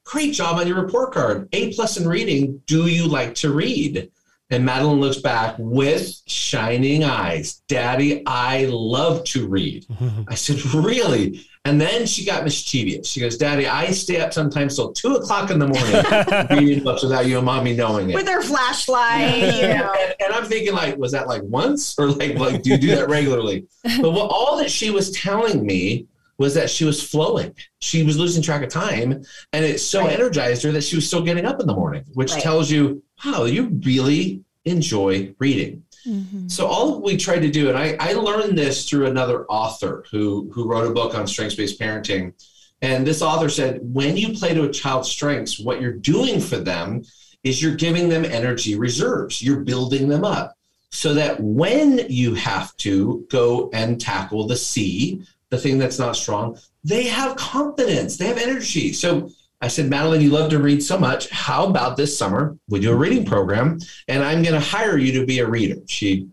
Great 0.05 0.33
job 0.33 0.57
on 0.59 0.67
your 0.67 0.81
report 0.81 1.13
card. 1.13 1.47
A 1.53 1.73
plus 1.73 1.97
in 1.97 2.07
reading. 2.07 2.61
Do 2.67 2.87
you 2.87 3.07
like 3.07 3.33
to 3.35 3.51
read? 3.53 4.11
And 4.49 4.65
Madeline 4.65 4.99
looks 4.99 5.17
back 5.19 5.55
with 5.57 6.13
shining 6.27 7.03
eyes. 7.05 7.61
Daddy, 7.69 8.21
I 8.25 8.65
love 8.69 9.23
to 9.25 9.47
read. 9.47 9.85
I 10.27 10.35
said, 10.35 10.63
Really? 10.73 11.41
And 11.65 11.79
then 11.79 12.07
she 12.07 12.25
got 12.25 12.43
mischievous. 12.43 13.07
She 13.07 13.19
goes, 13.19 13.37
Daddy, 13.37 13.67
I 13.67 13.91
stay 13.91 14.19
up 14.19 14.33
sometimes 14.33 14.75
till 14.75 14.91
two 14.93 15.13
o'clock 15.15 15.51
in 15.51 15.59
the 15.59 15.67
morning 15.67 16.57
reading 16.59 16.83
books 16.83 17.03
without 17.03 17.27
you 17.27 17.37
and 17.37 17.45
mommy 17.45 17.75
knowing 17.75 18.09
it. 18.09 18.15
With 18.15 18.27
her 18.27 18.41
flashlight, 18.41 19.37
you 19.55 19.67
know. 19.77 19.93
and, 19.99 20.15
and 20.21 20.33
I'm 20.33 20.45
thinking, 20.45 20.73
like, 20.73 20.97
was 20.97 21.11
that 21.11 21.27
like 21.27 21.43
once 21.43 21.97
or 21.99 22.07
like, 22.07 22.35
like, 22.39 22.63
do 22.63 22.71
you 22.71 22.77
do 22.77 22.95
that 22.95 23.09
regularly? 23.09 23.67
But 24.01 24.11
what 24.11 24.31
all 24.31 24.57
that 24.57 24.71
she 24.71 24.89
was 24.89 25.11
telling 25.11 25.63
me 25.65 26.07
was 26.39 26.55
that 26.55 26.67
she 26.71 26.83
was 26.83 27.03
flowing. 27.07 27.53
She 27.79 28.01
was 28.01 28.17
losing 28.17 28.41
track 28.41 28.63
of 28.63 28.69
time, 28.69 29.23
and 29.53 29.63
it 29.63 29.79
so 29.79 30.01
Right. 30.01 30.13
energized 30.13 30.63
her 30.63 30.71
that 30.71 30.83
she 30.83 30.95
was 30.95 31.05
still 31.05 31.21
getting 31.21 31.45
up 31.45 31.59
in 31.59 31.67
the 31.67 31.75
morning, 31.75 32.03
which 32.15 32.31
Right. 32.31 32.41
tells 32.41 32.71
you, 32.71 33.03
wow, 33.23 33.43
you 33.43 33.79
really 33.85 34.41
enjoy 34.65 35.35
reading. 35.37 35.83
Mhm. 36.05 36.49
So 36.51 36.65
all 36.67 37.01
we 37.01 37.15
tried 37.17 37.41
to 37.41 37.51
do, 37.51 37.69
and 37.69 37.77
I, 37.77 37.95
I 37.99 38.13
learned 38.13 38.57
this 38.57 38.89
through 38.89 39.05
another 39.07 39.45
author 39.45 40.03
who 40.11 40.49
who 40.53 40.67
wrote 40.67 40.87
a 40.89 40.93
book 40.93 41.13
on 41.15 41.27
strengths-based 41.27 41.79
parenting. 41.79 42.33
And 42.81 43.05
this 43.05 43.21
author 43.21 43.49
said, 43.49 43.79
when 43.81 44.17
you 44.17 44.33
play 44.33 44.53
to 44.55 44.63
a 44.63 44.71
child's 44.71 45.09
strengths, 45.09 45.59
what 45.59 45.79
you're 45.81 45.93
doing 45.93 46.39
for 46.39 46.57
them 46.57 47.03
is 47.43 47.61
you're 47.61 47.75
giving 47.75 48.09
them 48.09 48.25
energy 48.25 48.75
reserves. 48.75 49.41
You're 49.41 49.61
building 49.61 50.07
them 50.09 50.23
up. 50.23 50.57
so 50.93 51.13
that 51.13 51.39
when 51.39 52.05
you 52.09 52.33
have 52.35 52.75
to 52.75 53.25
go 53.29 53.69
and 53.71 53.99
tackle 54.01 54.45
the 54.45 54.57
C, 54.57 55.21
the 55.49 55.57
thing 55.57 55.77
that's 55.77 55.97
not 55.97 56.17
strong, 56.17 56.57
they 56.83 57.03
have 57.07 57.37
confidence, 57.37 58.17
they 58.17 58.27
have 58.27 58.37
energy. 58.37 58.91
So 58.91 59.29
I 59.61 59.67
said, 59.67 59.89
Madeline, 59.89 60.21
you 60.21 60.31
love 60.31 60.49
to 60.51 60.59
read 60.59 60.81
so 60.81 60.97
much. 60.97 61.29
How 61.29 61.67
about 61.67 61.95
this 61.95 62.17
summer 62.17 62.57
we 62.67 62.79
do 62.79 62.91
a 62.91 62.95
reading 62.95 63.25
program 63.25 63.79
and 64.07 64.23
I'm 64.23 64.41
going 64.41 64.55
to 64.55 64.59
hire 64.59 64.97
you 64.97 65.19
to 65.19 65.25
be 65.25 65.39
a 65.39 65.47
reader? 65.47 65.81
She, 65.87 66.27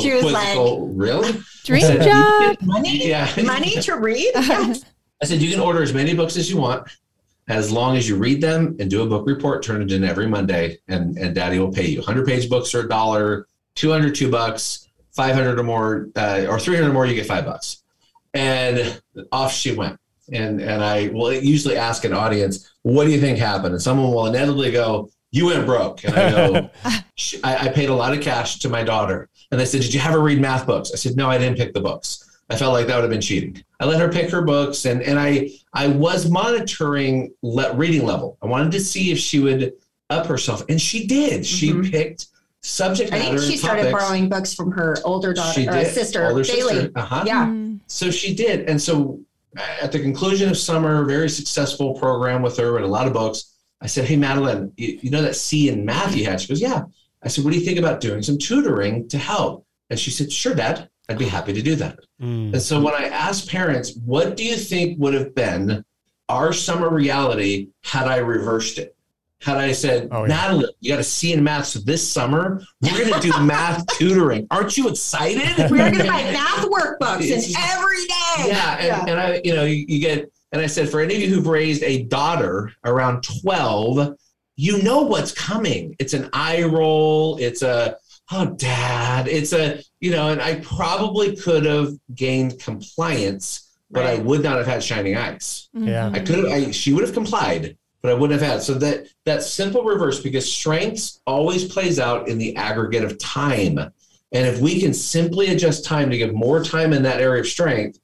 she 0.00 0.14
was 0.14 0.22
quizzical, 0.22 0.88
like, 0.88 0.98
really? 0.98 1.32
Dream 1.64 1.82
said, 1.82 2.02
job. 2.02 2.56
Money, 2.62 3.08
yeah. 3.08 3.32
money 3.44 3.80
to 3.80 3.94
read? 3.96 4.32
I 4.36 5.24
said, 5.24 5.40
you 5.40 5.50
can 5.50 5.60
order 5.60 5.82
as 5.82 5.94
many 5.94 6.14
books 6.14 6.36
as 6.36 6.50
you 6.50 6.56
want 6.56 6.88
as 7.48 7.70
long 7.70 7.96
as 7.96 8.08
you 8.08 8.16
read 8.16 8.40
them 8.40 8.76
and 8.80 8.90
do 8.90 9.02
a 9.02 9.06
book 9.06 9.26
report, 9.26 9.62
turn 9.62 9.82
it 9.82 9.92
in 9.92 10.02
every 10.02 10.26
Monday, 10.26 10.78
and, 10.88 11.16
and 11.16 11.34
daddy 11.34 11.58
will 11.58 11.72
pay 11.72 11.86
you. 11.86 11.98
100 11.98 12.26
page 12.26 12.50
books 12.50 12.74
are 12.74 12.80
a 12.80 12.88
dollar, 12.88 13.46
200, 13.76 14.14
two 14.14 14.30
bucks, 14.30 14.88
500 15.12 15.58
or 15.58 15.62
more, 15.62 16.08
uh, 16.16 16.46
or 16.48 16.58
300 16.58 16.90
or 16.90 16.92
more, 16.92 17.06
you 17.06 17.14
get 17.14 17.26
five 17.26 17.44
bucks. 17.44 17.82
And 18.34 19.00
off 19.30 19.52
she 19.52 19.74
went. 19.74 19.98
And, 20.32 20.60
and 20.60 20.82
I 20.82 21.08
will 21.08 21.32
usually 21.32 21.76
ask 21.76 22.04
an 22.04 22.12
audience, 22.12 22.72
what 22.82 23.04
do 23.04 23.10
you 23.10 23.20
think 23.20 23.38
happened? 23.38 23.74
And 23.74 23.82
someone 23.82 24.10
will 24.10 24.26
inevitably 24.26 24.72
go, 24.72 25.10
you 25.30 25.46
went 25.46 25.66
broke. 25.66 26.04
And 26.04 26.14
I 26.14 26.30
go, 26.30 26.70
I, 27.44 27.56
I 27.66 27.68
paid 27.68 27.88
a 27.88 27.94
lot 27.94 28.12
of 28.12 28.22
cash 28.22 28.58
to 28.60 28.68
my 28.68 28.82
daughter. 28.82 29.28
And 29.50 29.60
they 29.60 29.66
said, 29.66 29.82
did 29.82 29.94
you 29.94 30.00
have 30.00 30.12
her 30.12 30.20
read 30.20 30.40
math 30.40 30.66
books? 30.66 30.90
I 30.92 30.96
said, 30.96 31.16
no, 31.16 31.28
I 31.28 31.38
didn't 31.38 31.58
pick 31.58 31.74
the 31.74 31.80
books. 31.80 32.22
I 32.48 32.56
felt 32.56 32.72
like 32.72 32.86
that 32.86 32.94
would 32.94 33.02
have 33.02 33.10
been 33.10 33.20
cheating. 33.20 33.62
I 33.80 33.86
let 33.86 34.00
her 34.00 34.08
pick 34.08 34.30
her 34.30 34.42
books, 34.42 34.84
and 34.84 35.02
and 35.02 35.18
I 35.18 35.50
I 35.74 35.88
was 35.88 36.30
monitoring 36.30 37.34
le- 37.42 37.74
reading 37.74 38.06
level. 38.06 38.38
I 38.40 38.46
wanted 38.46 38.70
to 38.72 38.80
see 38.80 39.10
if 39.10 39.18
she 39.18 39.40
would 39.40 39.72
up 40.10 40.26
herself, 40.26 40.62
and 40.68 40.80
she 40.80 41.06
did. 41.06 41.44
She 41.44 41.72
mm-hmm. 41.72 41.90
picked 41.90 42.28
subject 42.62 43.10
matter. 43.10 43.24
I 43.24 43.26
think 43.26 43.40
she 43.40 43.56
started 43.56 43.90
topics. 43.90 44.04
borrowing 44.04 44.28
books 44.28 44.54
from 44.54 44.70
her 44.72 44.96
older 45.04 45.34
daughter 45.34 45.66
or 45.68 45.84
sister, 45.84 46.26
older 46.26 46.44
Bailey. 46.44 46.74
Sister. 46.74 46.92
Uh-huh. 46.94 47.24
Yeah. 47.26 47.72
So 47.88 48.10
she 48.12 48.34
did, 48.34 48.68
and 48.68 48.80
so 48.80 49.20
at 49.56 49.92
the 49.92 50.00
conclusion 50.00 50.48
of 50.48 50.58
summer, 50.58 51.04
very 51.04 51.28
successful 51.28 51.94
program 51.94 52.42
with 52.42 52.56
her 52.58 52.76
and 52.76 52.84
a 52.84 52.88
lot 52.88 53.06
of 53.06 53.12
books. 53.12 53.54
I 53.80 53.86
said, 53.86 54.06
"Hey, 54.06 54.16
Madeline, 54.16 54.72
you, 54.76 54.98
you 55.02 55.10
know 55.10 55.22
that 55.22 55.36
C 55.36 55.68
in 55.68 55.84
math 55.84 56.16
you 56.16 56.24
had?" 56.24 56.40
She 56.40 56.48
goes, 56.48 56.60
"Yeah." 56.60 56.84
I 57.22 57.28
said, 57.28 57.44
"What 57.44 57.52
do 57.52 57.58
you 57.58 57.64
think 57.64 57.78
about 57.78 58.00
doing 58.00 58.22
some 58.22 58.38
tutoring 58.38 59.08
to 59.08 59.18
help?" 59.18 59.66
And 59.90 59.98
she 59.98 60.10
said, 60.10 60.32
"Sure, 60.32 60.54
Dad." 60.54 60.88
I'd 61.08 61.18
be 61.18 61.26
happy 61.26 61.52
to 61.52 61.62
do 61.62 61.76
that. 61.76 61.98
Mm. 62.20 62.52
And 62.52 62.62
so 62.62 62.80
when 62.80 62.94
I 62.94 63.04
asked 63.06 63.48
parents, 63.48 63.94
what 64.04 64.36
do 64.36 64.44
you 64.44 64.56
think 64.56 64.98
would 64.98 65.14
have 65.14 65.34
been 65.34 65.84
our 66.28 66.52
summer 66.52 66.90
reality 66.90 67.68
had 67.84 68.08
I 68.08 68.16
reversed 68.16 68.78
it? 68.78 68.95
Had 69.42 69.58
I 69.58 69.72
said, 69.72 70.08
oh, 70.10 70.22
yeah. 70.22 70.28
Natalie, 70.28 70.74
you 70.80 70.90
got 70.92 70.96
to 70.96 71.04
C 71.04 71.32
in 71.32 71.44
math. 71.44 71.66
So 71.66 71.78
this 71.80 72.10
summer, 72.10 72.62
we're 72.80 73.06
going 73.06 73.20
to 73.20 73.32
do 73.32 73.38
math 73.40 73.86
tutoring. 73.98 74.46
Aren't 74.50 74.76
you 74.76 74.88
excited? 74.88 75.46
We're 75.70 75.90
going 75.90 75.98
to 75.98 76.04
buy 76.04 76.22
math 76.32 76.64
workbooks 76.64 77.30
and 77.30 77.56
every 77.58 78.06
day. 78.06 78.48
Yeah. 78.48 78.76
And, 78.76 78.86
yeah. 78.86 79.04
and 79.06 79.20
I, 79.20 79.40
you 79.44 79.54
know, 79.54 79.64
you, 79.64 79.84
you 79.86 80.00
get, 80.00 80.32
and 80.52 80.62
I 80.62 80.66
said, 80.66 80.88
for 80.88 81.00
any 81.00 81.16
of 81.16 81.20
you 81.20 81.28
who've 81.28 81.46
raised 81.46 81.82
a 81.82 82.04
daughter 82.04 82.72
around 82.84 83.24
12, 83.42 84.16
you 84.56 84.82
know 84.82 85.02
what's 85.02 85.32
coming. 85.32 85.94
It's 85.98 86.14
an 86.14 86.30
eye 86.32 86.62
roll. 86.62 87.36
It's 87.36 87.62
a, 87.62 87.98
oh 88.32 88.46
dad 88.56 89.28
it's 89.28 89.52
a 89.52 89.80
you 90.00 90.10
know 90.10 90.30
and 90.30 90.42
i 90.42 90.56
probably 90.56 91.36
could 91.36 91.64
have 91.64 91.92
gained 92.14 92.58
compliance 92.58 93.76
but 93.88 94.04
right. 94.04 94.18
i 94.18 94.22
would 94.22 94.42
not 94.42 94.56
have 94.56 94.66
had 94.66 94.82
shining 94.82 95.16
eyes 95.16 95.68
mm-hmm. 95.76 95.86
yeah 95.86 96.10
i 96.12 96.18
could 96.18 96.38
have 96.38 96.46
I, 96.46 96.70
she 96.72 96.92
would 96.92 97.04
have 97.04 97.14
complied 97.14 97.76
but 98.06 98.12
i 98.12 98.18
wouldn't 98.18 98.40
have 98.40 98.50
had 98.52 98.62
so 98.62 98.72
that 98.72 99.08
that 99.24 99.42
simple 99.42 99.82
reverse 99.82 100.20
because 100.20 100.50
strengths 100.50 101.20
always 101.26 101.64
plays 101.64 101.98
out 101.98 102.28
in 102.28 102.38
the 102.38 102.54
aggregate 102.54 103.02
of 103.02 103.18
time 103.18 103.78
and 103.78 104.46
if 104.46 104.60
we 104.60 104.80
can 104.80 104.94
simply 104.94 105.48
adjust 105.48 105.84
time 105.84 106.08
to 106.08 106.16
give 106.16 106.32
more 106.32 106.62
time 106.62 106.92
in 106.92 107.02
that 107.02 107.20
area 107.20 107.40
of 107.40 107.48
strength 107.48 107.98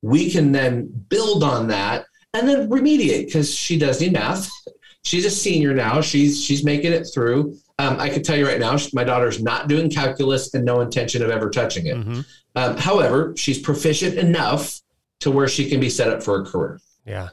we 0.00 0.30
can 0.30 0.52
then 0.52 0.86
build 1.08 1.42
on 1.42 1.66
that 1.66 2.06
and 2.34 2.48
then 2.48 2.68
remediate 2.68 3.26
because 3.26 3.52
she 3.52 3.76
does 3.76 4.00
need 4.00 4.12
math 4.12 4.48
she's 5.02 5.26
a 5.26 5.30
senior 5.30 5.74
now 5.74 6.00
she's 6.00 6.40
she's 6.40 6.62
making 6.62 6.92
it 6.92 7.04
through 7.12 7.58
um, 7.80 8.00
I 8.00 8.08
can 8.08 8.24
tell 8.24 8.36
you 8.36 8.44
right 8.44 8.58
now, 8.58 8.76
my 8.92 9.04
daughter's 9.04 9.40
not 9.40 9.68
doing 9.68 9.88
calculus 9.88 10.52
and 10.52 10.64
no 10.64 10.80
intention 10.80 11.22
of 11.22 11.30
ever 11.30 11.48
touching 11.48 11.86
it. 11.86 11.96
Mm-hmm. 11.96 12.20
Um, 12.56 12.76
however, 12.76 13.34
she's 13.36 13.60
proficient 13.60 14.18
enough 14.18 14.80
to 15.20 15.30
where 15.30 15.46
she 15.46 15.70
can 15.70 15.78
be 15.78 15.88
set 15.88 16.08
up 16.08 16.20
for 16.20 16.40
a 16.40 16.44
career. 16.44 16.80
Yeah. 17.06 17.28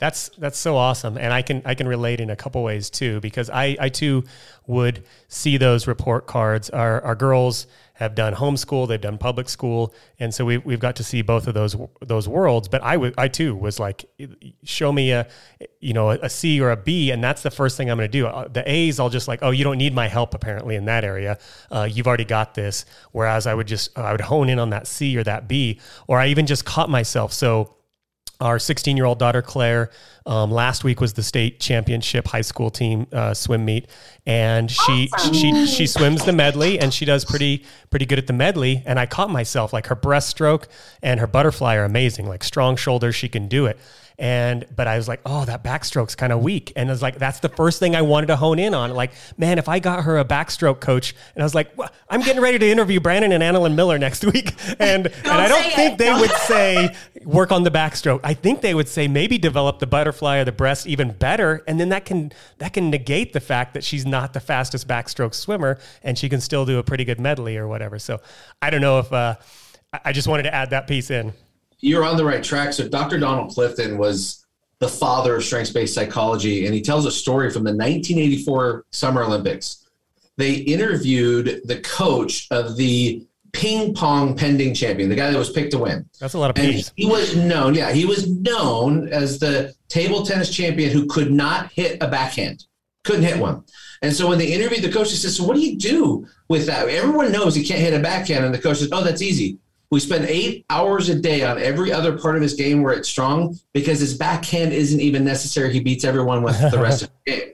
That's 0.00 0.30
that's 0.38 0.58
so 0.58 0.78
awesome, 0.78 1.18
and 1.18 1.30
I 1.30 1.42
can 1.42 1.60
I 1.66 1.74
can 1.74 1.86
relate 1.86 2.20
in 2.20 2.30
a 2.30 2.36
couple 2.36 2.62
ways 2.62 2.88
too 2.88 3.20
because 3.20 3.50
I 3.50 3.76
I 3.78 3.90
too 3.90 4.24
would 4.66 5.04
see 5.28 5.58
those 5.58 5.86
report 5.86 6.26
cards. 6.26 6.70
Our 6.70 7.02
our 7.02 7.14
girls 7.14 7.66
have 7.92 8.14
done 8.14 8.34
homeschool, 8.34 8.88
they've 8.88 8.98
done 8.98 9.18
public 9.18 9.46
school, 9.50 9.94
and 10.18 10.32
so 10.32 10.46
we 10.46 10.56
we've 10.56 10.80
got 10.80 10.96
to 10.96 11.04
see 11.04 11.20
both 11.20 11.46
of 11.46 11.52
those 11.52 11.76
those 12.00 12.26
worlds. 12.26 12.66
But 12.66 12.82
I 12.82 13.28
too 13.28 13.54
was 13.54 13.78
like, 13.78 14.06
show 14.64 14.90
me 14.90 15.12
a 15.12 15.28
you 15.80 15.92
know 15.92 16.08
a 16.08 16.30
C 16.30 16.62
or 16.62 16.70
a 16.70 16.78
B, 16.78 17.10
and 17.10 17.22
that's 17.22 17.42
the 17.42 17.50
first 17.50 17.76
thing 17.76 17.90
I'm 17.90 17.98
going 17.98 18.10
to 18.10 18.18
do. 18.18 18.26
Uh, 18.26 18.48
the 18.48 18.64
A's 18.66 18.98
I'll 18.98 19.10
just 19.10 19.28
like, 19.28 19.40
oh, 19.42 19.50
you 19.50 19.64
don't 19.64 19.76
need 19.76 19.94
my 19.94 20.08
help 20.08 20.32
apparently 20.32 20.76
in 20.76 20.86
that 20.86 21.04
area. 21.04 21.38
Uh, 21.70 21.86
you've 21.90 22.06
already 22.06 22.24
got 22.24 22.54
this. 22.54 22.86
Whereas 23.12 23.46
I 23.46 23.52
would 23.52 23.66
just 23.66 23.98
I 23.98 24.12
would 24.12 24.22
hone 24.22 24.48
in 24.48 24.58
on 24.58 24.70
that 24.70 24.86
C 24.86 25.14
or 25.18 25.24
that 25.24 25.46
B, 25.46 25.78
or 26.06 26.18
I 26.18 26.28
even 26.28 26.46
just 26.46 26.64
caught 26.64 26.88
myself 26.88 27.34
so 27.34 27.76
our 28.40 28.58
16 28.58 28.96
year 28.96 29.06
old 29.06 29.18
daughter 29.18 29.42
Claire 29.42 29.90
um, 30.26 30.50
last 30.50 30.84
week 30.84 31.00
was 31.00 31.14
the 31.14 31.22
state 31.22 31.60
championship 31.60 32.26
high 32.28 32.40
school 32.42 32.70
team 32.70 33.06
uh, 33.12 33.34
swim 33.34 33.64
meet, 33.64 33.88
and 34.26 34.70
she 34.70 35.10
awesome. 35.12 35.34
she 35.34 35.66
she 35.66 35.86
swims 35.86 36.24
the 36.24 36.32
medley 36.32 36.78
and 36.78 36.92
she 36.92 37.04
does 37.04 37.24
pretty 37.24 37.64
pretty 37.90 38.06
good 38.06 38.18
at 38.18 38.26
the 38.26 38.32
medley. 38.32 38.82
And 38.86 38.98
I 38.98 39.06
caught 39.06 39.30
myself 39.30 39.72
like 39.72 39.86
her 39.86 39.96
breaststroke 39.96 40.64
and 41.02 41.20
her 41.20 41.26
butterfly 41.26 41.76
are 41.76 41.84
amazing, 41.84 42.28
like 42.28 42.44
strong 42.44 42.76
shoulders, 42.76 43.14
she 43.14 43.28
can 43.28 43.48
do 43.48 43.66
it. 43.66 43.78
And 44.20 44.66
but 44.76 44.86
I 44.86 44.98
was 44.98 45.08
like, 45.08 45.22
oh, 45.24 45.46
that 45.46 45.64
backstroke's 45.64 46.14
kind 46.14 46.30
of 46.30 46.42
weak. 46.42 46.74
And 46.76 46.90
I 46.90 46.92
was 46.92 47.00
like, 47.00 47.18
that's 47.18 47.40
the 47.40 47.48
first 47.48 47.78
thing 47.78 47.96
I 47.96 48.02
wanted 48.02 48.26
to 48.26 48.36
hone 48.36 48.58
in 48.58 48.74
on. 48.74 48.90
Like, 48.90 49.12
man, 49.38 49.56
if 49.56 49.66
I 49.66 49.78
got 49.78 50.04
her 50.04 50.18
a 50.18 50.26
backstroke 50.26 50.78
coach, 50.80 51.14
and 51.34 51.42
I 51.42 51.46
was 51.46 51.54
like, 51.54 51.74
well, 51.78 51.90
I'm 52.10 52.20
getting 52.20 52.42
ready 52.42 52.58
to 52.58 52.70
interview 52.70 53.00
Brandon 53.00 53.32
and 53.32 53.42
Annalyn 53.42 53.74
Miller 53.74 53.98
next 53.98 54.22
week, 54.32 54.54
and 54.78 55.06
and 55.24 55.26
I 55.26 55.48
don't 55.48 55.72
think 55.72 55.92
it. 55.94 55.98
they 55.98 56.12
would 56.12 56.30
say 56.42 56.94
work 57.24 57.50
on 57.50 57.62
the 57.62 57.70
backstroke. 57.70 58.20
I 58.22 58.34
think 58.34 58.60
they 58.60 58.74
would 58.74 58.88
say 58.88 59.08
maybe 59.08 59.38
develop 59.38 59.78
the 59.78 59.86
butterfly 59.86 60.36
or 60.36 60.44
the 60.44 60.52
breast 60.52 60.86
even 60.86 61.12
better, 61.12 61.64
and 61.66 61.80
then 61.80 61.88
that 61.88 62.04
can 62.04 62.30
that 62.58 62.74
can 62.74 62.90
negate 62.90 63.32
the 63.32 63.40
fact 63.40 63.72
that 63.72 63.82
she's 63.82 64.04
not 64.04 64.34
the 64.34 64.40
fastest 64.40 64.86
backstroke 64.86 65.32
swimmer, 65.32 65.78
and 66.02 66.18
she 66.18 66.28
can 66.28 66.42
still 66.42 66.66
do 66.66 66.78
a 66.78 66.82
pretty 66.82 67.06
good 67.06 67.18
medley 67.18 67.56
or 67.56 67.66
whatever. 67.66 67.98
So 67.98 68.20
I 68.60 68.68
don't 68.68 68.82
know 68.82 68.98
if 68.98 69.10
uh, 69.14 69.36
I 70.04 70.12
just 70.12 70.28
wanted 70.28 70.42
to 70.42 70.54
add 70.54 70.70
that 70.70 70.86
piece 70.86 71.10
in 71.10 71.32
you're 71.80 72.04
on 72.04 72.16
the 72.16 72.24
right 72.24 72.42
track. 72.42 72.72
So 72.72 72.88
Dr. 72.88 73.18
Donald 73.18 73.50
Clifton 73.50 73.98
was 73.98 74.46
the 74.78 74.88
father 74.88 75.36
of 75.36 75.44
strength-based 75.44 75.94
psychology, 75.94 76.66
and 76.66 76.74
he 76.74 76.80
tells 76.80 77.06
a 77.06 77.10
story 77.10 77.50
from 77.50 77.64
the 77.64 77.72
1984 77.72 78.86
Summer 78.90 79.22
Olympics. 79.22 79.86
They 80.36 80.54
interviewed 80.54 81.62
the 81.66 81.80
coach 81.80 82.46
of 82.50 82.76
the 82.76 83.26
ping 83.52 83.92
pong 83.94 84.36
pending 84.36 84.74
champion, 84.74 85.08
the 85.08 85.16
guy 85.16 85.30
that 85.30 85.38
was 85.38 85.50
picked 85.50 85.72
to 85.72 85.78
win. 85.78 86.08
That's 86.18 86.34
a 86.34 86.38
lot 86.38 86.50
of 86.50 86.56
and 86.56 86.92
He 86.96 87.06
was 87.06 87.36
known, 87.36 87.74
yeah, 87.74 87.92
he 87.92 88.06
was 88.06 88.28
known 88.28 89.08
as 89.08 89.38
the 89.38 89.74
table 89.88 90.24
tennis 90.24 90.54
champion 90.54 90.90
who 90.90 91.06
could 91.06 91.30
not 91.30 91.70
hit 91.72 92.02
a 92.02 92.08
backhand, 92.08 92.64
couldn't 93.04 93.24
hit 93.24 93.38
one. 93.38 93.64
And 94.02 94.14
so 94.14 94.28
when 94.28 94.38
they 94.38 94.52
interviewed 94.52 94.82
the 94.82 94.90
coach, 94.90 95.10
he 95.10 95.16
says, 95.16 95.36
"So 95.36 95.44
what 95.44 95.56
do 95.56 95.60
you 95.60 95.76
do 95.76 96.26
with 96.48 96.64
that? 96.66 96.88
Everyone 96.88 97.30
knows 97.30 97.54
he 97.54 97.62
can't 97.62 97.80
hit 97.80 97.92
a 97.92 97.98
backhand." 97.98 98.46
And 98.46 98.54
the 98.54 98.58
coach 98.58 98.78
says, 98.78 98.88
"Oh, 98.92 99.04
that's 99.04 99.20
easy. 99.20 99.58
We 99.90 99.98
spend 100.00 100.26
eight 100.26 100.64
hours 100.70 101.08
a 101.08 101.16
day 101.16 101.42
on 101.44 101.58
every 101.60 101.92
other 101.92 102.16
part 102.16 102.36
of 102.36 102.42
his 102.42 102.54
game 102.54 102.82
where 102.82 102.92
it's 102.92 103.08
strong 103.08 103.58
because 103.72 103.98
his 103.98 104.16
backhand 104.16 104.72
isn't 104.72 105.00
even 105.00 105.24
necessary. 105.24 105.72
He 105.72 105.80
beats 105.80 106.04
everyone 106.04 106.42
with 106.42 106.58
the 106.70 106.78
rest 106.78 107.02
of 107.02 107.10
the 107.26 107.32
game. 107.32 107.50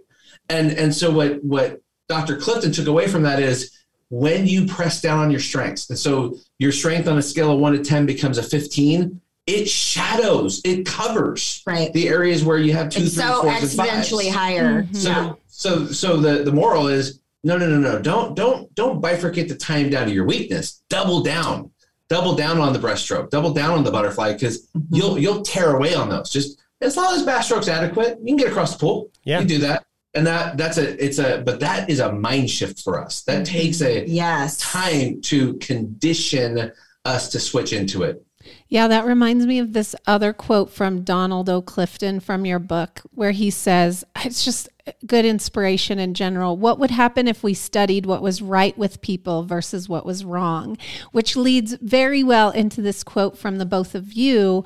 And 0.48 0.72
and 0.72 0.94
so 0.94 1.10
what 1.10 1.42
what 1.42 1.80
Dr. 2.08 2.36
Clifton 2.36 2.72
took 2.72 2.86
away 2.86 3.08
from 3.08 3.22
that 3.22 3.40
is 3.40 3.76
when 4.08 4.46
you 4.46 4.66
press 4.66 5.00
down 5.00 5.18
on 5.18 5.30
your 5.30 5.40
strengths. 5.40 5.90
And 5.90 5.98
so 5.98 6.36
your 6.58 6.72
strength 6.72 7.08
on 7.08 7.18
a 7.18 7.22
scale 7.22 7.52
of 7.52 7.58
one 7.58 7.72
to 7.72 7.82
10 7.82 8.06
becomes 8.06 8.38
a 8.38 8.42
15. 8.42 9.20
It 9.46 9.68
shadows, 9.68 10.60
it 10.64 10.86
covers 10.86 11.62
right. 11.66 11.92
the 11.92 12.08
areas 12.08 12.44
where 12.44 12.58
you 12.58 12.72
have 12.72 12.90
two, 12.90 13.02
it's 13.02 13.14
three, 13.14 13.24
so 13.24 13.42
fours, 13.42 13.76
exponentially 13.76 14.30
higher. 14.30 14.82
Mm-hmm. 14.82 14.94
So, 14.94 15.10
yeah. 15.10 15.32
so, 15.46 15.86
so 15.86 16.16
the, 16.16 16.42
the 16.42 16.52
moral 16.52 16.88
is 16.88 17.20
no, 17.44 17.56
no, 17.56 17.68
no, 17.68 17.78
no. 17.78 18.02
Don't, 18.02 18.34
don't, 18.34 18.74
don't 18.74 19.00
bifurcate 19.00 19.46
the 19.46 19.54
time 19.54 19.88
down 19.88 20.08
to 20.08 20.12
your 20.12 20.24
weakness. 20.24 20.82
Double 20.88 21.22
down 21.22 21.70
double 22.08 22.34
down 22.34 22.58
on 22.58 22.72
the 22.72 22.78
breaststroke, 22.78 23.30
double 23.30 23.52
down 23.52 23.78
on 23.78 23.84
the 23.84 23.90
butterfly 23.90 24.32
because 24.32 24.68
mm-hmm. 24.68 24.94
you'll 24.94 25.18
you'll 25.18 25.42
tear 25.42 25.76
away 25.76 25.94
on 25.94 26.08
those. 26.08 26.30
Just 26.30 26.62
as 26.80 26.96
long 26.96 27.14
as 27.14 27.24
backstroke's 27.24 27.68
adequate, 27.68 28.18
you 28.20 28.28
can 28.28 28.36
get 28.36 28.48
across 28.48 28.72
the 28.72 28.78
pool. 28.78 29.10
Yeah, 29.24 29.40
you 29.40 29.46
do 29.46 29.58
that, 29.58 29.84
and 30.14 30.26
that 30.26 30.56
that's 30.56 30.78
a 30.78 31.04
it's 31.04 31.18
a 31.18 31.42
but 31.44 31.60
that 31.60 31.90
is 31.90 32.00
a 32.00 32.12
mind 32.12 32.50
shift 32.50 32.80
for 32.80 33.02
us. 33.02 33.22
That 33.22 33.44
mm-hmm. 33.44 33.56
takes 33.56 33.80
a 33.80 34.06
yes 34.06 34.58
time 34.58 35.20
to 35.22 35.54
condition 35.54 36.72
us 37.04 37.28
to 37.30 37.40
switch 37.40 37.72
into 37.72 38.02
it. 38.02 38.22
Yeah, 38.68 38.88
that 38.88 39.06
reminds 39.06 39.46
me 39.46 39.58
of 39.58 39.72
this 39.72 39.94
other 40.06 40.32
quote 40.32 40.70
from 40.70 41.02
Donald 41.02 41.48
O. 41.48 41.62
Clifton 41.62 42.20
from 42.20 42.44
your 42.44 42.58
book, 42.58 43.02
where 43.12 43.32
he 43.32 43.50
says, 43.50 44.04
It's 44.24 44.44
just, 44.44 44.68
good 45.06 45.24
inspiration 45.24 45.98
in 45.98 46.14
general. 46.14 46.56
What 46.56 46.78
would 46.78 46.90
happen 46.90 47.28
if 47.28 47.42
we 47.42 47.54
studied 47.54 48.06
what 48.06 48.22
was 48.22 48.42
right 48.42 48.76
with 48.76 49.00
people 49.00 49.42
versus 49.44 49.88
what 49.88 50.06
was 50.06 50.24
wrong? 50.24 50.78
Which 51.12 51.36
leads 51.36 51.74
very 51.74 52.22
well 52.22 52.50
into 52.50 52.82
this 52.82 53.02
quote 53.02 53.36
from 53.36 53.58
the 53.58 53.66
both 53.66 53.94
of 53.94 54.12
you 54.12 54.64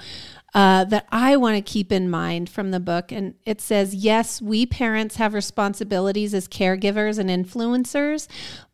uh, 0.53 0.85
that 0.85 1.07
I 1.13 1.37
want 1.37 1.57
to 1.57 1.63
keep 1.63 1.93
in 1.93 2.11
mind 2.11 2.51
from 2.51 2.71
the 2.71 2.81
book. 2.81 3.13
And 3.13 3.35
it 3.47 3.61
says, 3.61 3.95
Yes, 3.95 4.43
we 4.43 4.67
parents 4.67 5.17
have 5.17 5.35
responsibilities 5.35 6.35
as 6.35 6.49
caregivers 6.49 7.19
and 7.19 7.31
influencers, 7.31 8.27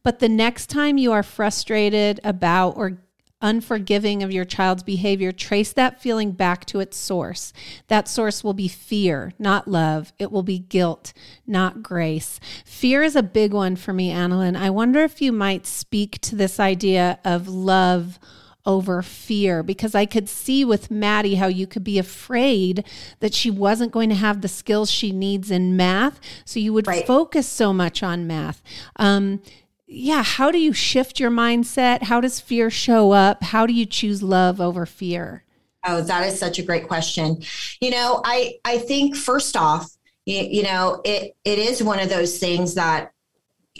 but 0.02 0.18
the 0.18 0.28
next 0.28 0.68
time 0.70 0.98
you 0.98 1.12
are 1.12 1.22
frustrated 1.22 2.20
about 2.24 2.76
or 2.76 2.98
unforgiving 3.40 4.22
of 4.22 4.32
your 4.32 4.44
child's 4.44 4.82
behavior, 4.82 5.32
trace 5.32 5.72
that 5.72 6.00
feeling 6.00 6.32
back 6.32 6.64
to 6.66 6.80
its 6.80 6.96
source. 6.96 7.52
That 7.88 8.08
source 8.08 8.42
will 8.42 8.54
be 8.54 8.68
fear, 8.68 9.32
not 9.38 9.68
love. 9.68 10.12
It 10.18 10.32
will 10.32 10.42
be 10.42 10.58
guilt, 10.58 11.12
not 11.46 11.82
grace. 11.82 12.40
Fear 12.64 13.02
is 13.02 13.16
a 13.16 13.22
big 13.22 13.52
one 13.52 13.76
for 13.76 13.92
me, 13.92 14.10
Annalyn. 14.10 14.56
I 14.56 14.70
wonder 14.70 15.00
if 15.00 15.20
you 15.20 15.32
might 15.32 15.66
speak 15.66 16.20
to 16.22 16.36
this 16.36 16.58
idea 16.58 17.18
of 17.24 17.48
love 17.48 18.18
over 18.66 19.00
fear 19.00 19.62
because 19.62 19.94
I 19.94 20.04
could 20.06 20.28
see 20.28 20.64
with 20.64 20.90
Maddie 20.90 21.36
how 21.36 21.46
you 21.46 21.66
could 21.66 21.84
be 21.84 21.98
afraid 21.98 22.84
that 23.20 23.32
she 23.32 23.50
wasn't 23.50 23.92
going 23.92 24.08
to 24.08 24.16
have 24.16 24.40
the 24.40 24.48
skills 24.48 24.90
she 24.90 25.12
needs 25.12 25.50
in 25.50 25.76
math. 25.76 26.20
So 26.44 26.58
you 26.58 26.72
would 26.72 26.88
right. 26.88 27.06
focus 27.06 27.46
so 27.46 27.72
much 27.72 28.02
on 28.02 28.26
math. 28.26 28.62
Um, 28.96 29.40
yeah, 29.86 30.22
how 30.22 30.50
do 30.50 30.58
you 30.58 30.72
shift 30.72 31.20
your 31.20 31.30
mindset? 31.30 32.04
How 32.04 32.20
does 32.20 32.40
fear 32.40 32.70
show 32.70 33.12
up? 33.12 33.42
How 33.42 33.66
do 33.66 33.72
you 33.72 33.86
choose 33.86 34.22
love 34.22 34.60
over 34.60 34.84
fear? 34.84 35.44
Oh, 35.84 36.00
that 36.02 36.26
is 36.26 36.38
such 36.38 36.58
a 36.58 36.62
great 36.62 36.88
question. 36.88 37.42
You 37.80 37.90
know, 37.90 38.20
I 38.24 38.56
I 38.64 38.78
think 38.78 39.16
first 39.16 39.56
off, 39.56 39.88
you, 40.24 40.40
you 40.40 40.62
know, 40.64 41.00
it 41.04 41.36
it 41.44 41.58
is 41.58 41.82
one 41.82 42.00
of 42.00 42.08
those 42.08 42.38
things 42.38 42.74
that 42.74 43.12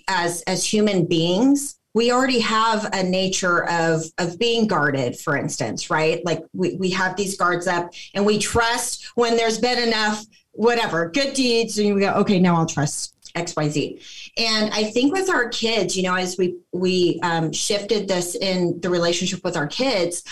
as 0.06 0.42
as 0.42 0.64
human 0.64 1.06
beings, 1.06 1.76
we 1.96 2.12
already 2.12 2.40
have 2.40 2.88
a 2.92 3.02
nature 3.02 3.68
of 3.68 4.04
of 4.18 4.38
being 4.38 4.66
guarded 4.66 5.18
for 5.18 5.34
instance 5.34 5.88
right 5.88 6.22
like 6.26 6.42
we, 6.52 6.74
we 6.74 6.90
have 6.90 7.16
these 7.16 7.38
guards 7.38 7.66
up 7.66 7.90
and 8.12 8.26
we 8.26 8.38
trust 8.38 9.06
when 9.14 9.34
there's 9.34 9.58
been 9.58 9.78
enough 9.78 10.22
whatever 10.52 11.08
good 11.08 11.32
deeds 11.32 11.78
and 11.78 11.94
we 11.94 12.02
go 12.02 12.12
okay 12.12 12.38
now 12.38 12.54
i'll 12.54 12.66
trust 12.66 13.15
xyz 13.36 14.30
and 14.36 14.72
i 14.72 14.84
think 14.84 15.12
with 15.12 15.28
our 15.30 15.48
kids 15.48 15.96
you 15.96 16.02
know 16.02 16.14
as 16.14 16.36
we 16.38 16.56
we 16.72 17.20
um, 17.22 17.52
shifted 17.52 18.08
this 18.08 18.34
in 18.34 18.80
the 18.80 18.90
relationship 18.90 19.42
with 19.44 19.56
our 19.56 19.66
kids 19.66 20.22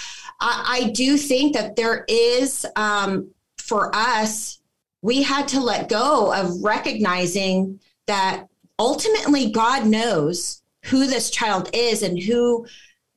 i, 0.41 0.81
I 0.83 0.91
do 0.91 1.17
think 1.17 1.55
that 1.55 1.77
there 1.77 2.05
is 2.09 2.67
um, 2.77 3.31
for 3.59 3.95
us 3.95 4.59
we 5.03 5.23
had 5.23 5.49
to 5.49 5.61
let 5.61 5.89
go 5.89 6.33
of 6.33 6.63
recognizing 6.63 7.81
that 8.07 8.47
ultimately 8.79 9.51
god 9.51 9.87
knows 9.87 10.63
who 10.85 11.07
this 11.07 11.31
child 11.31 11.71
is 11.73 12.03
and 12.03 12.19
who 12.19 12.67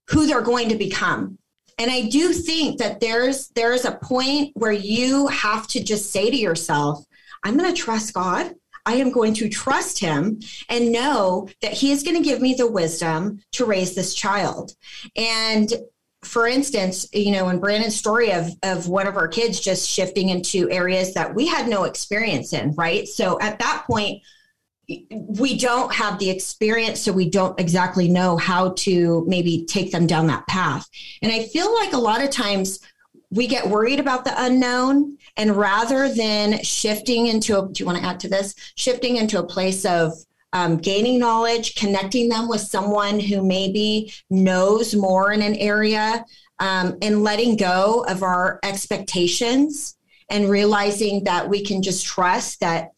who 0.10 0.26
they're 0.26 0.42
going 0.42 0.70
to 0.70 0.76
become. 0.76 1.38
And 1.80 1.92
i 1.92 2.08
do 2.08 2.34
think 2.34 2.80
that 2.80 3.00
there's 3.00 3.50
there's 3.50 3.86
a 3.86 4.00
point 4.02 4.52
where 4.56 4.72
you 4.72 5.28
have 5.28 5.68
to 5.68 5.84
just 5.84 6.12
say 6.12 6.32
to 6.32 6.36
yourself 6.36 7.06
i'm 7.44 7.56
going 7.56 7.72
to 7.72 7.80
trust 7.80 8.16
god 8.16 8.56
i 8.88 8.94
am 8.94 9.12
going 9.12 9.34
to 9.34 9.50
trust 9.50 10.00
him 10.00 10.40
and 10.70 10.92
know 10.92 11.48
that 11.62 11.74
he 11.74 11.92
is 11.92 12.04
going 12.04 12.18
to 12.18 12.28
give 12.28 12.42
me 12.42 12.54
the 12.54 12.70
wisdom 12.70 13.40
to 13.52 13.66
raise 13.66 13.94
this 13.94 14.14
child 14.16 14.74
and 15.16 15.74
for 16.24 16.48
instance, 16.48 17.08
you 17.14 17.32
know, 17.32 17.50
in 17.50 17.60
Brandon's 17.60 17.96
story 17.96 18.32
of 18.32 18.50
of 18.64 18.88
one 18.88 19.08
of 19.08 19.18
our 19.18 19.28
kids 19.28 19.60
just 19.60 19.88
shifting 19.88 20.30
into 20.30 20.70
areas 20.70 21.14
that 21.14 21.34
we 21.34 21.48
had 21.48 21.68
no 21.68 21.84
experience 21.84 22.54
in, 22.54 22.74
right? 22.74 23.08
So 23.08 23.40
at 23.40 23.60
that 23.60 23.86
point, 23.88 24.22
we 25.10 25.58
don't 25.58 25.94
have 25.94 26.18
the 26.18 26.30
experience, 26.30 27.02
so 27.02 27.12
we 27.12 27.30
don't 27.30 27.60
exactly 27.60 28.08
know 28.08 28.38
how 28.38 28.72
to 28.78 29.26
maybe 29.28 29.66
take 29.66 29.92
them 29.92 30.08
down 30.08 30.28
that 30.28 30.48
path. 30.48 30.88
And 31.22 31.32
I 31.32 31.44
feel 31.44 31.74
like 31.74 31.94
a 31.94 31.98
lot 31.98 32.24
of 32.24 32.30
times 32.30 32.80
we 33.30 33.48
get 33.48 33.70
worried 33.70 34.00
about 34.00 34.24
the 34.24 34.34
unknown, 34.38 35.18
and 35.36 35.56
rather 35.56 36.14
than 36.14 36.64
shifting 36.64 37.28
into 37.28 37.60
a, 37.60 37.68
do 37.68 37.82
you 37.82 37.86
want 37.86 37.98
to 37.98 38.06
add 38.06 38.20
to 38.22 38.30
this? 38.30 38.56
Shifting 38.76 39.18
into 39.18 39.40
a 39.40 39.46
place 39.46 39.86
of 39.86 40.14
um, 40.54 40.78
gaining 40.78 41.20
knowledge, 41.20 41.76
connecting 41.76 42.30
them 42.30 42.48
with 42.48 42.62
someone 42.62 43.20
who 43.20 43.44
maybe 43.44 44.14
knows 44.30 44.96
more 44.96 45.32
in 45.34 45.42
an 45.42 45.56
area, 45.56 46.24
um, 46.60 46.98
and 47.02 47.24
letting 47.24 47.58
go 47.58 48.06
of 48.08 48.24
our 48.24 48.60
expectations 48.64 49.98
and 50.30 50.50
realizing 50.50 51.24
that 51.26 51.48
we 51.48 51.64
can 51.64 51.82
just 51.82 52.06
trust 52.06 52.60
that 52.62 52.92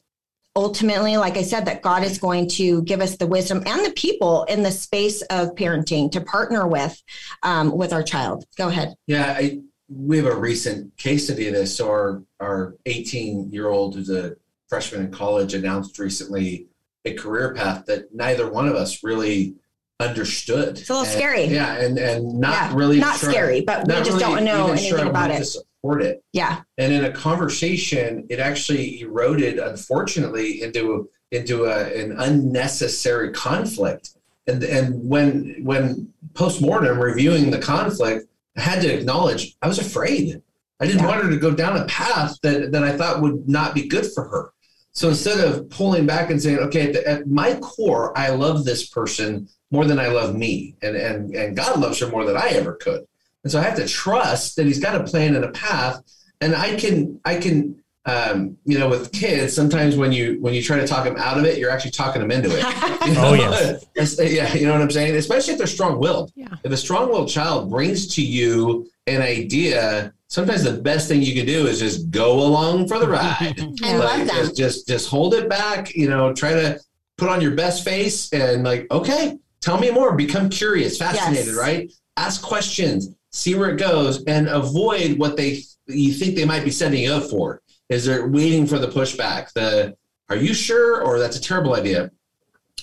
ultimately, 0.56 1.16
like 1.18 1.38
I 1.38 1.44
said, 1.44 1.66
that 1.66 1.82
God 1.82 2.04
is 2.04 2.18
going 2.18 2.50
to 2.50 2.82
give 2.84 3.02
us 3.02 3.18
the 3.18 3.28
wisdom 3.28 3.64
and 3.66 3.86
the 3.86 3.92
people 3.92 4.44
in 4.46 4.64
the 4.64 4.72
space 4.72 5.22
of 5.24 5.56
parenting 5.56 6.12
to 6.12 6.22
partner 6.22 6.68
with 6.68 7.02
um, 7.44 7.76
with 7.76 7.94
our 7.94 8.04
child. 8.04 8.46
Go 8.58 8.68
ahead. 8.68 8.96
Yeah, 9.08 9.36
I, 9.38 9.62
we 9.90 10.18
have 10.18 10.26
a 10.26 10.36
recent 10.36 10.96
case 10.98 11.26
study 11.26 11.48
of 11.48 11.54
this. 11.54 11.76
So 11.76 11.90
our 11.90 12.24
our 12.40 12.76
18 12.86 13.52
year 13.52 13.68
old 13.68 13.96
who's 13.96 14.10
a 14.10 14.36
freshman 14.68 15.06
in 15.06 15.12
college 15.12 15.54
announced 15.54 15.98
recently 16.00 16.68
a 17.06 17.14
career 17.14 17.54
path 17.54 17.86
that 17.88 18.14
neither 18.14 18.50
one 18.50 18.68
of 18.68 18.76
us 18.76 19.04
really 19.04 19.56
understood. 20.00 20.78
It's 20.78 20.90
a 20.90 20.94
little 20.94 21.06
and, 21.06 21.14
scary. 21.14 21.46
Yeah, 21.46 21.76
and 21.76 21.98
and 21.98 22.40
not 22.40 22.54
yeah, 22.54 22.76
really 22.76 23.00
not 23.00 23.20
sure, 23.20 23.32
scary, 23.32 23.62
but 23.62 23.88
we 23.88 23.94
just 23.96 24.12
really 24.12 24.20
don't 24.22 24.44
know 24.44 24.68
anything 24.72 24.90
sure 24.90 25.06
about 25.06 25.32
it 25.32 25.48
support 25.80 26.02
it. 26.02 26.24
Yeah. 26.34 26.62
And 26.78 26.94
in 26.94 27.06
a 27.06 27.12
conversation, 27.12 28.26
it 28.30 28.40
actually 28.40 29.02
eroded, 29.02 29.60
unfortunately, 29.60 30.62
into 30.62 31.10
into 31.32 31.66
a, 31.66 32.02
an 32.02 32.14
unnecessary 32.18 33.32
conflict. 33.32 34.12
And 34.48 34.64
and 34.64 35.08
when 35.08 35.58
when 35.64 36.12
post 36.34 36.62
mortem 36.62 37.00
reviewing 37.00 37.52
the 37.52 37.60
conflict, 37.60 38.28
I 38.60 38.64
had 38.64 38.82
to 38.82 38.94
acknowledge 38.94 39.56
I 39.62 39.68
was 39.68 39.80
afraid. 39.80 40.42
I 40.80 40.86
didn't 40.86 41.02
yeah. 41.02 41.08
want 41.08 41.24
her 41.24 41.30
to 41.30 41.38
go 41.38 41.52
down 41.52 41.78
a 41.78 41.86
path 41.86 42.38
that 42.44 42.72
that 42.72 42.84
I 42.84 42.96
thought 42.96 43.22
would 43.22 43.48
not 43.48 43.74
be 43.74 43.88
good 43.88 44.06
for 44.14 44.28
her. 44.28 44.52
So 44.92 45.10
instead 45.10 45.40
of 45.40 45.70
pulling 45.70 46.06
back 46.06 46.30
and 46.30 46.42
saying, 46.42 46.60
okay, 46.60 46.90
at, 46.90 46.96
at 46.96 47.28
my 47.28 47.56
core, 47.56 48.18
I 48.18 48.30
love 48.30 48.66
this 48.66 48.90
person 48.90 49.48
more 49.72 49.86
than 49.86 50.00
I 50.00 50.08
love 50.08 50.36
me, 50.36 50.76
and 50.82 50.96
and 50.96 51.36
and 51.36 51.56
God 51.56 51.80
loves 51.80 52.00
her 52.00 52.08
more 52.08 52.26
than 52.26 52.38
I 52.38 52.50
ever 52.50 52.74
could. 52.74 53.06
And 53.44 53.52
so 53.52 53.60
I 53.60 53.64
have 53.64 53.78
to 53.78 53.88
trust 53.88 54.56
that 54.56 54.66
he's 54.66 54.80
got 54.80 55.00
a 55.00 55.04
plan 55.04 55.36
and 55.36 55.46
a 55.46 55.52
path. 55.52 56.02
And 56.42 56.56
I 56.56 56.76
can, 56.76 57.20
I 57.26 57.36
can, 57.38 57.79
um, 58.06 58.58
you 58.66 58.80
know, 58.80 58.90
with 58.90 59.12
kids, 59.12 59.54
sometimes 59.54 59.96
when 59.96 60.12
you 60.12 60.38
when 60.42 60.54
you 60.54 60.64
try 60.64 60.78
to 60.78 60.88
talk 60.88 61.04
them 61.04 61.18
out 61.18 61.38
of 61.38 61.46
it, 61.46 61.58
you're 61.58 61.70
actually 61.70 61.92
talking 61.92 62.22
them 62.22 62.32
into 62.32 62.50
it. 62.52 62.66
You 63.10 63.16
know? 63.16 63.30
oh 63.30 63.34
yes, 63.34 64.20
yeah, 64.20 64.54
you 64.54 64.68
know 64.68 64.74
what 64.74 64.82
I'm 64.82 64.92
saying. 64.92 65.16
Especially 65.16 65.54
if 65.54 65.58
they're 65.58 65.68
strong-willed. 65.68 66.32
Yeah. 66.36 66.48
If 66.64 66.72
a 66.72 66.78
strong-willed 66.78 67.30
child 67.30 67.72
brings 67.72 68.14
to 68.16 68.22
you 68.22 68.88
an 69.08 69.22
idea, 69.22 70.14
sometimes 70.28 70.64
the 70.64 70.74
best 70.74 71.08
thing 71.08 71.24
you 71.24 71.34
can 71.34 71.48
do 71.48 71.66
is 71.66 71.80
just 71.80 72.12
go 72.12 72.34
along 72.46 72.88
for 72.88 73.00
the 73.00 73.08
ride. 73.08 73.56
I 73.84 73.98
like, 73.98 74.18
love 74.18 74.28
that. 74.28 74.36
Just, 74.36 74.58
just 74.58 74.88
just 74.88 75.10
hold 75.10 75.34
it 75.34 75.50
back. 75.50 75.96
You 75.96 76.10
know, 76.10 76.34
try 76.34 76.52
to 76.52 76.80
put 77.18 77.30
on 77.30 77.42
your 77.42 77.56
best 77.56 77.84
face 77.84 78.32
and 78.32 78.64
like, 78.64 78.86
okay, 78.92 79.40
tell 79.62 79.80
me 79.80 79.90
more. 79.90 80.16
Become 80.16 80.50
curious, 80.50 80.98
fascinated, 80.98 81.48
yes. 81.48 81.56
right? 81.56 81.92
Ask 82.18 82.42
questions 82.44 83.16
see 83.32 83.56
where 83.56 83.70
it 83.70 83.78
goes, 83.78 84.24
and 84.26 84.48
avoid 84.48 85.18
what 85.18 85.38
they 85.38 85.64
you 85.88 86.14
think 86.14 86.36
they 86.36 86.46
might 86.46 86.64
be 86.64 86.72
setting 86.72 87.04
you 87.04 87.14
up 87.14 87.30
for. 87.30 87.62
Is 87.90 88.06
they're 88.06 88.28
waiting 88.28 88.68
for 88.68 88.78
the 88.78 88.88
pushback. 88.88 89.52
The 89.54 89.96
are 90.30 90.36
you 90.36 90.54
sure, 90.54 91.02
or 91.02 91.20
that's 91.20 91.38
a 91.38 91.42
terrible 91.42 91.76
idea? 91.76 92.12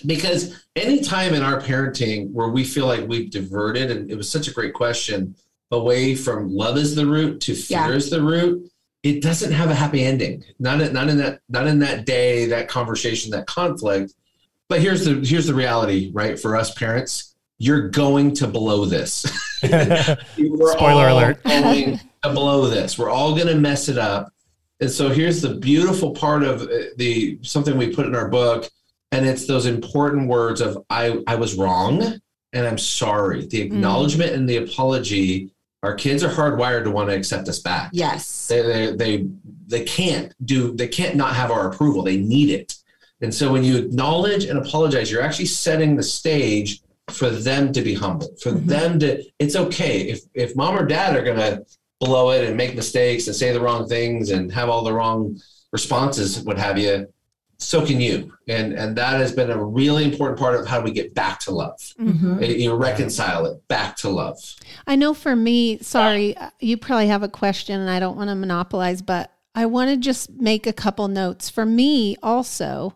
Because 0.04 0.64
anytime 0.74 1.32
in 1.32 1.42
our 1.42 1.60
parenting 1.60 2.32
where 2.32 2.48
we 2.48 2.64
feel 2.64 2.86
like 2.86 3.08
we've 3.08 3.30
diverted, 3.30 3.90
and 3.90 4.10
it 4.10 4.16
was 4.16 4.30
such 4.30 4.48
a 4.48 4.52
great 4.52 4.74
question, 4.74 5.34
away 5.70 6.14
from 6.14 6.54
love 6.54 6.76
is 6.76 6.94
the 6.94 7.06
root 7.06 7.40
to 7.42 7.54
fear 7.54 7.78
yeah. 7.78 7.92
is 7.92 8.10
the 8.10 8.22
root, 8.22 8.70
it 9.02 9.22
doesn't 9.22 9.52
have 9.52 9.70
a 9.70 9.74
happy 9.74 10.02
ending. 10.04 10.44
Not 10.58 10.80
in, 10.80 10.92
not 10.92 11.08
in 11.08 11.18
that 11.18 11.40
not 11.48 11.66
in 11.66 11.78
that 11.80 12.06
day, 12.06 12.46
that 12.46 12.68
conversation, 12.68 13.30
that 13.30 13.46
conflict. 13.46 14.14
But 14.68 14.80
here's 14.80 15.04
the 15.04 15.20
here's 15.24 15.46
the 15.46 15.54
reality, 15.54 16.10
right? 16.12 16.38
For 16.38 16.56
us 16.56 16.74
parents, 16.74 17.36
you're 17.58 17.88
going 17.88 18.34
to 18.34 18.48
blow 18.48 18.84
this. 18.84 19.20
Spoiler 19.62 21.08
alert. 21.08 21.42
going 21.44 22.00
to 22.22 22.32
blow 22.32 22.66
this. 22.66 22.98
We're 22.98 23.10
all 23.10 23.34
going 23.34 23.46
to 23.48 23.56
mess 23.56 23.88
it 23.88 23.98
up. 23.98 24.32
And 24.80 24.90
so 24.90 25.08
here's 25.08 25.40
the 25.40 25.54
beautiful 25.54 26.12
part 26.12 26.42
of 26.42 26.62
uh, 26.62 26.68
the 26.96 27.38
something 27.42 27.78
we 27.78 27.94
put 27.94 28.06
in 28.06 28.14
our 28.14 28.28
book, 28.28 28.68
and 29.12 29.26
it's 29.26 29.46
those 29.46 29.66
important 29.66 30.28
words 30.28 30.60
of 30.60 30.84
I 30.90 31.22
I 31.26 31.36
was 31.36 31.54
wrong 31.54 32.20
and 32.52 32.66
I'm 32.66 32.78
sorry. 32.78 33.46
The 33.46 33.60
mm. 33.60 33.66
acknowledgement 33.66 34.32
mm. 34.32 34.34
and 34.36 34.48
the 34.48 34.58
apology. 34.58 35.52
Our 35.82 35.94
kids 35.94 36.24
are 36.24 36.30
hardwired 36.30 36.84
to 36.84 36.90
want 36.90 37.10
to 37.10 37.14
accept 37.14 37.48
us 37.48 37.60
back. 37.60 37.90
Yes, 37.92 38.48
they, 38.48 38.62
they 38.62 38.96
they 38.96 39.28
they 39.66 39.84
can't 39.84 40.34
do 40.44 40.74
they 40.74 40.88
can't 40.88 41.16
not 41.16 41.36
have 41.36 41.50
our 41.50 41.70
approval. 41.70 42.02
They 42.02 42.16
need 42.16 42.50
it. 42.50 42.74
And 43.20 43.34
so 43.34 43.52
when 43.52 43.64
you 43.64 43.76
acknowledge 43.78 44.44
and 44.44 44.58
apologize, 44.58 45.10
you're 45.10 45.22
actually 45.22 45.46
setting 45.46 45.96
the 45.96 46.02
stage 46.02 46.82
for 47.10 47.30
them 47.30 47.72
to 47.72 47.82
be 47.82 47.94
humble, 47.94 48.28
for 48.42 48.52
mm-hmm. 48.52 48.66
them 48.66 48.98
to, 48.98 49.24
it's 49.38 49.56
okay. 49.56 50.02
If, 50.02 50.20
if 50.34 50.56
mom 50.56 50.76
or 50.76 50.84
dad 50.84 51.16
are 51.16 51.22
going 51.22 51.38
to 51.38 51.64
blow 52.00 52.30
it 52.30 52.44
and 52.44 52.56
make 52.56 52.74
mistakes 52.74 53.26
and 53.26 53.34
say 53.36 53.52
the 53.52 53.60
wrong 53.60 53.88
things 53.88 54.30
and 54.30 54.52
have 54.52 54.68
all 54.68 54.84
the 54.84 54.92
wrong 54.92 55.40
responses, 55.72 56.40
what 56.40 56.58
have 56.58 56.78
you, 56.78 57.06
so 57.58 57.84
can 57.84 58.00
you. 58.00 58.32
And 58.48 58.74
and 58.74 58.96
that 58.96 59.18
has 59.20 59.32
been 59.32 59.50
a 59.50 59.62
really 59.64 60.04
important 60.04 60.38
part 60.38 60.54
of 60.60 60.66
how 60.66 60.80
we 60.80 60.90
get 60.90 61.14
back 61.14 61.40
to 61.40 61.50
love. 61.52 61.80
Mhm. 61.98 62.58
You 62.58 62.74
reconcile 62.74 63.46
it 63.46 63.66
back 63.68 63.96
to 63.98 64.10
love. 64.10 64.38
I 64.86 64.96
know 64.96 65.14
for 65.14 65.34
me, 65.34 65.78
sorry, 65.78 66.36
you 66.60 66.76
probably 66.76 67.08
have 67.08 67.22
a 67.22 67.28
question 67.28 67.80
and 67.80 67.90
I 67.90 67.98
don't 67.98 68.16
want 68.16 68.28
to 68.28 68.34
monopolize, 68.34 69.00
but 69.00 69.32
I 69.54 69.64
want 69.66 69.90
to 69.90 69.96
just 69.96 70.30
make 70.30 70.66
a 70.66 70.72
couple 70.72 71.08
notes. 71.08 71.48
For 71.48 71.64
me, 71.64 72.16
also, 72.22 72.94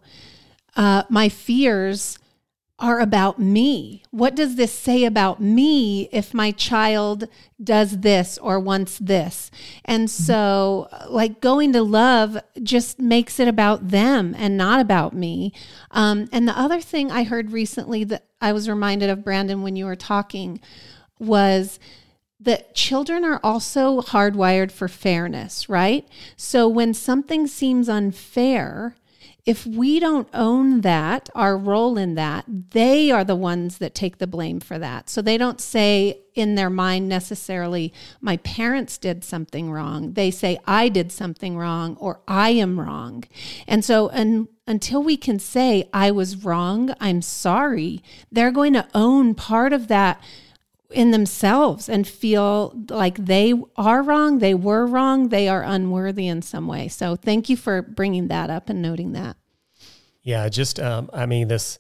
uh, 0.77 1.05
my 1.09 1.31
fears 1.31 2.19
are 2.81 3.01
about 3.01 3.39
me. 3.39 4.03
What 4.11 4.35
does 4.35 4.57
this 4.57 4.73
say 4.73 5.05
about 5.05 5.41
me 5.41 6.09
if 6.11 6.35
my 6.35 6.51
child 6.51 7.29
does 7.63 8.01
this 8.01 8.39
or 8.39 8.59
wants 8.59 8.99
this? 8.99 9.51
And 9.85 10.11
so, 10.11 10.89
like, 11.09 11.41
going 11.41 11.73
to 11.75 11.83
love 11.83 12.39
just 12.63 12.99
makes 12.99 13.39
it 13.39 13.49
about 13.49 13.91
them 13.91 14.35
and 14.39 14.57
not 14.57 14.81
about 14.81 15.15
me. 15.15 15.53
Um, 15.91 16.29
and 16.33 16.49
the 16.49 16.59
other 16.59 16.81
thing 16.81 17.11
I 17.11 17.25
heard 17.25 17.53
recently 17.53 18.05
that 18.05 18.25
I 18.41 18.53
was 18.53 18.69
reminded 18.69 19.11
of, 19.11 19.25
Brandon, 19.25 19.63
when 19.63 19.77
you 19.77 19.85
were 19.85 19.97
talking 19.97 20.61
was 21.19 21.79
that 22.41 22.75
children 22.75 23.23
are 23.25 23.41
also 23.45 24.01
hardwired 24.01 24.73
for 24.73 24.89
fairness, 24.89 25.69
right? 25.69 26.09
So 26.37 26.67
when 26.67 26.95
something 26.95 27.47
seems 27.47 27.89
unfair, 27.89 28.97
if 29.47 29.67
we 29.67 29.99
don't 30.01 30.29
own 30.35 30.83
that, 30.83 31.31
our 31.35 31.57
role 31.57 31.97
in 31.97 32.15
that, 32.15 32.45
they 32.47 33.11
are 33.11 33.25
the 33.25 33.37
ones 33.37 33.79
that 33.79 33.95
take 33.95 34.19
the 34.19 34.27
blame 34.27 34.61
for 34.61 34.79
that. 34.79 35.09
So 35.09 35.23
they 35.23 35.39
don't 35.39 35.61
say 35.61 36.21
in 36.35 36.55
their 36.55 36.71
mind 36.71 37.09
necessarily, 37.09 37.93
my 38.21 38.37
parents 38.39 38.99
did 38.99 39.25
something 39.25 39.71
wrong. 39.71 40.13
They 40.13 40.31
say, 40.31 40.59
I 40.67 40.89
did 40.89 41.11
something 41.11 41.57
wrong 41.57 41.97
or 41.97 42.21
I 42.29 42.51
am 42.51 42.79
wrong. 42.79 43.25
And 43.67 43.85
so, 43.85 44.09
and 44.11 44.49
until 44.67 45.03
we 45.03 45.17
can 45.17 45.39
say, 45.39 45.89
I 45.93 46.11
was 46.11 46.45
wrong, 46.45 46.95
I'm 47.01 47.23
sorry, 47.23 48.03
they're 48.31 48.53
going 48.53 48.75
to 48.75 48.89
own 48.95 49.35
part 49.35 49.73
of 49.73 49.89
that 49.89 50.23
in 50.91 51.11
themselves 51.11 51.89
and 51.89 52.07
feel 52.07 52.75
like 52.89 53.17
they 53.17 53.55
are 53.77 54.03
wrong, 54.03 54.39
they 54.39 54.55
were 54.55 54.87
wrong, 54.87 55.29
they 55.29 55.49
are 55.49 55.63
unworthy 55.63 56.27
in 56.27 56.43
some 56.43 56.67
way. 56.67 56.89
So 56.89 57.17
thank 57.17 57.49
you 57.49 57.57
for 57.57 57.83
bringing 57.83 58.29
that 58.29 58.51
up 58.51 58.69
and 58.69 58.83
noting 58.83 59.13
that. 59.13 59.37
Yeah, 60.23 60.49
just 60.49 60.79
um, 60.79 61.11
I 61.13 61.27
mean 61.27 61.49
this. 61.49 61.79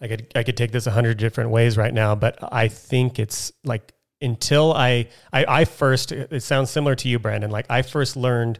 I 0.00 0.08
could 0.08 0.32
I 0.34 0.42
could 0.42 0.56
take 0.56 0.72
this 0.72 0.86
a 0.86 0.90
hundred 0.90 1.18
different 1.18 1.50
ways 1.50 1.76
right 1.76 1.92
now, 1.92 2.14
but 2.14 2.38
I 2.52 2.68
think 2.68 3.18
it's 3.18 3.52
like 3.64 3.92
until 4.22 4.72
I, 4.72 5.08
I 5.32 5.44
I 5.60 5.64
first. 5.64 6.12
It 6.12 6.42
sounds 6.42 6.70
similar 6.70 6.94
to 6.96 7.08
you, 7.08 7.18
Brandon. 7.18 7.50
Like 7.50 7.66
I 7.68 7.82
first 7.82 8.16
learned. 8.16 8.58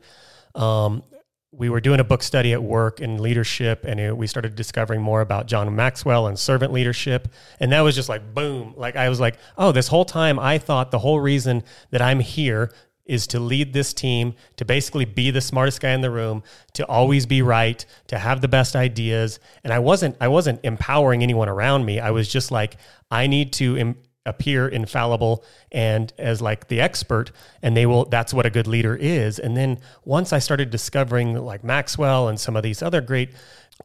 Um, 0.55 1.05
we 1.53 1.69
were 1.69 1.81
doing 1.81 1.99
a 1.99 2.05
book 2.05 2.23
study 2.23 2.53
at 2.53 2.63
work 2.63 3.01
in 3.01 3.21
leadership, 3.21 3.85
and 3.85 3.99
it, 3.99 4.17
we 4.17 4.27
started 4.27 4.55
discovering 4.55 5.03
more 5.03 5.21
about 5.21 5.47
John 5.47 5.75
Maxwell 5.75 6.29
and 6.29 6.39
servant 6.39 6.73
leadership. 6.73 7.29
And 7.59 7.73
that 7.73 7.81
was 7.81 7.95
just 7.95 8.09
like 8.09 8.35
boom. 8.35 8.75
Like 8.77 8.97
I 8.97 9.09
was 9.09 9.19
like, 9.19 9.37
oh, 9.59 9.73
this 9.73 9.89
whole 9.89 10.05
time 10.05 10.39
I 10.39 10.59
thought 10.59 10.91
the 10.91 11.01
whole 11.01 11.21
reason 11.21 11.65
that 11.91 12.01
I'm 12.01 12.21
here 12.21 12.73
is 13.05 13.27
to 13.27 13.41
lead 13.41 13.73
this 13.73 13.93
team, 13.93 14.35
to 14.55 14.65
basically 14.65 15.05
be 15.05 15.33
the 15.33 15.41
smartest 15.41 15.81
guy 15.81 15.91
in 15.91 16.01
the 16.01 16.11
room, 16.11 16.45
to 16.75 16.87
always 16.87 17.27
be 17.27 17.43
right, 17.43 17.85
to 18.07 18.17
have 18.17 18.41
the 18.41 18.47
best 18.47 18.77
ideas. 18.77 19.41
And 19.65 19.73
I 19.73 19.81
wasn't 19.81 20.17
I 20.21 20.29
wasn't 20.29 20.61
empowering 20.63 21.25
anyone 21.25 21.49
around 21.49 21.85
me. 21.85 21.99
I 21.99 22.13
was 22.13 22.29
just 22.29 22.53
like 22.53 22.77
I 23.11 23.27
need 23.27 23.53
to 23.55 23.97
appear 24.27 24.69
infallible 24.69 25.43
and 25.73 26.13
as 26.19 26.43
like 26.43 26.69
the 26.69 26.81
expert 26.81 27.33
and 27.63 27.77
they 27.77 27.87
will 27.87 28.05
that's 28.05 28.35
what 28.35 28.45
a 28.45 28.51
good 28.51 28.67
leader 28.67 28.95
is. 28.95 29.39
And 29.39 29.57
then 29.57 29.79
once 30.05 30.33
i 30.33 30.39
started 30.39 30.71
discovering 30.71 31.35
like 31.35 31.65
maxwell 31.65 32.29
and 32.29 32.39
some 32.39 32.57
of 32.57 32.63
these 32.63 32.83
other 32.83 33.01
great 33.01 33.31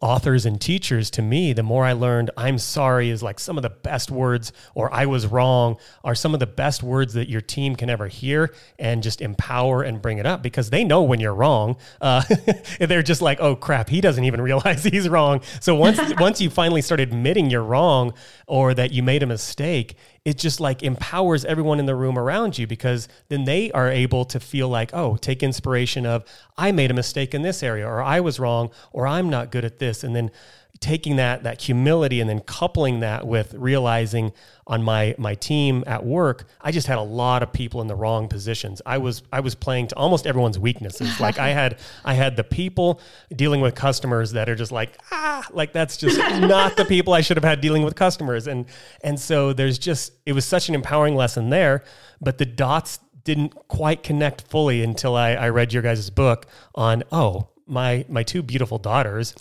authors 0.02 0.46
and 0.46 0.60
teachers 0.60 1.10
to 1.10 1.22
me 1.22 1.54
the 1.54 1.64
more 1.64 1.86
i 1.86 1.94
learned 1.94 2.30
i'm 2.36 2.58
sorry 2.58 3.10
is 3.10 3.24
like 3.24 3.40
some 3.40 3.58
of 3.58 3.62
the 3.62 3.70
best 3.70 4.12
words 4.12 4.52
or 4.74 4.94
i 4.94 5.06
was 5.06 5.26
wrong 5.26 5.78
are 6.04 6.14
some 6.14 6.34
of 6.34 6.42
the 6.42 6.46
best 6.48 6.84
words 6.84 7.14
that 7.14 7.30
your 7.30 7.40
team 7.40 7.78
can 7.78 7.90
ever 7.90 8.08
hear 8.08 8.54
and 8.78 9.02
just 9.02 9.22
empower 9.22 9.84
and 9.84 10.02
bring 10.02 10.18
it 10.18 10.26
up 10.26 10.42
because 10.42 10.70
they 10.70 10.84
know 10.84 11.04
when 11.04 11.20
you're 11.20 11.34
wrong. 11.34 11.78
Uh, 12.02 12.22
they're 12.80 13.04
just 13.04 13.22
like 13.22 13.40
oh 13.40 13.56
crap 13.56 13.90
he 13.90 14.02
doesn't 14.02 14.24
even 14.24 14.42
realize 14.50 14.84
he's 14.84 15.08
wrong. 15.08 15.42
So 15.62 15.76
once 15.76 16.00
once 16.20 16.42
you 16.42 16.50
finally 16.50 16.82
start 16.82 17.00
admitting 17.00 17.50
you're 17.50 17.64
wrong 17.64 18.14
or 18.48 18.74
that 18.74 18.92
you 18.92 19.04
made 19.04 19.24
a 19.24 19.28
mistake 19.28 19.96
it 20.26 20.40
just 20.40 20.60
like 20.60 20.82
empowers 20.82 21.46
everyone 21.46 21.80
in 21.80 21.86
the 21.86 21.96
room 21.96 22.18
around 22.18 22.58
you 22.58 22.66
because 22.66 23.08
then 23.30 23.46
they 23.46 23.72
are 23.72 23.90
able 23.90 24.26
to 24.26 24.40
feel 24.40 24.68
like, 24.68 24.90
oh, 24.92 25.18
take 25.18 25.44
inspiration 25.44 26.08
of, 26.08 26.26
I 26.58 26.72
made 26.72 26.90
a 26.90 26.96
mistake 26.96 27.36
in 27.36 27.44
this 27.44 27.62
area, 27.62 27.88
or 27.88 28.02
I 28.02 28.20
was 28.20 28.40
wrong, 28.40 28.72
or 28.92 29.06
I'm 29.06 29.30
not 29.30 29.52
good 29.52 29.64
at 29.64 29.78
this. 29.78 30.04
And 30.04 30.16
then 30.16 30.32
taking 30.80 31.16
that 31.16 31.44
that 31.44 31.62
humility 31.62 32.20
and 32.20 32.30
then 32.30 32.40
coupling 32.42 33.00
that 33.00 33.26
with 33.26 33.54
realizing 33.54 34.34
on 34.68 34.84
my 34.84 35.16
my 35.18 35.34
team 35.36 35.84
at 35.88 36.06
work 36.06 36.46
i 36.62 36.72
just 36.72 36.88
had 36.88 36.98
a 36.98 37.02
lot 37.02 37.42
of 37.42 37.54
people 37.54 37.82
in 37.82 37.88
the 37.88 37.96
wrong 37.96 38.28
positions. 38.28 38.82
I 38.86 38.98
was 38.98 39.24
i 39.32 39.40
was 39.40 39.56
playing 39.56 39.88
to 39.88 39.96
almost 39.96 40.28
everyone's 40.28 40.60
weaknesses. 40.60 41.20
Like 41.26 41.40
i 41.40 41.50
had 41.50 41.80
i 42.04 42.14
had 42.14 42.36
the 42.36 42.44
people 42.44 43.00
dealing 43.36 43.62
with 43.62 43.74
customers 43.74 44.34
that 44.34 44.50
are 44.50 44.56
just 44.56 44.72
like 44.72 44.98
ah 45.12 45.48
like 45.52 45.72
that's 45.72 45.98
just 45.98 46.18
not 46.42 46.76
the 46.76 46.86
people 46.86 47.14
i 47.14 47.22
should 47.22 47.38
have 47.38 47.44
had 47.44 47.62
dealing 47.62 47.84
with 47.84 47.96
customers. 47.96 48.48
And 48.48 48.66
and 49.04 49.20
so 49.20 49.54
there's 49.54 49.78
just 49.78 50.14
it 50.26 50.34
was 50.34 50.46
such 50.46 50.68
an 50.68 50.76
empowering 50.76 51.16
lesson 51.16 51.50
there 51.50 51.84
but 52.22 52.38
the 52.38 52.46
dots 52.46 53.00
didn't 53.24 53.56
quite 53.68 54.04
connect 54.04 54.42
fully 54.42 54.84
until 54.84 55.16
i, 55.16 55.32
I 55.32 55.50
read 55.50 55.74
your 55.74 55.84
guys' 55.84 56.10
book 56.10 56.48
on 56.76 57.04
oh 57.12 57.50
my 57.66 58.06
my 58.10 58.24
two 58.24 58.44
beautiful 58.44 58.78
daughters 58.78 59.36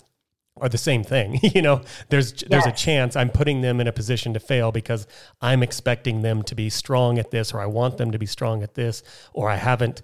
are 0.61 0.69
the 0.69 0.77
same 0.77 1.03
thing. 1.03 1.39
you 1.43 1.61
know, 1.61 1.81
there's 2.09 2.33
there's 2.43 2.65
a 2.65 2.71
chance 2.71 3.15
I'm 3.15 3.29
putting 3.29 3.61
them 3.61 3.81
in 3.81 3.87
a 3.87 3.91
position 3.91 4.33
to 4.33 4.39
fail 4.39 4.71
because 4.71 5.07
I'm 5.41 5.61
expecting 5.61 6.21
them 6.21 6.43
to 6.43 6.55
be 6.55 6.69
strong 6.69 7.19
at 7.19 7.31
this 7.31 7.53
or 7.53 7.59
I 7.59 7.65
want 7.65 7.97
them 7.97 8.11
to 8.11 8.19
be 8.19 8.25
strong 8.25 8.63
at 8.63 8.75
this 8.75 9.03
or 9.33 9.49
I 9.49 9.57
haven't 9.57 10.01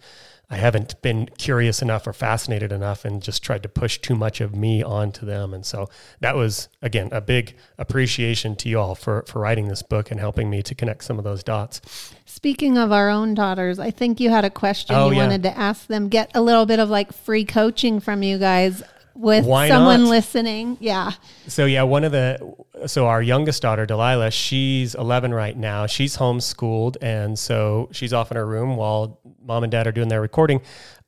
I 0.49 0.57
haven't 0.57 1.01
been 1.01 1.27
curious 1.37 1.81
enough 1.81 2.05
or 2.05 2.11
fascinated 2.11 2.73
enough 2.73 3.05
and 3.05 3.23
just 3.23 3.41
tried 3.41 3.63
to 3.63 3.69
push 3.69 3.99
too 3.99 4.15
much 4.15 4.41
of 4.41 4.53
me 4.53 4.83
onto 4.83 5.25
them. 5.25 5.53
And 5.53 5.65
so 5.65 5.87
that 6.19 6.35
was 6.35 6.67
again 6.81 7.07
a 7.13 7.21
big 7.21 7.55
appreciation 7.77 8.57
to 8.57 8.67
you 8.67 8.77
all 8.77 8.93
for 8.93 9.23
for 9.27 9.39
writing 9.39 9.69
this 9.69 9.81
book 9.81 10.11
and 10.11 10.19
helping 10.19 10.49
me 10.49 10.61
to 10.63 10.75
connect 10.75 11.05
some 11.05 11.17
of 11.17 11.23
those 11.23 11.41
dots. 11.43 11.79
Speaking 12.25 12.77
of 12.77 12.91
our 12.91 13.09
own 13.09 13.33
daughters, 13.33 13.79
I 13.79 13.91
think 13.91 14.19
you 14.19 14.29
had 14.29 14.43
a 14.43 14.49
question 14.49 14.93
Oh, 14.97 15.09
you 15.09 15.15
yeah. 15.15 15.23
wanted 15.23 15.43
to 15.43 15.57
ask 15.57 15.87
them. 15.87 16.09
Get 16.09 16.29
a 16.35 16.41
little 16.41 16.65
bit 16.65 16.79
of 16.79 16.89
like 16.89 17.13
free 17.13 17.45
coaching 17.45 18.01
from 18.01 18.21
you 18.21 18.37
guys 18.37 18.83
with 19.15 19.45
Why 19.45 19.67
someone 19.67 20.03
not? 20.03 20.09
listening. 20.09 20.77
Yeah. 20.79 21.11
So 21.47 21.65
yeah, 21.65 21.83
one 21.83 22.03
of 22.03 22.11
the 22.11 22.55
so 22.87 23.07
our 23.07 23.21
youngest 23.21 23.61
daughter 23.61 23.85
Delilah, 23.85 24.31
she's 24.31 24.95
11 24.95 25.33
right 25.33 25.55
now. 25.57 25.85
She's 25.85 26.17
homeschooled, 26.17 26.97
and 27.01 27.37
so 27.37 27.89
she's 27.91 28.13
off 28.13 28.31
in 28.31 28.37
her 28.37 28.45
room 28.45 28.75
while 28.75 29.19
mom 29.43 29.63
and 29.63 29.71
dad 29.71 29.87
are 29.87 29.91
doing 29.91 30.07
their 30.09 30.21
recording. 30.21 30.61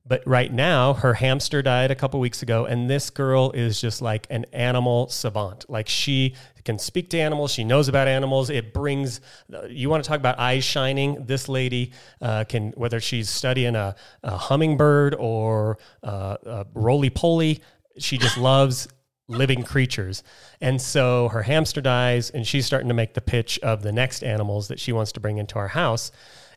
But 0.05 0.21
right 0.27 0.51
now, 0.51 0.95
her 0.95 1.13
hamster 1.13 1.61
died 1.61 1.89
a 1.89 1.95
couple 1.95 2.19
weeks 2.19 2.41
ago, 2.43 2.65
and 2.65 2.89
this 2.89 3.09
girl 3.09 3.51
is 3.51 3.79
just 3.79 4.01
like 4.01 4.27
an 4.29 4.45
animal 4.51 5.07
savant. 5.07 5.69
Like 5.69 5.87
she 5.87 6.35
can 6.65 6.77
speak 6.77 7.09
to 7.11 7.19
animals, 7.19 7.51
she 7.53 7.63
knows 7.63 7.87
about 7.87 8.09
animals. 8.09 8.49
It 8.49 8.73
brings 8.73 9.21
you 9.69 9.89
want 9.89 10.03
to 10.03 10.07
talk 10.07 10.19
about 10.19 10.39
eyes 10.39 10.65
shining. 10.65 11.25
This 11.25 11.47
lady 11.47 11.91
uh, 12.21 12.43
can 12.43 12.71
whether 12.71 12.99
she's 12.99 13.29
studying 13.29 13.77
a, 13.77 13.95
a 14.23 14.35
hummingbird 14.35 15.15
or 15.15 15.77
uh, 16.03 16.35
a 16.45 16.65
roly 16.73 17.09
poly, 17.09 17.61
she 17.97 18.17
just 18.17 18.37
loves 18.37 18.87
living 19.27 19.63
creatures. 19.63 20.23
And 20.61 20.81
so 20.81 21.29
her 21.29 21.43
hamster 21.43 21.81
dies, 21.81 22.29
and 22.29 22.45
she's 22.45 22.65
starting 22.65 22.87
to 22.89 22.93
make 22.93 23.13
the 23.13 23.21
pitch 23.21 23.59
of 23.59 23.81
the 23.81 23.91
next 23.91 24.23
animals 24.23 24.67
that 24.67 24.79
she 24.79 24.91
wants 24.91 25.11
to 25.13 25.19
bring 25.19 25.37
into 25.37 25.55
our 25.55 25.69
house. 25.69 26.11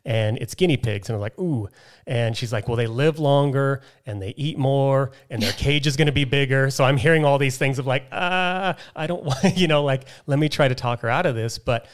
And 0.05 0.37
it's 0.37 0.55
guinea 0.55 0.77
pigs. 0.77 1.09
And 1.09 1.15
I'm 1.15 1.21
like, 1.21 1.37
ooh. 1.37 1.67
And 2.05 2.35
she's 2.37 2.53
like, 2.53 2.69
well, 2.69 2.77
they 2.77 2.87
live 2.87 3.19
longer 3.19 3.81
and 4.05 4.21
they 4.21 4.33
eat 4.37 4.57
more 4.57 5.11
and 5.29 5.43
their 5.43 5.51
cage 5.51 5.85
is 5.85 5.97
going 5.97 6.05
to 6.05 6.13
be 6.13 6.23
bigger. 6.23 6.69
So 6.69 6.85
I'm 6.85 6.95
hearing 6.95 7.25
all 7.25 7.37
these 7.37 7.57
things 7.57 7.77
of 7.77 7.85
like, 7.85 8.05
ah, 8.13 8.77
I 8.95 9.05
don't 9.05 9.23
want, 9.25 9.57
you 9.57 9.67
know, 9.67 9.83
like, 9.83 10.07
let 10.25 10.39
me 10.39 10.47
try 10.47 10.69
to 10.69 10.75
talk 10.75 11.01
her 11.01 11.09
out 11.09 11.25
of 11.25 11.35
this. 11.35 11.57
But 11.57 11.87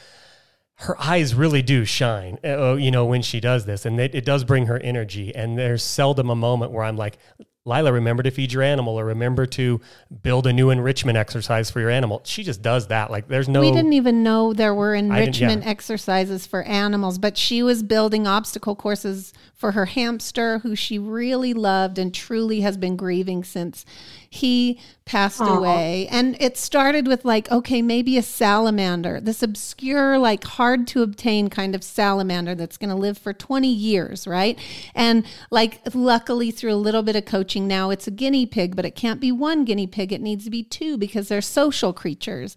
her 0.76 1.00
eyes 1.00 1.34
really 1.34 1.62
do 1.62 1.84
shine, 1.84 2.38
uh, 2.44 2.74
you 2.74 2.90
know, 2.90 3.04
when 3.04 3.22
she 3.22 3.40
does 3.40 3.64
this, 3.64 3.86
and 3.86 3.98
it, 4.00 4.14
it 4.14 4.24
does 4.24 4.44
bring 4.44 4.66
her 4.66 4.78
energy. 4.78 5.34
And 5.34 5.56
there's 5.56 5.82
seldom 5.82 6.30
a 6.30 6.34
moment 6.34 6.72
where 6.72 6.84
I'm 6.84 6.96
like, 6.96 7.18
Lila, 7.66 7.94
remember 7.94 8.22
to 8.22 8.30
feed 8.30 8.52
your 8.52 8.62
animal, 8.62 9.00
or 9.00 9.06
remember 9.06 9.46
to 9.46 9.80
build 10.22 10.46
a 10.46 10.52
new 10.52 10.68
enrichment 10.68 11.16
exercise 11.16 11.70
for 11.70 11.80
your 11.80 11.88
animal. 11.88 12.20
She 12.24 12.42
just 12.42 12.60
does 12.60 12.88
that. 12.88 13.10
Like, 13.10 13.26
there's 13.28 13.48
no. 13.48 13.62
We 13.62 13.72
didn't 13.72 13.94
even 13.94 14.22
know 14.22 14.52
there 14.52 14.74
were 14.74 14.94
enrichment 14.94 15.62
yeah. 15.62 15.70
exercises 15.70 16.46
for 16.46 16.62
animals, 16.64 17.16
but 17.16 17.38
she 17.38 17.62
was 17.62 17.82
building 17.82 18.26
obstacle 18.26 18.76
courses 18.76 19.32
for 19.54 19.72
her 19.72 19.86
hamster, 19.86 20.58
who 20.58 20.76
she 20.76 20.98
really 20.98 21.54
loved 21.54 21.98
and 21.98 22.12
truly 22.14 22.60
has 22.60 22.76
been 22.76 22.96
grieving 22.96 23.42
since 23.42 23.86
he 24.34 24.80
passed 25.04 25.40
away. 25.40 26.08
And 26.10 26.36
it 26.40 26.56
started 26.56 27.06
with 27.06 27.24
like, 27.24 27.50
okay, 27.52 27.82
maybe 27.82 28.18
a 28.18 28.22
salamander, 28.22 29.20
this 29.20 29.42
obscure, 29.42 30.18
like 30.18 30.42
hard 30.44 30.88
to 30.88 31.02
obtain 31.02 31.48
kind 31.50 31.74
of 31.74 31.84
salamander 31.84 32.54
that's 32.54 32.76
going 32.76 32.90
to 32.90 32.96
live 32.96 33.16
for 33.16 33.32
20 33.32 33.68
years, 33.68 34.26
right? 34.26 34.58
And 34.94 35.24
like, 35.50 35.80
luckily, 35.94 36.50
through 36.50 36.72
a 36.72 36.76
little 36.76 37.02
bit 37.02 37.14
of 37.16 37.26
coaching, 37.26 37.68
now 37.68 37.90
it's 37.90 38.08
a 38.08 38.10
guinea 38.10 38.46
pig, 38.46 38.74
but 38.74 38.84
it 38.84 38.96
can't 38.96 39.20
be 39.20 39.30
one 39.30 39.64
guinea 39.64 39.86
pig. 39.86 40.12
It 40.12 40.20
needs 40.20 40.44
to 40.44 40.50
be 40.50 40.64
two 40.64 40.96
because 40.96 41.28
they're 41.28 41.40
social 41.40 41.92
creatures. 41.92 42.56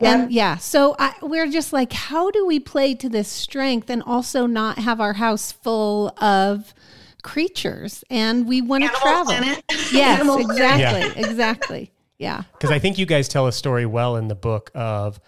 And 0.00 0.30
yeah, 0.30 0.56
so 0.56 0.94
I, 0.98 1.14
we're 1.20 1.50
just 1.50 1.72
like, 1.72 1.92
how 1.92 2.30
do 2.30 2.46
we 2.46 2.60
play 2.60 2.94
to 2.94 3.08
this 3.08 3.28
strength 3.28 3.90
and 3.90 4.02
also 4.02 4.46
not 4.46 4.78
have 4.78 5.00
our 5.00 5.14
house 5.14 5.50
full 5.50 6.14
of 6.18 6.72
creatures? 7.22 8.04
And 8.10 8.46
we 8.46 8.60
want 8.62 8.84
to 8.84 8.90
travel. 8.90 9.34
Planet. 9.34 9.62
Yes, 9.92 10.20
Animal 10.20 10.36
Planet. 10.44 10.50
exactly, 10.52 11.22
exactly. 11.24 11.92
Yeah. 12.18 12.42
Because 12.52 12.70
I 12.70 12.78
think 12.78 12.98
you 12.98 13.06
guys 13.06 13.28
tell 13.28 13.46
a 13.46 13.52
story 13.52 13.86
well 13.86 14.16
in 14.16 14.28
the 14.28 14.34
book 14.34 14.70
of 14.74 15.20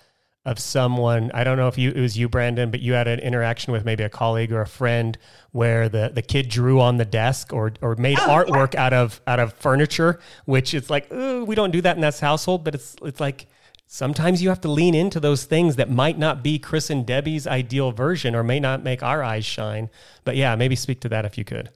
of 0.47 0.59
someone. 0.59 1.30
I 1.34 1.45
don't 1.45 1.59
know 1.59 1.68
if 1.68 1.76
you 1.76 1.91
it 1.91 2.01
was 2.01 2.16
you, 2.16 2.28
Brandon, 2.28 2.70
but 2.70 2.80
you 2.80 2.95
had 2.95 3.07
an 3.07 3.20
interaction 3.20 3.72
with 3.72 3.84
maybe 3.84 4.03
a 4.03 4.09
colleague 4.09 4.53
or 4.53 4.62
a 4.62 4.66
friend 4.66 5.16
where 5.53 5.88
the 5.88 6.11
the 6.12 6.22
kid 6.22 6.49
drew 6.49 6.80
on 6.80 6.97
the 6.97 7.05
desk 7.05 7.53
or 7.53 7.72
or 7.82 7.95
made 7.97 8.18
Oh, 8.18 8.26
artwork 8.26 8.74
out 8.74 8.93
of 8.95 9.20
out 9.26 9.38
of 9.38 9.53
furniture, 9.53 10.18
which 10.47 10.72
it's 10.74 10.88
like 10.91 11.12
"Ooh, 11.12 11.45
we 11.45 11.55
don't 11.55 11.70
do 11.70 11.82
that 11.82 11.95
in 11.97 12.01
this 12.03 12.20
household, 12.20 12.64
but 12.64 12.74
it's 12.74 12.97
it's 13.03 13.20
like. 13.20 13.47
Sometimes 13.93 14.41
you 14.41 14.51
have 14.51 14.61
to 14.61 14.70
lean 14.70 14.95
into 14.95 15.18
those 15.18 15.43
things 15.43 15.74
that 15.74 15.91
might 15.91 16.16
not 16.16 16.45
be 16.45 16.61
Chris 16.61 16.91
and 16.91 17.05
Debbie's 17.05 17.45
ideal 17.49 17.91
version 17.91 18.36
or 18.36 18.45
may 18.45 18.61
not 18.61 18.84
make 18.84 19.03
our 19.03 19.20
eyes 19.20 19.45
shine. 19.45 19.91
But 20.22 20.36
yeah, 20.36 20.55
maybe 20.55 20.76
speak 20.76 21.01
to 21.01 21.09
that 21.09 21.24
if 21.24 21.36
you 21.36 21.45
could. 21.45 21.70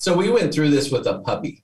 So 0.00 0.16
we 0.16 0.30
went 0.30 0.52
through 0.52 0.70
this 0.70 0.90
with 0.90 1.06
a 1.06 1.18
puppy. 1.20 1.62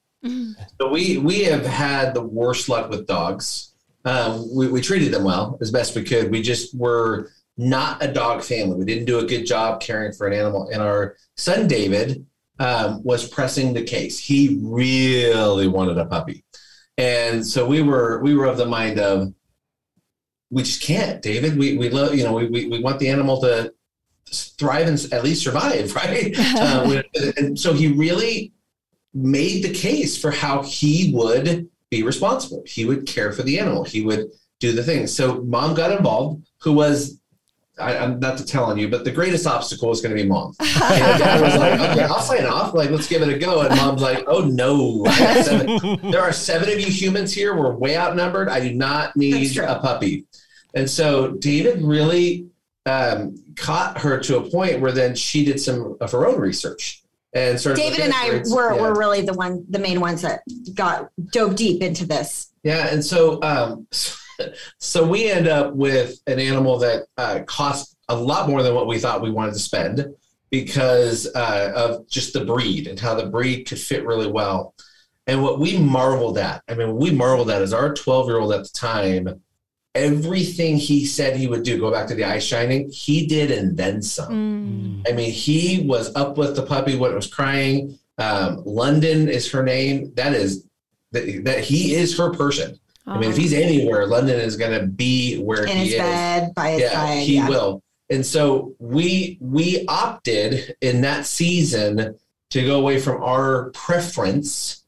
So 0.78 0.88
we 0.90 1.18
we 1.18 1.44
have 1.44 1.64
had 1.64 2.12
the 2.14 2.22
worst 2.22 2.68
luck 2.68 2.90
with 2.90 3.06
dogs. 3.06 3.72
Um, 4.04 4.54
we, 4.54 4.68
we 4.68 4.80
treated 4.80 5.12
them 5.12 5.24
well 5.24 5.58
as 5.60 5.70
best 5.70 5.96
we 5.96 6.04
could. 6.04 6.30
We 6.30 6.42
just 6.42 6.76
were 6.76 7.30
not 7.56 8.02
a 8.04 8.12
dog 8.12 8.42
family. 8.42 8.76
We 8.76 8.84
didn't 8.84 9.06
do 9.06 9.18
a 9.20 9.24
good 9.24 9.46
job 9.46 9.80
caring 9.80 10.12
for 10.12 10.26
an 10.26 10.34
animal. 10.34 10.68
And 10.68 10.82
our 10.82 11.16
son 11.36 11.66
David 11.66 12.26
um, 12.58 13.02
was 13.02 13.26
pressing 13.26 13.72
the 13.72 13.82
case. 13.82 14.18
He 14.18 14.58
really 14.62 15.66
wanted 15.66 15.96
a 15.96 16.04
puppy, 16.04 16.44
and 16.98 17.46
so 17.46 17.66
we 17.66 17.82
were 17.82 18.20
we 18.22 18.34
were 18.34 18.46
of 18.46 18.58
the 18.58 18.66
mind 18.66 18.98
of 18.98 19.32
we 20.50 20.62
just 20.62 20.82
can't, 20.82 21.22
David. 21.22 21.56
We 21.56 21.78
we 21.78 21.88
love 21.88 22.14
you 22.14 22.24
know 22.24 22.34
we 22.34 22.48
we, 22.48 22.66
we 22.68 22.80
want 22.80 22.98
the 22.98 23.08
animal 23.08 23.40
to 23.40 23.72
thrive 24.30 24.88
and 24.88 25.12
at 25.12 25.24
least 25.24 25.42
survive, 25.42 25.94
right? 25.96 26.34
uh, 26.38 27.02
and 27.36 27.58
so 27.58 27.72
he 27.72 27.88
really 27.88 28.52
made 29.14 29.62
the 29.62 29.72
case 29.72 30.20
for 30.20 30.30
how 30.30 30.62
he 30.62 31.12
would 31.14 31.68
be 31.90 32.02
responsible. 32.02 32.62
He 32.66 32.84
would 32.84 33.06
care 33.06 33.32
for 33.32 33.42
the 33.42 33.58
animal. 33.58 33.84
He 33.84 34.04
would 34.04 34.26
do 34.60 34.72
the 34.72 34.82
thing. 34.82 35.06
So 35.06 35.42
mom 35.42 35.74
got 35.74 35.92
involved, 35.92 36.46
who 36.58 36.72
was. 36.72 37.20
I, 37.78 37.98
I'm 37.98 38.18
not 38.20 38.38
to 38.38 38.44
tell 38.46 38.64
on 38.64 38.78
you, 38.78 38.88
but 38.88 39.04
the 39.04 39.10
greatest 39.10 39.46
obstacle 39.46 39.90
is 39.90 40.00
going 40.00 40.16
to 40.16 40.22
be 40.22 40.26
mom. 40.26 40.54
And 40.60 41.18
dad 41.18 41.42
was 41.42 41.56
like, 41.56 41.78
"Okay, 41.78 42.04
I'll 42.04 42.22
sign 42.22 42.46
off. 42.46 42.72
Like, 42.72 42.88
let's 42.88 43.06
give 43.06 43.20
it 43.20 43.28
a 43.28 43.38
go." 43.38 43.60
And 43.60 43.76
mom's 43.76 44.00
like, 44.00 44.24
"Oh 44.26 44.40
no, 44.40 45.04
I 45.06 45.18
got 45.18 45.44
seven. 45.44 46.10
there 46.10 46.22
are 46.22 46.32
seven 46.32 46.70
of 46.70 46.80
you 46.80 46.86
humans 46.86 47.34
here. 47.34 47.54
We're 47.54 47.74
way 47.74 47.94
outnumbered. 47.98 48.48
I 48.48 48.60
do 48.60 48.72
not 48.72 49.14
need 49.14 49.54
a 49.58 49.78
puppy." 49.78 50.24
And 50.72 50.88
so 50.88 51.32
David 51.32 51.82
really 51.82 52.46
um, 52.86 53.36
caught 53.56 53.98
her 53.98 54.18
to 54.20 54.38
a 54.38 54.50
point 54.50 54.80
where 54.80 54.92
then 54.92 55.14
she 55.14 55.44
did 55.44 55.60
some 55.60 55.96
of 56.00 56.12
her 56.12 56.26
own 56.26 56.40
research 56.40 57.02
and 57.32 57.58
started. 57.58 57.80
David 57.80 58.00
and 58.00 58.12
I 58.14 58.42
were, 58.54 58.74
Yeah. 58.74 58.80
were 58.80 58.94
really 58.94 59.22
the 59.22 59.34
one, 59.34 59.64
the 59.68 59.78
main 59.78 60.00
ones 60.00 60.22
that 60.22 60.40
got 60.74 61.10
dove 61.32 61.56
deep 61.56 61.82
into 61.82 62.06
this. 62.06 62.52
Yeah, 62.62 62.88
and 62.88 63.04
so 63.04 63.42
um, 63.42 63.86
so 64.78 65.06
we 65.06 65.30
end 65.30 65.48
up 65.48 65.74
with 65.74 66.20
an 66.26 66.38
animal 66.38 66.78
that 66.78 67.06
uh, 67.16 67.40
cost 67.46 67.96
a 68.08 68.16
lot 68.16 68.48
more 68.48 68.62
than 68.62 68.74
what 68.74 68.86
we 68.86 68.98
thought 68.98 69.20
we 69.22 69.30
wanted 69.30 69.54
to 69.54 69.58
spend 69.58 70.14
because 70.50 71.28
uh, 71.34 71.72
of 71.74 72.08
just 72.08 72.32
the 72.32 72.44
breed 72.44 72.86
and 72.86 72.98
how 73.00 73.14
the 73.14 73.26
breed 73.26 73.64
could 73.64 73.80
fit 73.80 74.06
really 74.06 74.30
well. 74.30 74.74
And 75.26 75.42
what 75.42 75.58
we 75.58 75.76
marveled 75.76 76.38
at, 76.38 76.62
I 76.68 76.74
mean, 76.74 76.94
we 76.94 77.10
marveled 77.10 77.50
at 77.50 77.60
is 77.62 77.72
our 77.72 77.92
12 77.92 78.28
year 78.28 78.38
old 78.38 78.52
at 78.52 78.62
the 78.62 78.68
time, 78.72 79.40
everything 79.96 80.76
he 80.76 81.04
said 81.06 81.36
he 81.36 81.46
would 81.46 81.62
do, 81.62 81.78
go 81.78 81.90
back 81.90 82.06
to 82.08 82.14
the 82.14 82.24
eye 82.24 82.38
shining, 82.38 82.90
he 82.90 83.26
did 83.26 83.50
and 83.50 83.76
then 83.76 84.02
some. 84.02 85.02
Mm. 85.02 85.08
I 85.08 85.12
mean, 85.12 85.32
he 85.32 85.82
was 85.86 86.14
up 86.14 86.36
with 86.38 86.54
the 86.56 86.62
puppy 86.62 86.96
when 86.96 87.12
it 87.12 87.14
was 87.14 87.26
crying. 87.26 87.98
Um, 88.18 88.62
London 88.64 89.28
is 89.28 89.50
her 89.52 89.62
name. 89.62 90.12
That 90.14 90.32
is 90.34 90.66
that, 91.12 91.44
that 91.44 91.60
he 91.64 91.94
is 91.94 92.16
her 92.18 92.30
person. 92.32 92.78
I 93.06 93.18
mean, 93.18 93.30
if 93.30 93.36
he's 93.36 93.52
anywhere, 93.52 94.06
London 94.06 94.40
is 94.40 94.56
going 94.56 94.78
to 94.80 94.86
be 94.86 95.38
where 95.38 95.62
In 95.62 95.76
he 95.76 95.84
his 95.84 95.92
is. 95.94 95.98
bed, 96.00 96.54
by 96.56 96.70
his 96.72 96.80
Yeah, 96.80 96.90
side. 96.92 97.22
he 97.22 97.36
yeah. 97.36 97.48
will. 97.48 97.82
And 98.10 98.24
so 98.26 98.74
we 98.78 99.38
we 99.40 99.84
opted 99.86 100.76
in 100.80 101.00
that 101.02 101.26
season 101.26 102.16
to 102.50 102.64
go 102.64 102.78
away 102.78 102.98
from 103.00 103.22
our 103.22 103.70
preference 103.70 104.82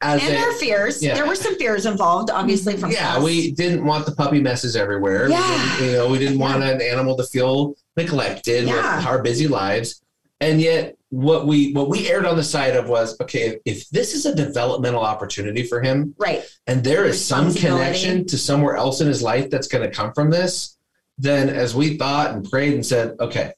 as 0.00 0.22
And 0.22 0.34
a, 0.34 0.38
our 0.38 0.52
fears. 0.52 1.02
yeah. 1.02 1.14
There 1.14 1.26
were 1.26 1.34
some 1.34 1.56
fears 1.56 1.86
involved, 1.86 2.30
obviously, 2.30 2.76
from 2.76 2.90
yeah, 2.90 3.16
us. 3.16 3.22
we 3.24 3.52
didn't 3.52 3.84
want 3.84 4.04
the 4.06 4.12
puppy 4.12 4.40
messes 4.40 4.76
everywhere. 4.76 5.28
Yeah. 5.28 5.80
you 5.80 5.92
know, 5.92 6.08
we 6.08 6.18
didn't 6.18 6.38
want 6.38 6.62
an 6.62 6.80
animal 6.82 7.16
to 7.16 7.24
feel 7.24 7.74
neglected 7.96 8.66
Yeah. 8.66 8.98
with 8.98 9.06
our 9.06 9.22
busy 9.22 9.48
lives. 9.48 10.02
And 10.40 10.60
yet, 10.60 10.96
what 11.08 11.46
we 11.46 11.72
what 11.72 11.88
we 11.88 12.08
aired 12.10 12.26
on 12.26 12.36
the 12.36 12.42
side 12.44 12.76
of 12.76 12.88
was 12.88 13.18
okay. 13.22 13.58
If 13.64 13.88
this 13.90 14.12
is 14.12 14.26
a 14.26 14.34
developmental 14.34 15.00
opportunity 15.00 15.62
for 15.62 15.80
him, 15.80 16.14
Right. 16.18 16.44
and 16.66 16.84
there 16.84 17.04
is 17.06 17.24
some 17.24 17.54
connection 17.54 18.26
to 18.26 18.36
somewhere 18.36 18.76
else 18.76 19.00
in 19.00 19.06
his 19.06 19.22
life 19.22 19.48
that's 19.48 19.66
going 19.68 19.88
to 19.88 19.94
come 19.94 20.12
from 20.12 20.30
this, 20.30 20.76
then 21.16 21.48
as 21.48 21.74
we 21.74 21.96
thought 21.96 22.32
and 22.34 22.44
prayed 22.50 22.74
and 22.74 22.84
said, 22.84 23.14
okay, 23.18 23.52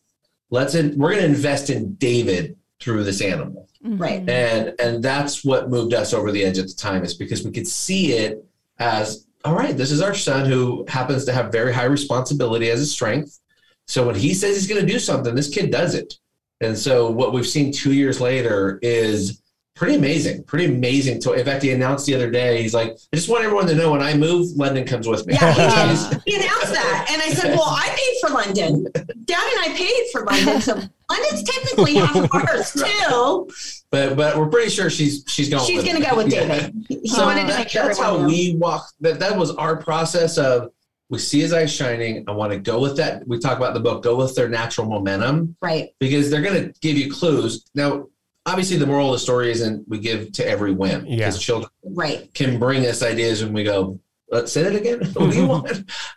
let's 0.51 0.77
in, 0.77 0.97
we're 0.97 1.11
going 1.11 1.23
to 1.23 1.29
invest 1.29 1.69
in 1.71 1.95
David 1.95 2.57
through 2.81 3.03
this 3.03 3.21
animal 3.23 3.68
Right. 3.83 4.27
Mm-hmm. 4.27 4.31
and 4.31 4.75
and 4.81 5.05
that's 5.05 5.45
what 5.45 5.71
moved 5.71 5.95
us 5.95 6.13
over 6.13 6.33
the 6.33 6.45
edge 6.45 6.59
at 6.59 6.67
the 6.67 6.75
time 6.75 7.05
is 7.05 7.15
because 7.15 7.45
we 7.45 7.53
could 7.53 7.69
see 7.69 8.13
it 8.13 8.45
as 8.79 9.27
all 9.45 9.55
right 9.55 9.77
this 9.77 9.93
is 9.93 10.03
our 10.03 10.15
son 10.15 10.47
who 10.47 10.85
happens 10.89 11.25
to 11.27 11.33
have 11.33 11.53
very 11.53 11.73
high 11.73 11.85
responsibility 11.85 12.71
as 12.71 12.81
a 12.81 12.87
strength. 12.87 13.39
So 13.87 14.05
when 14.05 14.17
he 14.17 14.35
says 14.35 14.57
he's 14.57 14.67
going 14.67 14.85
to 14.85 14.93
do 14.93 14.99
something 14.99 15.35
this 15.35 15.49
kid 15.49 15.71
does 15.71 15.95
it. 15.95 16.15
And 16.61 16.77
so 16.77 17.09
what 17.09 17.33
we've 17.33 17.47
seen 17.47 17.73
two 17.73 17.93
years 17.93 18.21
later 18.21 18.81
is 18.83 19.41
pretty 19.79 19.95
amazing 19.95 20.43
pretty 20.45 20.67
amazing 20.67 21.21
to 21.21 21.33
in 21.33 21.45
fact 21.45 21.63
he 21.63 21.71
announced 21.71 22.05
the 22.07 22.15
other 22.15 22.31
day 22.31 22.61
he's 22.61 22.75
like 22.75 22.91
i 23.13 23.17
just 23.17 23.29
want 23.29 23.45
everyone 23.45 23.67
to 23.67 23.75
know 23.75 23.93
when 23.93 24.03
i 24.03 24.13
move 24.13 24.47
london 24.57 24.85
comes 24.85 25.07
with 25.07 25.25
me 25.27 25.35
Yeah, 25.35 25.53
he 25.53 25.61
did. 26.11 26.23
He 26.27 26.35
announced 26.37 26.73
that. 26.73 27.07
And 27.11 27.23
I 27.23 27.29
said, 27.29 27.51
Well, 27.57 27.63
I 27.69 27.89
paid 27.89 28.15
for 28.21 28.35
London. 28.35 28.85
Dad 29.25 29.53
and 29.53 29.73
I 29.73 29.75
paid 29.77 30.03
for 30.13 30.25
London. 30.27 30.61
So 30.61 30.75
London's 31.11 31.43
technically 31.45 31.95
half 31.95 32.17
of 32.17 32.29
ours 32.35 32.73
too. 32.83 33.49
but 33.91 34.17
but 34.17 34.37
we're 34.37 34.49
pretty 34.49 34.71
sure 34.71 34.91
she's 34.91 35.25
she's 35.29 35.49
going 35.49 35.65
She's 35.65 35.83
going 35.85 35.95
to 35.97 36.01
me. 36.03 36.07
go 36.11 36.17
with 36.17 36.33
Yeah. 36.33 36.47
David. 36.47 36.87
He 36.89 37.09
so 37.09 37.25
wanted 37.25 37.47
to 37.49 37.57
make 37.57 37.69
sure 37.69 37.85
that's 37.85 37.99
how 37.99 38.27
we 38.27 38.57
walk 38.59 38.89
that 39.01 39.19
that 39.21 39.37
was 39.39 39.55
our 39.55 39.77
process 39.77 40.37
of 40.39 40.71
we 41.11 41.19
see 41.19 41.41
his 41.41 41.53
eyes 41.55 41.73
shining 41.73 42.25
i 42.29 42.33
want 42.33 42.53
to 42.53 42.59
go 42.59 42.79
with 42.81 42.97
that 42.99 43.27
we 43.27 43.39
talk 43.39 43.57
about 43.57 43.73
the 43.75 43.81
book 43.81 44.03
go 44.03 44.17
with 44.17 44.35
their 44.35 44.49
natural 44.49 44.87
momentum 44.87 45.57
Right. 45.63 45.91
because 46.01 46.31
they're 46.31 46.43
going 46.43 46.63
to 46.73 46.81
give 46.81 46.99
you 46.99 47.11
clues 47.11 47.65
now 47.75 48.07
obviously 48.49 48.77
the 48.79 48.87
moral 48.87 49.09
of 49.09 49.13
the 49.13 49.19
story 49.19 49.51
isn't 49.51 49.87
we 49.89 49.99
give 49.99 50.33
to 50.33 50.43
every 50.55 50.73
whim 50.73 51.05
Yeah. 51.07 51.17
because 51.17 51.39
children 51.41 51.71
Right. 51.85 52.33
can 52.35 52.59
bring 52.59 52.87
us 52.87 53.03
ideas 53.03 53.43
and 53.43 53.55
we 53.55 53.63
go 53.65 54.01
let's 54.31 54.53
say 54.53 54.63
that 54.63 54.75
again 54.75 54.99
what 55.15 55.31
do 55.31 55.37
you 55.37 55.47
want 55.55 55.69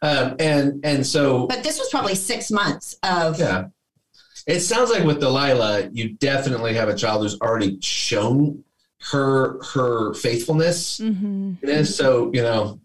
um, 0.02 0.36
and 0.40 0.66
and 0.84 1.06
so 1.06 1.48
But 1.48 1.64
this 1.64 1.78
was 1.80 1.90
probably 1.90 2.16
six 2.16 2.50
months 2.52 2.96
of 3.04 3.40
yeah 3.40 3.66
it 4.48 4.62
sounds 4.62 4.90
like 4.90 5.04
with 5.04 5.20
delilah 5.20 5.90
you 5.94 6.14
definitely 6.14 6.74
have 6.74 6.90
a 6.90 6.96
child 6.96 7.22
who's 7.22 7.40
already 7.42 7.78
shown 7.82 8.64
her 9.12 9.62
her 9.74 10.14
faithfulness 10.14 11.00
Mhm. 11.00 11.62
in 11.64 11.86
so 11.86 12.32
you 12.34 12.42
know 12.44 12.80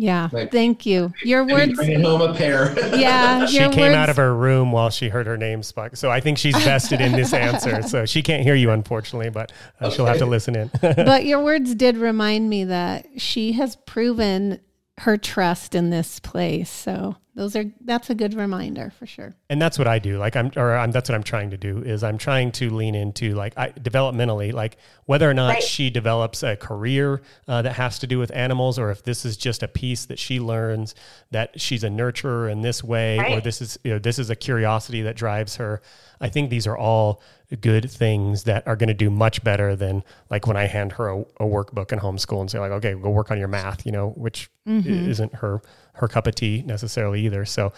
Yeah. 0.00 0.28
Like- 0.32 0.52
Thank 0.52 0.86
you. 0.86 1.12
Your 1.24 1.44
maybe 1.44 1.60
words. 1.60 1.74
bringing 1.74 2.02
home 2.02 2.22
a 2.22 2.32
pair 2.32 2.72
Yeah. 2.96 3.46
She 3.46 3.58
came 3.58 3.80
words, 3.80 3.94
out 3.96 4.08
of 4.08 4.16
her 4.16 4.32
room 4.34 4.70
while 4.70 4.90
she 4.90 5.08
heard 5.08 5.26
her 5.26 5.36
name 5.36 5.62
spoke. 5.64 5.96
So 5.96 6.08
I 6.10 6.20
think 6.20 6.38
she's 6.38 6.56
vested 6.64 7.00
in 7.00 7.12
this 7.12 7.32
answer. 7.32 7.82
So 7.82 8.06
she 8.06 8.22
can't 8.22 8.42
hear 8.44 8.54
you, 8.54 8.70
unfortunately, 8.70 9.30
but 9.30 9.50
uh, 9.80 9.90
she'll 9.90 10.06
have 10.06 10.18
to 10.18 10.26
listen 10.26 10.54
in. 10.56 10.70
but 10.80 11.24
your 11.24 11.42
words 11.42 11.74
did 11.74 11.96
remind 11.96 12.48
me 12.48 12.64
that 12.64 13.06
she 13.16 13.52
has 13.52 13.74
proven 13.74 14.60
her 14.98 15.16
trust 15.16 15.74
in 15.74 15.90
this 15.90 16.20
place. 16.20 16.70
So 16.70 17.16
those 17.38 17.54
are 17.56 17.64
that's 17.84 18.10
a 18.10 18.14
good 18.14 18.34
reminder 18.34 18.90
for 18.98 19.06
sure. 19.06 19.34
and 19.48 19.62
that's 19.62 19.78
what 19.78 19.86
I 19.88 19.98
do. 19.98 20.18
Like 20.18 20.34
I'm, 20.36 20.50
or 20.56 20.76
I'm, 20.76 20.90
that's 20.90 21.08
what 21.08 21.14
I'm 21.14 21.22
trying 21.22 21.50
to 21.50 21.56
do 21.56 21.78
is 21.78 22.02
I'm 22.02 22.18
trying 22.18 22.50
to 22.52 22.68
lean 22.70 22.94
into 22.94 23.34
like 23.34 23.54
I, 23.56 23.70
developmentally, 23.70 24.52
like 24.52 24.76
whether 25.06 25.28
or 25.30 25.34
not 25.34 25.54
Right. 25.54 25.62
she 25.62 25.88
develops 25.90 26.42
a 26.42 26.56
career 26.56 27.22
uh, 27.46 27.62
that 27.62 27.74
has 27.74 27.98
to 28.00 28.06
do 28.06 28.18
with 28.18 28.30
animals, 28.34 28.78
or 28.78 28.90
if 28.90 29.02
this 29.04 29.24
is 29.24 29.36
just 29.36 29.62
a 29.62 29.68
piece 29.68 30.06
that 30.06 30.18
she 30.18 30.40
learns 30.40 30.94
that 31.30 31.60
she's 31.60 31.84
a 31.84 31.88
nurturer 31.88 32.50
in 32.50 32.60
this 32.62 32.82
way, 32.84 33.18
or 33.34 33.40
this 33.40 33.62
is 33.62 33.78
you 33.84 33.92
know 33.92 33.98
this 33.98 34.18
is 34.18 34.30
a 34.30 34.36
curiosity 34.36 35.02
that 35.02 35.16
drives 35.16 35.56
her. 35.56 35.80
I 36.20 36.28
think 36.28 36.50
these 36.50 36.66
are 36.66 36.76
all 36.76 37.22
good 37.62 37.90
things 37.90 38.42
that 38.44 38.66
are 38.66 38.76
going 38.76 38.88
to 38.88 38.94
do 38.94 39.08
much 39.08 39.42
better 39.44 39.74
than 39.76 40.02
like 40.28 40.46
when 40.46 40.56
I 40.56 40.66
hand 40.66 40.92
her 40.92 41.08
a, 41.08 41.20
a 41.20 41.44
workbook 41.44 41.92
in 41.92 41.98
homeschool 42.00 42.40
and 42.40 42.50
say 42.50 42.58
like, 42.58 42.72
okay, 42.72 42.92
go 42.94 43.08
work 43.10 43.30
on 43.30 43.38
your 43.38 43.48
math, 43.48 43.86
you 43.86 43.92
know, 43.92 44.10
which 44.10 44.50
i- 44.66 44.82
isn't 44.84 45.34
her 45.36 45.62
her 45.98 46.08
cup 46.08 46.26
of 46.26 46.34
tea 46.34 46.62
necessarily 46.66 47.24
either. 47.24 47.44
So 47.44 47.72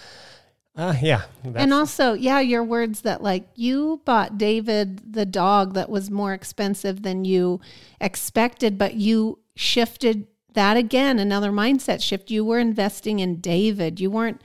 Uh, 0.77 0.95
yeah. 1.03 1.23
And 1.43 1.73
also, 1.73 2.12
yeah, 2.12 2.41
your 2.41 2.62
words 2.62 3.01
that 3.03 3.23
like 3.23 3.49
you 3.57 4.01
bought 4.05 4.39
David 4.39 5.12
the 5.12 5.27
dog 5.27 5.75
that 5.75 5.91
was 5.91 6.11
more 6.11 6.33
expensive 6.33 7.03
than 7.03 7.25
you 7.25 7.61
expected, 8.01 8.79
but 8.79 8.95
you 8.95 9.41
shifted 9.57 10.27
that 10.55 10.77
again, 10.77 11.18
another 11.18 11.51
mindset 11.51 12.01
shift. 12.01 12.31
You 12.31 12.45
were 12.45 12.59
investing 12.59 13.18
in 13.18 13.41
David. 13.41 14.01
You 14.01 14.11
weren't 14.11 14.41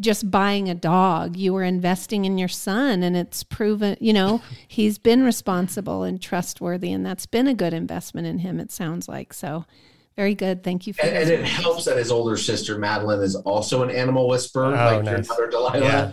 just 0.00 0.30
buying 0.30 0.68
a 0.68 0.74
dog. 0.74 1.36
You 1.36 1.52
were 1.52 1.64
investing 1.64 2.24
in 2.24 2.38
your 2.38 2.48
son, 2.48 3.02
and 3.02 3.16
it's 3.16 3.42
proven, 3.42 3.96
you 4.00 4.12
know, 4.12 4.40
he's 4.68 4.98
been 4.98 5.22
responsible 5.22 6.02
and 6.02 6.20
trustworthy, 6.20 6.92
and 6.92 7.04
that's 7.04 7.26
been 7.26 7.46
a 7.46 7.54
good 7.54 7.74
investment 7.74 8.26
in 8.26 8.38
him, 8.38 8.60
it 8.60 8.70
sounds 8.70 9.08
like. 9.08 9.32
So, 9.32 9.64
very 10.18 10.34
good. 10.34 10.64
Thank 10.64 10.88
you 10.88 10.92
for 10.92 11.02
and, 11.02 11.16
and 11.16 11.30
it 11.30 11.44
helps 11.44 11.84
that 11.84 11.96
his 11.96 12.10
older 12.10 12.36
sister, 12.36 12.76
Madeline, 12.76 13.20
is 13.20 13.36
also 13.36 13.84
an 13.84 13.90
animal 13.90 14.26
whisperer, 14.26 14.66
oh, 14.66 14.70
like 14.70 15.04
nice. 15.04 15.28
your 15.28 15.36
mother, 15.36 15.48
Delilah. 15.48 15.78
Yeah. 15.78 16.12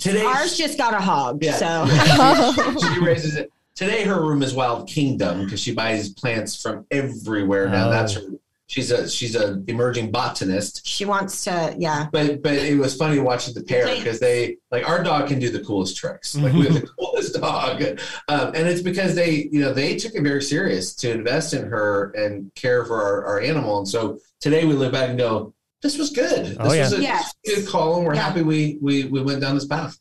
Today, 0.00 0.24
Ours 0.24 0.58
just 0.58 0.76
got 0.76 0.94
a 0.94 1.00
hog. 1.00 1.44
Yeah. 1.44 1.52
So 1.52 1.86
she, 2.80 2.88
she 2.94 3.00
raises 3.00 3.36
it. 3.36 3.52
Today, 3.76 4.02
her 4.02 4.20
room 4.20 4.42
is 4.42 4.52
Wild 4.52 4.88
Kingdom 4.88 5.44
because 5.44 5.60
she 5.60 5.72
buys 5.72 6.08
plants 6.12 6.60
from 6.60 6.86
everywhere 6.90 7.68
now. 7.68 7.86
Oh. 7.86 7.90
That's 7.90 8.14
her 8.14 8.22
she's 8.66 8.90
a 8.90 9.08
she's 9.08 9.34
an 9.34 9.64
emerging 9.68 10.10
botanist. 10.10 10.86
She 10.86 11.04
wants 11.04 11.44
to, 11.44 11.74
yeah. 11.78 12.08
But 12.12 12.42
but 12.42 12.54
it 12.54 12.76
was 12.78 12.96
funny 12.96 13.18
watching 13.18 13.54
the 13.54 13.62
pair 13.62 13.86
because 13.96 14.20
they 14.20 14.56
like 14.70 14.88
our 14.88 15.02
dog 15.02 15.28
can 15.28 15.38
do 15.38 15.50
the 15.50 15.60
coolest 15.60 15.96
tricks. 15.96 16.36
Like 16.36 16.52
we 16.52 16.64
have 16.64 16.74
the 16.74 16.86
coolest 16.98 17.34
dog, 17.34 17.82
um, 18.28 18.48
and 18.54 18.68
it's 18.68 18.82
because 18.82 19.14
they 19.14 19.48
you 19.50 19.60
know 19.60 19.72
they 19.72 19.96
took 19.96 20.14
it 20.14 20.22
very 20.22 20.42
serious 20.42 20.94
to 20.96 21.10
invest 21.10 21.54
in 21.54 21.66
her 21.66 22.10
and 22.12 22.52
care 22.54 22.84
for 22.84 23.02
our, 23.02 23.24
our 23.26 23.40
animal. 23.40 23.78
And 23.78 23.88
so 23.88 24.18
today 24.40 24.64
we 24.64 24.74
look 24.74 24.92
back 24.92 25.08
and 25.08 25.18
go, 25.18 25.54
this 25.82 25.98
was 25.98 26.10
good. 26.10 26.46
This 26.46 26.56
oh, 26.58 26.72
yeah. 26.72 26.82
was 26.82 26.92
a 26.94 27.02
yes. 27.02 27.34
good 27.44 27.66
call, 27.66 27.96
and 27.96 28.06
we're 28.06 28.14
yeah. 28.14 28.22
happy 28.22 28.42
we 28.42 28.78
we 28.80 29.04
we 29.04 29.22
went 29.22 29.40
down 29.40 29.54
this 29.54 29.66
path. 29.66 29.98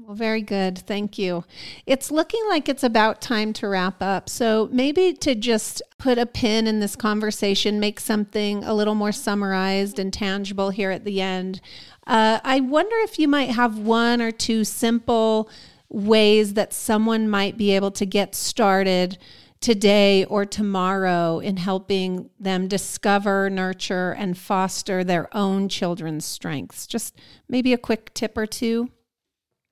Well, 0.00 0.14
very 0.14 0.42
good. 0.42 0.78
Thank 0.78 1.18
you. 1.18 1.44
It's 1.84 2.12
looking 2.12 2.42
like 2.48 2.68
it's 2.68 2.84
about 2.84 3.20
time 3.20 3.52
to 3.54 3.66
wrap 3.66 4.00
up. 4.00 4.28
So, 4.28 4.68
maybe 4.70 5.12
to 5.14 5.34
just 5.34 5.82
put 5.98 6.18
a 6.18 6.26
pin 6.26 6.68
in 6.68 6.78
this 6.78 6.94
conversation, 6.94 7.80
make 7.80 7.98
something 7.98 8.62
a 8.62 8.74
little 8.74 8.94
more 8.94 9.10
summarized 9.10 9.98
and 9.98 10.12
tangible 10.12 10.70
here 10.70 10.92
at 10.92 11.04
the 11.04 11.20
end. 11.20 11.60
Uh, 12.06 12.38
I 12.44 12.60
wonder 12.60 12.94
if 13.00 13.18
you 13.18 13.26
might 13.26 13.50
have 13.50 13.76
one 13.78 14.22
or 14.22 14.30
two 14.30 14.62
simple 14.62 15.50
ways 15.88 16.54
that 16.54 16.72
someone 16.72 17.28
might 17.28 17.56
be 17.56 17.72
able 17.72 17.90
to 17.90 18.06
get 18.06 18.36
started 18.36 19.18
today 19.60 20.24
or 20.26 20.46
tomorrow 20.46 21.40
in 21.40 21.56
helping 21.56 22.30
them 22.38 22.68
discover, 22.68 23.50
nurture, 23.50 24.12
and 24.12 24.38
foster 24.38 25.02
their 25.02 25.34
own 25.36 25.68
children's 25.68 26.24
strengths. 26.24 26.86
Just 26.86 27.16
maybe 27.48 27.72
a 27.72 27.78
quick 27.78 28.14
tip 28.14 28.38
or 28.38 28.46
two. 28.46 28.90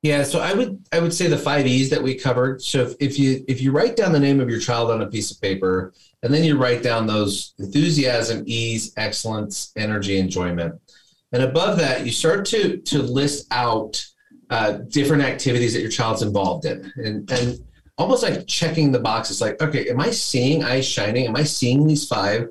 Yeah, 0.06 0.22
so 0.22 0.38
I 0.38 0.52
would 0.54 0.86
I 0.92 1.00
would 1.00 1.12
say 1.12 1.26
the 1.26 1.36
five 1.36 1.66
E's 1.66 1.90
that 1.90 2.00
we 2.00 2.14
covered. 2.14 2.62
So 2.62 2.82
if, 2.82 2.94
if 3.00 3.18
you 3.18 3.44
if 3.48 3.60
you 3.60 3.72
write 3.72 3.96
down 3.96 4.12
the 4.12 4.20
name 4.20 4.38
of 4.38 4.48
your 4.48 4.60
child 4.60 4.92
on 4.92 5.02
a 5.02 5.06
piece 5.08 5.32
of 5.32 5.40
paper, 5.40 5.92
and 6.22 6.32
then 6.32 6.44
you 6.44 6.56
write 6.56 6.84
down 6.84 7.08
those 7.08 7.54
enthusiasm, 7.58 8.44
ease, 8.46 8.92
excellence, 8.96 9.72
energy, 9.74 10.18
enjoyment, 10.18 10.80
and 11.32 11.42
above 11.42 11.78
that 11.78 12.06
you 12.06 12.12
start 12.12 12.44
to 12.46 12.76
to 12.76 13.02
list 13.02 13.48
out 13.50 14.04
uh, 14.48 14.78
different 14.90 15.24
activities 15.24 15.74
that 15.74 15.80
your 15.80 15.90
child's 15.90 16.22
involved 16.22 16.66
in, 16.66 16.92
and 16.98 17.28
and 17.32 17.58
almost 17.98 18.22
like 18.22 18.46
checking 18.46 18.92
the 18.92 19.00
boxes. 19.00 19.40
Like, 19.40 19.60
okay, 19.60 19.90
am 19.90 20.00
I 20.00 20.12
seeing 20.12 20.62
eyes 20.62 20.86
shining? 20.86 21.26
Am 21.26 21.34
I 21.34 21.42
seeing 21.42 21.84
these 21.84 22.06
five? 22.06 22.46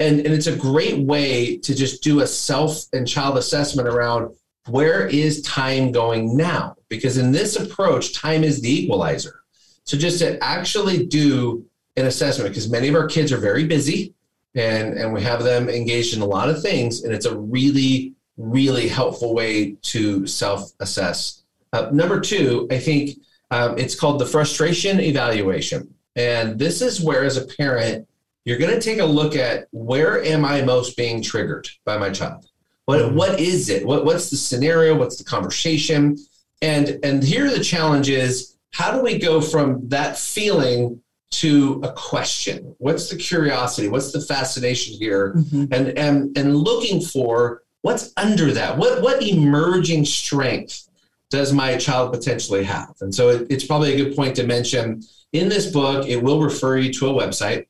And 0.00 0.20
and 0.20 0.32
it's 0.32 0.46
a 0.46 0.56
great 0.56 1.00
way 1.00 1.58
to 1.58 1.74
just 1.74 2.02
do 2.02 2.20
a 2.20 2.26
self 2.26 2.86
and 2.94 3.06
child 3.06 3.36
assessment 3.36 3.88
around 3.88 4.34
where 4.68 5.06
is 5.06 5.42
time 5.42 5.92
going 5.92 6.36
now? 6.36 6.76
Because 6.88 7.18
in 7.18 7.32
this 7.32 7.56
approach, 7.56 8.14
time 8.14 8.44
is 8.44 8.60
the 8.60 8.70
equalizer. 8.70 9.40
So 9.84 9.98
just 9.98 10.18
to 10.20 10.42
actually 10.42 11.06
do 11.06 11.64
an 11.96 12.06
assessment, 12.06 12.50
because 12.50 12.70
many 12.70 12.88
of 12.88 12.94
our 12.94 13.06
kids 13.06 13.32
are 13.32 13.38
very 13.38 13.66
busy 13.66 14.14
and, 14.54 14.94
and 14.94 15.12
we 15.12 15.22
have 15.22 15.42
them 15.42 15.68
engaged 15.68 16.14
in 16.14 16.22
a 16.22 16.26
lot 16.26 16.48
of 16.48 16.62
things, 16.62 17.02
and 17.02 17.12
it's 17.12 17.26
a 17.26 17.36
really, 17.36 18.14
really 18.36 18.88
helpful 18.88 19.34
way 19.34 19.72
to 19.82 20.26
self 20.26 20.72
assess. 20.80 21.42
Uh, 21.72 21.90
number 21.92 22.20
two, 22.20 22.68
I 22.70 22.78
think 22.78 23.18
um, 23.50 23.76
it's 23.76 23.98
called 23.98 24.20
the 24.20 24.26
frustration 24.26 25.00
evaluation. 25.00 25.92
And 26.16 26.58
this 26.58 26.80
is 26.80 27.00
where, 27.00 27.24
as 27.24 27.36
a 27.36 27.46
parent, 27.56 28.06
you're 28.44 28.58
going 28.58 28.74
to 28.74 28.80
take 28.80 29.00
a 29.00 29.04
look 29.04 29.34
at 29.34 29.66
where 29.72 30.22
am 30.22 30.44
I 30.44 30.62
most 30.62 30.96
being 30.96 31.20
triggered 31.20 31.68
by 31.84 31.98
my 31.98 32.10
child? 32.10 32.46
What 32.86 33.00
mm-hmm. 33.00 33.16
what 33.16 33.40
is 33.40 33.68
it? 33.68 33.86
What 33.86 34.04
what's 34.04 34.30
the 34.30 34.36
scenario? 34.36 34.96
What's 34.96 35.16
the 35.16 35.24
conversation? 35.24 36.16
And 36.62 36.98
and 37.02 37.22
here 37.22 37.50
the 37.50 37.62
challenge 37.62 38.08
is 38.08 38.56
how 38.72 38.92
do 38.92 39.02
we 39.02 39.18
go 39.18 39.40
from 39.40 39.88
that 39.88 40.18
feeling 40.18 41.00
to 41.30 41.80
a 41.82 41.92
question? 41.92 42.74
What's 42.78 43.08
the 43.08 43.16
curiosity? 43.16 43.88
What's 43.88 44.12
the 44.12 44.20
fascination 44.20 44.96
here? 44.96 45.34
Mm-hmm. 45.34 45.64
And 45.72 45.98
and 45.98 46.38
and 46.38 46.56
looking 46.56 47.00
for 47.00 47.62
what's 47.82 48.12
under 48.16 48.52
that? 48.52 48.76
What 48.76 49.02
what 49.02 49.22
emerging 49.22 50.04
strength 50.04 50.88
does 51.30 51.52
my 51.52 51.76
child 51.76 52.12
potentially 52.12 52.64
have? 52.64 52.94
And 53.00 53.14
so 53.14 53.30
it, 53.30 53.46
it's 53.50 53.64
probably 53.64 53.94
a 53.94 53.96
good 53.96 54.16
point 54.16 54.36
to 54.36 54.46
mention 54.46 55.02
in 55.34 55.48
this 55.48 55.70
book, 55.70 56.06
it 56.06 56.22
will 56.22 56.40
refer 56.40 56.78
you 56.78 56.92
to 56.94 57.08
a 57.08 57.12
website. 57.12 57.66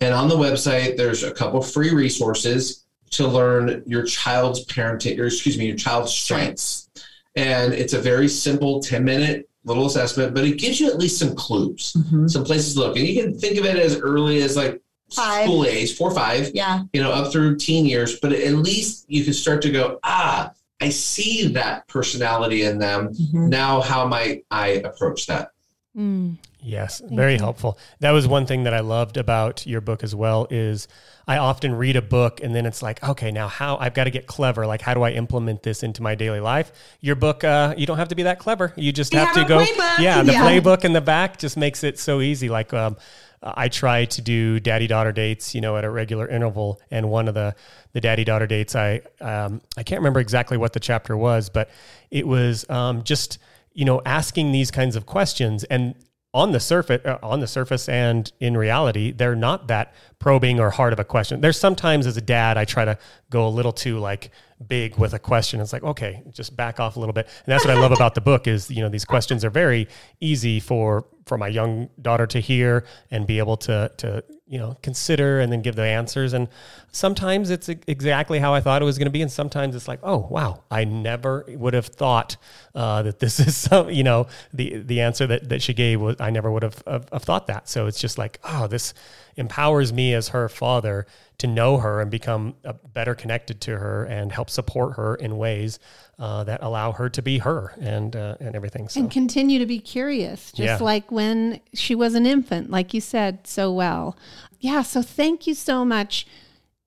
And 0.00 0.14
on 0.14 0.28
the 0.28 0.36
website, 0.36 0.96
there's 0.96 1.24
a 1.24 1.32
couple 1.32 1.60
free 1.60 1.92
resources 1.92 2.84
to 3.10 3.26
learn 3.26 3.82
your 3.86 4.04
child's 4.04 4.64
parenting, 4.66 5.18
or 5.18 5.26
excuse 5.26 5.58
me, 5.58 5.66
your 5.66 5.76
child's 5.76 6.12
strengths. 6.12 6.88
And 7.36 7.72
it's 7.72 7.92
a 7.92 8.00
very 8.00 8.28
simple 8.28 8.80
10 8.80 9.04
minute 9.04 9.48
little 9.64 9.86
assessment, 9.86 10.34
but 10.34 10.44
it 10.44 10.58
gives 10.58 10.80
you 10.80 10.88
at 10.88 10.98
least 10.98 11.18
some 11.18 11.34
clues, 11.34 11.94
mm-hmm. 11.96 12.26
some 12.28 12.44
places 12.44 12.74
to 12.74 12.80
look. 12.80 12.96
And 12.96 13.06
you 13.06 13.22
can 13.22 13.38
think 13.38 13.58
of 13.58 13.64
it 13.64 13.76
as 13.76 13.98
early 13.98 14.42
as 14.42 14.56
like 14.56 14.80
five. 15.12 15.44
school 15.44 15.64
age, 15.64 15.96
four 15.96 16.10
or 16.10 16.14
five, 16.14 16.50
yeah, 16.54 16.84
you 16.92 17.02
know, 17.02 17.10
up 17.10 17.32
through 17.32 17.56
teen 17.56 17.84
years. 17.84 18.18
But 18.20 18.32
at 18.32 18.54
least 18.54 19.04
you 19.08 19.24
can 19.24 19.32
start 19.32 19.62
to 19.62 19.70
go, 19.70 19.98
ah, 20.02 20.52
I 20.80 20.88
see 20.88 21.48
that 21.48 21.86
personality 21.88 22.62
in 22.62 22.78
them. 22.78 23.08
Mm-hmm. 23.08 23.48
Now, 23.48 23.80
how 23.80 24.06
might 24.06 24.44
I 24.50 24.68
approach 24.68 25.26
that? 25.26 25.50
Mm. 25.96 26.36
Yes, 26.62 27.00
Thank 27.00 27.12
very 27.12 27.34
you. 27.34 27.38
helpful. 27.38 27.78
That 28.00 28.10
was 28.10 28.28
one 28.28 28.46
thing 28.46 28.64
that 28.64 28.74
I 28.74 28.80
loved 28.80 29.16
about 29.16 29.66
your 29.66 29.80
book 29.80 30.02
as 30.02 30.14
well 30.14 30.46
is 30.50 30.88
I 31.26 31.38
often 31.38 31.74
read 31.74 31.96
a 31.96 32.02
book 32.02 32.42
and 32.42 32.54
then 32.54 32.66
it's 32.66 32.82
like, 32.82 33.02
okay, 33.02 33.30
now 33.30 33.48
how 33.48 33.76
I've 33.76 33.94
got 33.94 34.04
to 34.04 34.10
get 34.10 34.26
clever. 34.26 34.66
Like, 34.66 34.82
how 34.82 34.94
do 34.94 35.02
I 35.02 35.12
implement 35.12 35.62
this 35.62 35.82
into 35.82 36.02
my 36.02 36.14
daily 36.14 36.40
life? 36.40 36.72
Your 37.00 37.14
book, 37.14 37.44
uh, 37.44 37.74
you 37.76 37.86
don't 37.86 37.98
have 37.98 38.08
to 38.08 38.14
be 38.14 38.24
that 38.24 38.38
clever. 38.38 38.72
You 38.76 38.92
just 38.92 39.12
have, 39.14 39.28
have 39.28 39.36
to 39.36 39.44
go. 39.48 39.64
Playbook. 39.64 39.98
Yeah, 39.98 40.22
the 40.22 40.32
yeah. 40.32 40.42
playbook 40.42 40.84
in 40.84 40.92
the 40.92 41.00
back 41.00 41.38
just 41.38 41.56
makes 41.56 41.82
it 41.84 41.98
so 41.98 42.20
easy. 42.20 42.48
Like, 42.48 42.74
um, 42.74 42.96
I 43.42 43.68
try 43.68 44.04
to 44.04 44.20
do 44.20 44.60
daddy 44.60 44.86
daughter 44.86 45.12
dates, 45.12 45.54
you 45.54 45.60
know, 45.60 45.76
at 45.76 45.84
a 45.84 45.90
regular 45.90 46.28
interval. 46.28 46.80
And 46.90 47.10
one 47.10 47.26
of 47.28 47.34
the 47.34 47.54
the 47.92 48.00
daddy 48.00 48.24
daughter 48.24 48.46
dates, 48.46 48.76
I 48.76 49.00
um, 49.20 49.62
I 49.76 49.82
can't 49.82 50.00
remember 50.00 50.20
exactly 50.20 50.56
what 50.56 50.74
the 50.74 50.80
chapter 50.80 51.16
was, 51.16 51.48
but 51.48 51.70
it 52.10 52.26
was 52.26 52.68
um, 52.68 53.02
just 53.02 53.38
you 53.72 53.84
know 53.84 54.02
asking 54.04 54.52
these 54.52 54.70
kinds 54.70 54.96
of 54.96 55.06
questions 55.06 55.64
and 55.64 55.94
on 56.32 56.52
the 56.52 56.60
surface 56.60 57.04
uh, 57.04 57.18
on 57.22 57.40
the 57.40 57.46
surface 57.46 57.88
and 57.88 58.32
in 58.38 58.56
reality 58.56 59.10
they're 59.10 59.34
not 59.34 59.66
that 59.66 59.92
probing 60.20 60.60
or 60.60 60.70
hard 60.70 60.92
of 60.92 61.00
a 61.00 61.04
question. 61.04 61.40
There's 61.40 61.58
sometimes 61.58 62.06
as 62.06 62.16
a 62.16 62.20
dad 62.20 62.56
i 62.56 62.64
try 62.64 62.84
to 62.84 62.96
go 63.30 63.46
a 63.46 63.50
little 63.50 63.72
too 63.72 63.98
like 63.98 64.30
big 64.66 64.96
with 64.96 65.12
a 65.12 65.18
question. 65.18 65.60
It's 65.60 65.72
like 65.72 65.82
okay 65.82 66.22
just 66.30 66.56
back 66.56 66.78
off 66.78 66.96
a 66.96 67.00
little 67.00 67.12
bit. 67.12 67.26
And 67.26 67.52
that's 67.52 67.64
what 67.64 67.76
i 67.76 67.80
love 67.80 67.92
about 67.92 68.14
the 68.14 68.20
book 68.20 68.46
is 68.46 68.70
you 68.70 68.80
know 68.80 68.88
these 68.88 69.04
questions 69.04 69.44
are 69.44 69.50
very 69.50 69.88
easy 70.20 70.60
for 70.60 71.06
for 71.30 71.38
my 71.38 71.46
young 71.46 71.88
daughter 72.02 72.26
to 72.26 72.40
hear 72.40 72.84
and 73.12 73.24
be 73.24 73.38
able 73.38 73.56
to 73.56 73.88
to 73.96 74.24
you 74.48 74.58
know 74.58 74.76
consider 74.82 75.38
and 75.38 75.52
then 75.52 75.62
give 75.62 75.76
the 75.76 75.84
answers. 75.84 76.32
And 76.32 76.48
sometimes 76.90 77.50
it's 77.50 77.68
exactly 77.68 78.40
how 78.40 78.52
i 78.52 78.60
thought 78.60 78.82
it 78.82 78.84
was 78.84 78.98
going 78.98 79.06
to 79.06 79.12
be. 79.12 79.22
And 79.22 79.30
sometimes 79.30 79.76
it's 79.76 79.86
like 79.86 80.00
oh 80.02 80.26
wow 80.28 80.64
i 80.72 80.82
never 80.82 81.44
would 81.46 81.72
have 81.72 81.86
thought 81.86 82.36
uh, 82.74 83.02
that 83.02 83.20
this 83.20 83.38
is 83.46 83.56
some 83.56 83.90
you 83.90 84.02
know 84.02 84.26
the 84.52 84.78
the 84.78 85.00
answer 85.02 85.24
that, 85.28 85.48
that 85.50 85.62
she 85.62 85.72
gave 85.72 86.00
was 86.00 86.16
i 86.18 86.30
never 86.30 86.50
would 86.50 86.64
have, 86.64 86.82
have, 86.84 87.08
have 87.12 87.22
thought 87.22 87.46
that. 87.46 87.68
So 87.68 87.86
it's 87.86 88.00
just 88.00 88.18
like 88.18 88.40
oh 88.42 88.66
this 88.66 88.92
empowers 89.36 89.92
me 89.92 90.14
as 90.14 90.28
her 90.28 90.48
father 90.48 91.06
to 91.38 91.46
know 91.46 91.78
her 91.78 92.00
and 92.00 92.10
become 92.10 92.54
better 92.92 93.14
connected 93.14 93.60
to 93.62 93.78
her 93.78 94.04
and 94.04 94.30
help 94.30 94.50
support 94.50 94.96
her 94.96 95.14
in 95.14 95.38
ways 95.38 95.78
uh, 96.18 96.44
that 96.44 96.62
allow 96.62 96.92
her 96.92 97.08
to 97.08 97.22
be 97.22 97.38
her 97.38 97.72
and 97.80 98.14
uh, 98.14 98.36
and 98.40 98.54
everything. 98.54 98.88
So. 98.88 99.00
And 99.00 99.10
continue 99.10 99.58
to 99.58 99.66
be 99.66 99.78
curious, 99.78 100.52
just 100.52 100.58
yeah. 100.58 100.78
like 100.78 101.10
when 101.10 101.60
she 101.72 101.94
was 101.94 102.14
an 102.14 102.26
infant, 102.26 102.70
like 102.70 102.92
you 102.92 103.00
said 103.00 103.46
so 103.46 103.72
well. 103.72 104.16
Yeah. 104.58 104.82
So 104.82 105.00
thank 105.00 105.46
you 105.46 105.54
so 105.54 105.84
much. 105.84 106.26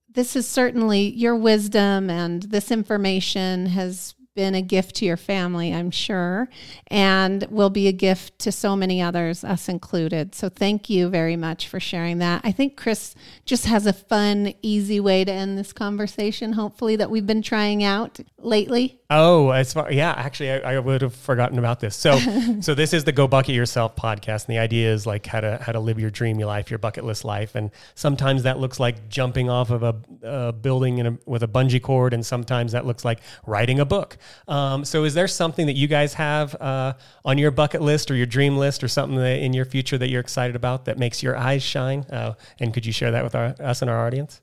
This 0.07 0.35
is 0.35 0.47
certainly 0.47 1.09
your 1.09 1.35
wisdom 1.35 2.11
and 2.11 2.43
this 2.43 2.69
information 2.69 3.65
has 3.67 4.13
been 4.35 4.55
a 4.55 4.61
gift 4.61 4.95
to 4.95 5.05
your 5.05 5.17
family, 5.17 5.73
I'm 5.73 5.91
sure, 5.91 6.49
and 6.87 7.45
will 7.49 7.69
be 7.69 7.87
a 7.87 7.91
gift 7.91 8.39
to 8.39 8.51
so 8.51 8.75
many 8.75 9.01
others, 9.01 9.43
us 9.43 9.69
included. 9.69 10.33
So 10.33 10.49
thank 10.49 10.89
you 10.89 11.09
very 11.09 11.35
much 11.35 11.67
for 11.67 11.79
sharing 11.79 12.17
that. 12.19 12.41
I 12.43 12.51
think 12.51 12.75
Chris 12.75 13.15
just 13.45 13.65
has 13.65 13.85
a 13.85 13.93
fun, 13.93 14.53
easy 14.61 14.99
way 14.99 15.23
to 15.23 15.31
end 15.31 15.57
this 15.57 15.71
conversation, 15.71 16.53
hopefully, 16.53 16.95
that 16.95 17.11
we've 17.11 17.27
been 17.27 17.41
trying 17.41 17.83
out 17.83 18.19
lately. 18.39 18.99
Oh, 19.09 19.51
as 19.51 19.73
far 19.73 19.91
yeah, 19.91 20.11
actually, 20.17 20.51
I, 20.51 20.73
I 20.75 20.79
would 20.79 21.01
have 21.03 21.13
forgotten 21.13 21.59
about 21.59 21.79
this. 21.79 21.95
So, 21.95 22.17
so 22.61 22.73
this 22.73 22.93
is 22.93 23.03
the 23.03 23.11
Go 23.11 23.27
Bucket 23.27 23.53
Yourself 23.53 23.95
podcast, 23.95 24.47
and 24.47 24.55
the 24.55 24.57
idea 24.57 24.91
is 24.91 25.05
like 25.05 25.27
how 25.27 25.39
to 25.41 25.59
how 25.61 25.71
to 25.71 25.79
live 25.79 25.99
your 25.99 26.09
dream 26.09 26.39
life, 26.39 26.71
your 26.71 26.79
bucket 26.79 27.03
list 27.03 27.23
life, 27.23 27.53
and 27.53 27.69
sometimes 27.93 28.43
that 28.43 28.57
looks 28.57 28.79
like 28.79 29.09
jumping 29.09 29.51
off 29.51 29.69
of 29.69 29.83
a, 29.83 29.95
a 30.23 30.51
building 30.51 30.97
in 30.97 31.05
a, 31.05 31.17
with 31.27 31.43
a 31.43 31.47
bungee 31.47 31.81
cord, 31.81 32.13
and 32.13 32.25
sometimes 32.25 32.71
that 32.71 32.87
looks 32.87 33.05
like 33.05 33.19
writing 33.45 33.79
a 33.79 33.85
book. 33.85 34.17
Um, 34.47 34.85
so, 34.85 35.03
is 35.03 35.13
there 35.13 35.27
something 35.27 35.65
that 35.67 35.75
you 35.75 35.87
guys 35.87 36.13
have 36.15 36.55
uh, 36.61 36.93
on 37.25 37.37
your 37.37 37.51
bucket 37.51 37.81
list 37.81 38.11
or 38.11 38.15
your 38.15 38.25
dream 38.25 38.57
list, 38.57 38.83
or 38.83 38.87
something 38.87 39.17
that 39.17 39.39
in 39.39 39.53
your 39.53 39.65
future 39.65 39.97
that 39.97 40.09
you're 40.09 40.21
excited 40.21 40.55
about 40.55 40.85
that 40.85 40.97
makes 40.97 41.21
your 41.23 41.35
eyes 41.37 41.63
shine? 41.63 42.01
Uh, 42.09 42.33
and 42.59 42.73
could 42.73 42.85
you 42.85 42.91
share 42.93 43.11
that 43.11 43.23
with 43.23 43.35
our, 43.35 43.55
us 43.59 43.81
and 43.81 43.89
our 43.89 44.05
audience? 44.05 44.41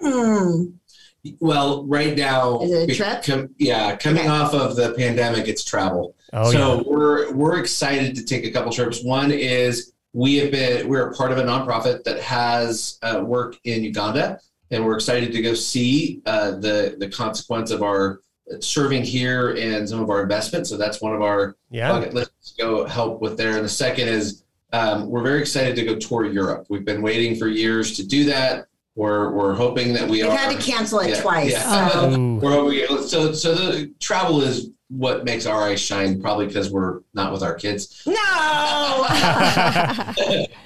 Hmm. 0.00 0.64
Well, 1.38 1.86
right 1.86 2.16
now, 2.16 2.60
Is 2.62 2.72
it 2.72 2.90
a 2.90 2.94
trip? 2.94 3.22
com- 3.22 3.54
yeah, 3.58 3.94
coming 3.94 4.22
Okay. 4.24 4.28
off 4.28 4.54
of 4.54 4.74
the 4.74 4.92
pandemic, 4.94 5.46
it's 5.46 5.62
travel. 5.62 6.16
Oh, 6.32 6.50
so 6.50 6.82
we're 6.84 7.32
we're 7.32 7.58
excited 7.58 8.16
to 8.16 8.24
take 8.24 8.44
a 8.44 8.50
couple 8.50 8.72
trips. 8.72 9.04
One 9.04 9.30
is 9.30 9.92
we 10.12 10.36
have 10.38 10.50
been 10.50 10.88
we're 10.88 11.10
a 11.10 11.14
part 11.14 11.30
of 11.30 11.38
a 11.38 11.42
nonprofit 11.44 12.02
that 12.04 12.18
has 12.20 12.98
uh, 13.02 13.20
work 13.24 13.56
in 13.62 13.84
Uganda, 13.84 14.40
and 14.72 14.84
we're 14.84 14.94
excited 14.96 15.30
to 15.32 15.42
go 15.42 15.54
see 15.54 16.22
uh, 16.26 16.52
the 16.52 16.96
the 16.98 17.08
consequence 17.08 17.70
of 17.70 17.84
our 17.84 18.18
serving 18.60 19.02
here 19.04 19.50
and 19.56 19.88
some 19.88 20.00
of 20.00 20.10
our 20.10 20.22
investments. 20.22 20.70
So 20.70 20.76
that's 20.76 21.00
one 21.00 21.14
of 21.14 21.22
our 21.22 21.56
Yeah. 21.70 21.90
bucket 21.92 22.14
lists 22.14 22.52
to 22.52 22.62
go 22.62 22.84
help 22.84 23.20
with 23.20 23.36
there. 23.36 23.56
And 23.56 23.64
the 23.64 23.68
second 23.68 24.08
is 24.08 24.42
um, 24.72 25.08
we're 25.10 25.22
very 25.22 25.40
excited 25.40 25.76
to 25.76 25.84
go 25.84 25.96
tour 25.96 26.24
Europe. 26.24 26.66
We've 26.70 26.84
been 26.84 27.02
waiting 27.02 27.36
for 27.36 27.46
years 27.48 27.94
to 27.96 28.06
do 28.06 28.24
that. 28.26 28.66
We're 28.94 29.30
we're 29.32 29.54
hoping 29.54 29.92
that 29.94 30.04
we 30.04 30.22
We've 30.22 30.26
are. 30.26 30.36
had 30.36 30.58
to 30.58 30.62
cancel 30.62 31.00
it 31.00 31.10
Yeah, 31.10 31.20
twice. 31.22 31.50
yeah. 31.52 31.88
So. 31.90 32.10
Ooh. 32.10 32.36
We're 32.36 32.50
hoping, 32.50 33.06
so 33.08 33.32
so 33.32 33.54
the 33.54 33.92
travel 34.00 34.42
is 34.42 34.68
what 34.96 35.24
makes 35.24 35.46
our 35.46 35.62
eyes 35.62 35.80
shine. 35.80 36.20
Probably 36.20 36.46
because 36.46 36.70
we're 36.70 37.00
not 37.14 37.32
with 37.32 37.42
our 37.42 37.54
kids. 37.54 38.02
No. 38.06 38.12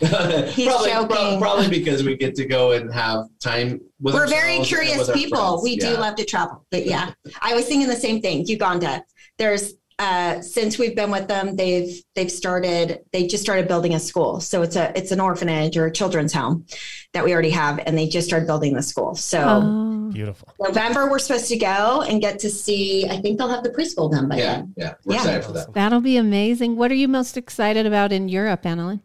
He's 0.01 0.67
probably, 0.67 0.91
joking. 0.91 1.07
prob- 1.09 1.41
probably 1.41 1.69
because 1.69 2.03
we 2.03 2.17
get 2.17 2.35
to 2.35 2.45
go 2.45 2.73
and 2.73 2.93
have 2.93 3.27
time 3.41 3.81
with. 4.01 4.15
We're 4.15 4.27
very 4.27 4.61
curious 4.61 5.11
people. 5.13 5.61
We 5.63 5.77
do 5.77 5.95
love 5.97 6.17
to 6.17 6.25
travel. 6.25 6.65
But 6.71 6.87
yeah, 6.87 7.13
I 7.41 7.55
was 7.55 7.67
thinking 7.67 7.89
the 7.89 7.95
same 7.97 8.21
thing. 8.21 8.47
Uganda. 8.47 9.05
There's 9.39 9.75
uh, 9.99 10.41
since 10.43 10.79
we've 10.79 10.95
been 10.95 11.11
with 11.11 11.27
them, 11.27 11.57
they've 11.57 12.03
they've 12.15 12.31
started. 12.31 13.01
They 13.13 13.27
just 13.27 13.43
started 13.43 13.67
building 13.67 13.95
a 13.95 14.01
school. 14.01 14.41
So 14.41 14.61
it's 14.63 14.77
a 14.77 14.93
it's 14.97 15.11
an 15.11 15.21
orphanage 15.21 15.77
or 15.79 15.87
a 15.87 15.93
children's 15.93 16.33
home 16.35 16.67
that 17.15 17.25
we 17.25 17.33
already 17.33 17.51
have, 17.51 17.79
and 17.87 17.97
they 17.97 18.07
just 18.07 18.27
started 18.29 18.47
building 18.47 18.75
the 18.75 18.83
school. 18.83 19.15
So 19.15 19.41
Oh, 19.43 20.11
Beautiful. 20.13 20.49
November 20.61 21.11
we're 21.11 21.19
supposed 21.19 21.49
to 21.49 21.57
go 21.57 22.03
and 22.03 22.21
get 22.21 22.39
to 22.41 22.51
see. 22.51 23.09
I 23.09 23.17
think 23.21 23.39
they'll 23.39 23.49
have 23.49 23.65
the 23.65 23.71
preschool 23.71 24.11
done 24.11 24.29
by 24.29 24.37
Yeah, 24.37 24.45
then. 24.57 24.75
yeah, 24.77 24.95
we're 25.05 25.15
Yeah. 25.15 25.21
excited 25.21 25.45
for 25.45 25.53
that. 25.53 25.73
that'll 25.75 26.01
be 26.03 26.17
amazing. 26.19 26.77
What 26.77 26.91
are 26.91 26.95
you 26.95 27.09
most 27.09 27.37
excited 27.39 27.87
about 27.87 28.13
in 28.13 28.29
Europe, 28.29 28.63
Annalyn? 28.65 29.01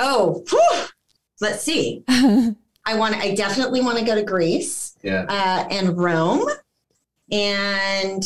Oh, 0.00 0.44
whew. 0.50 0.86
let's 1.40 1.62
see. 1.62 2.02
I 2.08 2.96
want. 2.96 3.14
I 3.14 3.34
definitely 3.36 3.80
want 3.82 3.98
to 3.98 4.04
go 4.04 4.16
to 4.16 4.24
Greece. 4.24 4.96
Yeah, 5.04 5.26
uh, 5.28 5.68
and 5.70 5.96
Rome. 5.96 6.44
And 7.30 8.24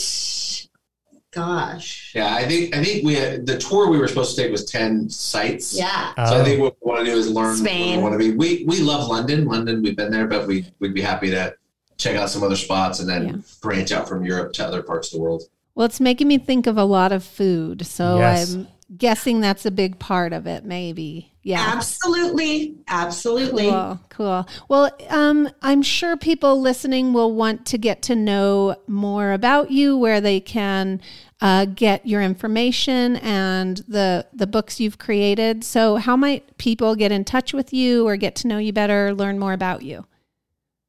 gosh, 1.36 2.12
yeah. 2.14 2.34
I 2.34 2.44
think 2.46 2.74
I 2.74 2.82
think 2.82 3.04
we 3.04 3.14
had, 3.14 3.46
the 3.46 3.58
tour 3.58 3.88
we 3.88 3.98
were 3.98 4.08
supposed 4.08 4.34
to 4.36 4.42
take 4.42 4.50
was 4.50 4.64
ten 4.64 5.08
sites. 5.10 5.74
yeah. 5.76 6.14
So 6.28 6.34
Oh. 6.36 6.40
I 6.40 6.44
think 6.44 6.60
oh. 6.60 6.64
what 6.64 6.76
we 6.82 6.90
want 6.90 7.04
to 7.04 7.12
do 7.12 7.16
is 7.18 7.28
learn 7.30 7.56
Spain. 7.56 7.88
where 7.88 7.96
we 7.98 8.02
want 8.02 8.12
to 8.14 8.18
be. 8.18 8.36
We 8.36 8.64
we 8.66 8.80
love 8.80 9.06
London. 9.08 9.44
London, 9.46 9.82
we've 9.82 9.96
been 9.96 10.10
there, 10.10 10.26
but 10.26 10.46
we 10.46 10.66
we'd 10.80 10.94
be 10.94 11.02
happy 11.02 11.30
to 11.30 11.54
check 11.98 12.16
out 12.16 12.28
some 12.30 12.42
other 12.42 12.56
spots 12.56 13.00
and 13.00 13.08
then 13.08 13.26
Yeah. 13.26 13.34
branch 13.62 13.92
out 13.92 14.08
from 14.08 14.24
Europe 14.24 14.52
to 14.54 14.66
other 14.66 14.82
parts 14.82 15.08
of 15.08 15.12
the 15.18 15.20
world. 15.22 15.42
Well, 15.74 15.86
it's 15.86 16.00
making 16.00 16.28
me 16.28 16.38
think 16.38 16.66
of 16.66 16.76
a 16.78 16.84
lot 16.84 17.12
of 17.12 17.22
food. 17.22 17.86
So 17.86 18.18
Yes. 18.18 18.54
I'm 18.54 18.66
guessing 18.96 19.40
that's 19.40 19.66
a 19.66 19.70
big 19.70 19.98
part 19.98 20.32
of 20.32 20.46
it, 20.46 20.64
maybe. 20.64 21.32
Yeah. 21.42 21.64
Absolutely. 21.74 22.76
Absolutely. 22.88 23.70
Cool, 23.70 24.00
cool. 24.08 24.48
Well, 24.68 24.90
um, 25.08 25.48
I'm 25.62 25.82
sure 25.82 26.16
people 26.16 26.60
listening 26.60 27.12
will 27.12 27.32
want 27.34 27.66
to 27.66 27.78
get 27.78 28.02
to 28.02 28.16
know 28.16 28.76
more 28.86 29.32
about 29.32 29.70
you, 29.70 29.96
where 29.96 30.20
they 30.20 30.40
can 30.40 31.00
uh, 31.40 31.66
get 31.66 32.06
your 32.06 32.22
information 32.22 33.16
and 33.16 33.78
the 33.88 34.26
the 34.32 34.46
books 34.46 34.80
you've 34.80 34.98
created. 34.98 35.62
So, 35.62 35.96
how 35.96 36.16
might 36.16 36.58
people 36.58 36.96
get 36.96 37.12
in 37.12 37.24
touch 37.24 37.52
with 37.52 37.72
you 37.72 38.06
or 38.08 38.16
get 38.16 38.34
to 38.36 38.48
know 38.48 38.58
you 38.58 38.72
better, 38.72 39.14
learn 39.14 39.38
more 39.38 39.52
about 39.52 39.82
you? 39.82 40.04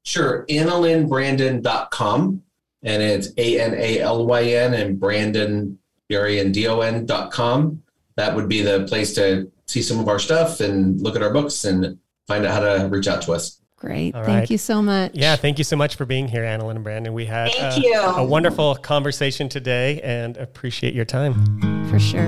Sure. 0.04 0.46
AnnalynBrandon.com. 0.50 2.42
And 2.84 3.04
it's 3.04 3.30
A 3.38 3.60
N 3.60 3.74
A 3.76 4.00
L 4.00 4.26
Y 4.26 4.44
N 4.44 4.74
and 4.74 5.00
Brandon, 5.00 5.78
B 6.08 6.16
R 6.16 6.28
A 6.28 6.40
N 6.40 6.52
D 6.52 6.68
O 6.68 6.80
N 6.80 7.06
dot 7.06 7.32
com. 7.32 7.84
That 8.18 8.36
would 8.36 8.50
be 8.50 8.62
the 8.62 8.86
place 8.88 9.14
to 9.16 9.50
see 9.68 9.82
some 9.82 10.00
of 10.00 10.08
our 10.10 10.20
stuff 10.20 10.60
and 10.60 11.00
look 11.02 11.16
at 11.16 11.24
our 11.24 11.32
books 11.32 11.64
and 11.66 11.98
find 12.28 12.46
out 12.46 12.54
how 12.54 12.60
to 12.60 12.88
reach 12.90 13.08
out 13.08 13.22
to 13.24 13.32
us. 13.34 13.62
Great, 13.78 14.16
All 14.16 14.24
thank 14.24 14.40
right. 14.40 14.50
you 14.50 14.58
so 14.58 14.82
much. 14.82 15.12
Yeah, 15.14 15.36
thank 15.36 15.60
you 15.60 15.64
so 15.64 15.76
much 15.76 15.96
for 15.96 16.06
being 16.06 16.28
here, 16.28 16.42
Annalyn 16.44 16.72
and 16.78 16.84
Brandon. 16.84 17.14
We 17.14 17.26
had 17.28 17.52
Thank 17.52 17.76
uh, 17.76 17.88
you. 17.88 17.94
a 17.96 18.26
wonderful 18.26 18.76
conversation 18.76 19.50
today 19.50 20.02
and 20.02 20.36
appreciate 20.38 20.96
your 20.96 21.06
time. 21.06 21.88
for 21.90 22.00
sure. 22.00 22.26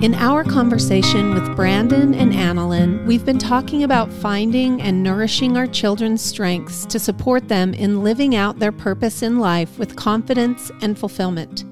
In 0.00 0.14
our 0.14 0.44
conversation 0.44 1.34
with 1.34 1.56
Brandon 1.56 2.14
and 2.14 2.32
Annalyn, 2.32 3.04
we've 3.06 3.24
been 3.24 3.38
talking 3.38 3.82
about 3.82 4.12
finding 4.12 4.80
and 4.82 5.02
nourishing 5.02 5.56
our 5.56 5.66
children's 5.66 6.20
strengths 6.22 6.84
to 6.86 7.00
support 7.00 7.48
them 7.48 7.74
in 7.74 8.04
living 8.04 8.36
out 8.36 8.58
their 8.60 8.70
purpose 8.70 9.22
in 9.22 9.40
life 9.40 9.76
with 9.78 9.96
confidence 9.96 10.70
and 10.82 10.96
fulfillment. 10.96 11.64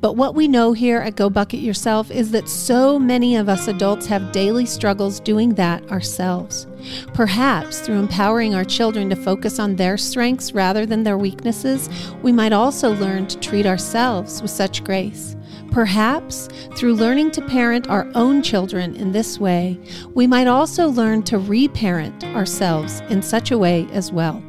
But 0.00 0.16
what 0.16 0.34
we 0.34 0.48
know 0.48 0.72
here 0.72 0.98
at 0.98 1.16
Go 1.16 1.30
Bucket 1.30 1.60
Yourself 1.60 2.10
is 2.10 2.30
that 2.30 2.48
so 2.48 2.98
many 2.98 3.36
of 3.36 3.48
us 3.48 3.68
adults 3.68 4.06
have 4.06 4.32
daily 4.32 4.66
struggles 4.66 5.20
doing 5.20 5.54
that 5.54 5.88
ourselves. 5.90 6.66
Perhaps 7.14 7.80
through 7.80 7.98
empowering 7.98 8.54
our 8.54 8.64
children 8.64 9.10
to 9.10 9.16
focus 9.16 9.58
on 9.58 9.76
their 9.76 9.96
strengths 9.96 10.52
rather 10.52 10.86
than 10.86 11.02
their 11.02 11.18
weaknesses, 11.18 11.88
we 12.22 12.32
might 12.32 12.52
also 12.52 12.94
learn 12.94 13.26
to 13.26 13.38
treat 13.38 13.66
ourselves 13.66 14.40
with 14.40 14.50
such 14.50 14.84
grace. 14.84 15.36
Perhaps 15.70 16.48
through 16.74 16.94
learning 16.94 17.30
to 17.32 17.42
parent 17.42 17.88
our 17.88 18.10
own 18.14 18.42
children 18.42 18.96
in 18.96 19.12
this 19.12 19.38
way, 19.38 19.78
we 20.14 20.26
might 20.26 20.48
also 20.48 20.88
learn 20.88 21.22
to 21.24 21.38
reparent 21.38 22.24
ourselves 22.24 23.00
in 23.08 23.22
such 23.22 23.50
a 23.50 23.58
way 23.58 23.86
as 23.92 24.10
well. 24.10 24.42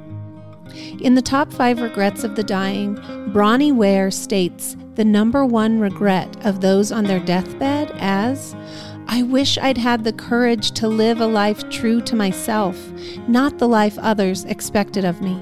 In 1.01 1.15
the 1.15 1.21
top 1.21 1.51
five 1.51 1.81
regrets 1.81 2.23
of 2.23 2.35
the 2.35 2.43
dying, 2.43 2.95
Bronnie 3.33 3.71
Ware 3.71 4.09
states 4.09 4.75
the 4.95 5.05
number 5.05 5.45
one 5.45 5.79
regret 5.79 6.35
of 6.45 6.61
those 6.61 6.91
on 6.91 7.05
their 7.05 7.19
deathbed 7.19 7.91
as 7.95 8.55
I 9.07 9.23
wish 9.23 9.57
I'd 9.57 9.77
had 9.77 10.03
the 10.03 10.13
courage 10.13 10.71
to 10.71 10.87
live 10.87 11.19
a 11.19 11.27
life 11.27 11.69
true 11.69 12.01
to 12.01 12.15
myself, 12.15 12.77
not 13.27 13.57
the 13.57 13.67
life 13.67 13.97
others 13.99 14.45
expected 14.45 15.03
of 15.03 15.21
me. 15.21 15.37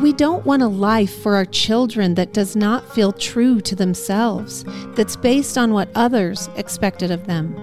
We 0.00 0.12
don't 0.12 0.44
want 0.44 0.62
a 0.62 0.68
life 0.68 1.22
for 1.22 1.36
our 1.36 1.44
children 1.44 2.14
that 2.14 2.32
does 2.32 2.56
not 2.56 2.92
feel 2.92 3.12
true 3.12 3.60
to 3.62 3.76
themselves, 3.76 4.64
that's 4.94 5.16
based 5.16 5.56
on 5.56 5.72
what 5.72 5.88
others 5.94 6.50
expected 6.56 7.10
of 7.10 7.26
them. 7.26 7.54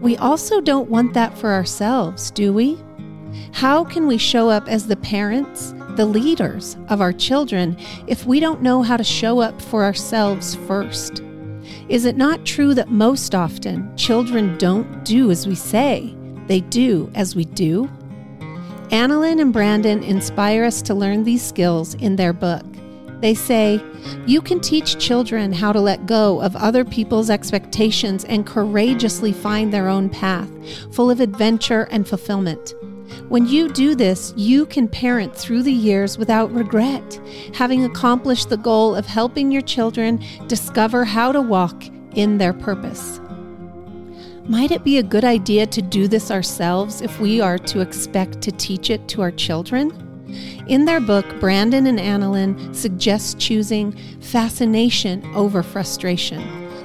We 0.00 0.16
also 0.16 0.60
don't 0.60 0.90
want 0.90 1.14
that 1.14 1.36
for 1.38 1.52
ourselves, 1.52 2.30
do 2.30 2.52
we? 2.52 2.78
How 3.52 3.84
can 3.84 4.06
we 4.06 4.18
show 4.18 4.50
up 4.50 4.68
as 4.68 4.86
the 4.86 4.96
parents, 4.96 5.74
the 5.96 6.06
leaders 6.06 6.76
of 6.88 7.00
our 7.00 7.12
children, 7.12 7.76
if 8.06 8.26
we 8.26 8.40
don't 8.40 8.62
know 8.62 8.82
how 8.82 8.96
to 8.96 9.04
show 9.04 9.40
up 9.40 9.60
for 9.62 9.84
ourselves 9.84 10.54
first? 10.66 11.22
Is 11.88 12.04
it 12.04 12.16
not 12.16 12.44
true 12.44 12.74
that 12.74 12.90
most 12.90 13.34
often 13.34 13.96
children 13.96 14.56
don't 14.58 15.04
do 15.04 15.30
as 15.30 15.46
we 15.46 15.54
say, 15.54 16.14
they 16.46 16.60
do 16.60 17.10
as 17.14 17.34
we 17.34 17.44
do? 17.44 17.88
Annalyn 18.90 19.40
and 19.40 19.52
Brandon 19.52 20.02
inspire 20.02 20.64
us 20.64 20.82
to 20.82 20.94
learn 20.94 21.24
these 21.24 21.42
skills 21.42 21.94
in 21.94 22.16
their 22.16 22.32
book. 22.32 22.64
They 23.20 23.34
say, 23.34 23.80
You 24.26 24.42
can 24.42 24.60
teach 24.60 24.98
children 24.98 25.52
how 25.52 25.72
to 25.72 25.80
let 25.80 26.06
go 26.06 26.40
of 26.42 26.54
other 26.56 26.84
people's 26.84 27.30
expectations 27.30 28.24
and 28.26 28.46
courageously 28.46 29.32
find 29.32 29.72
their 29.72 29.88
own 29.88 30.10
path, 30.10 30.50
full 30.92 31.10
of 31.10 31.20
adventure 31.20 31.88
and 31.90 32.06
fulfillment. 32.06 32.74
When 33.28 33.46
you 33.46 33.70
do 33.70 33.94
this, 33.94 34.34
you 34.36 34.66
can 34.66 34.86
parent 34.86 35.34
through 35.34 35.62
the 35.62 35.72
years 35.72 36.18
without 36.18 36.52
regret, 36.52 37.18
having 37.54 37.84
accomplished 37.84 38.50
the 38.50 38.58
goal 38.58 38.94
of 38.94 39.06
helping 39.06 39.50
your 39.50 39.62
children 39.62 40.22
discover 40.46 41.04
how 41.04 41.32
to 41.32 41.40
walk 41.40 41.84
in 42.14 42.36
their 42.36 42.52
purpose. 42.52 43.20
Might 44.46 44.72
it 44.72 44.84
be 44.84 44.98
a 44.98 45.02
good 45.02 45.24
idea 45.24 45.66
to 45.66 45.80
do 45.80 46.06
this 46.06 46.30
ourselves 46.30 47.00
if 47.00 47.18
we 47.18 47.40
are 47.40 47.56
to 47.58 47.80
expect 47.80 48.42
to 48.42 48.52
teach 48.52 48.90
it 48.90 49.08
to 49.08 49.22
our 49.22 49.30
children? 49.30 49.90
In 50.68 50.84
their 50.84 51.00
book, 51.00 51.24
Brandon 51.40 51.86
and 51.86 51.98
Annalyn 51.98 52.74
suggest 52.74 53.38
choosing 53.38 53.92
fascination 54.20 55.24
over 55.34 55.62
frustration, 55.62 56.42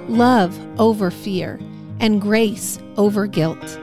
love 0.08 0.58
over 0.80 1.12
fear, 1.12 1.60
and 2.00 2.22
grace 2.22 2.80
over 2.96 3.28
guilt. 3.28 3.78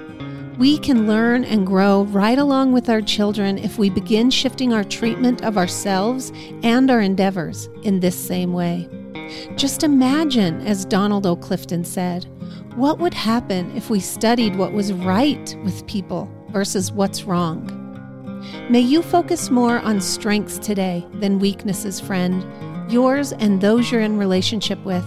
We 0.58 0.78
can 0.78 1.06
learn 1.06 1.44
and 1.44 1.66
grow 1.66 2.04
right 2.04 2.38
along 2.38 2.72
with 2.72 2.88
our 2.88 3.02
children 3.02 3.58
if 3.58 3.78
we 3.78 3.90
begin 3.90 4.30
shifting 4.30 4.72
our 4.72 4.84
treatment 4.84 5.44
of 5.44 5.58
ourselves 5.58 6.32
and 6.62 6.90
our 6.90 7.02
endeavors 7.02 7.68
in 7.82 8.00
this 8.00 8.16
same 8.16 8.54
way. 8.54 8.88
Just 9.56 9.82
imagine, 9.82 10.66
as 10.66 10.86
Donald 10.86 11.26
O. 11.26 11.36
Clifton 11.36 11.84
said, 11.84 12.24
what 12.74 12.98
would 12.98 13.12
happen 13.12 13.70
if 13.76 13.90
we 13.90 14.00
studied 14.00 14.56
what 14.56 14.72
was 14.72 14.94
right 14.94 15.56
with 15.62 15.86
people 15.86 16.30
versus 16.48 16.90
what's 16.90 17.24
wrong? 17.24 17.70
May 18.70 18.80
you 18.80 19.02
focus 19.02 19.50
more 19.50 19.80
on 19.80 20.00
strengths 20.00 20.58
today 20.58 21.06
than 21.14 21.38
weaknesses, 21.38 22.00
friend, 22.00 22.46
yours 22.90 23.32
and 23.32 23.60
those 23.60 23.90
you're 23.90 24.00
in 24.00 24.16
relationship 24.16 24.82
with. 24.86 25.04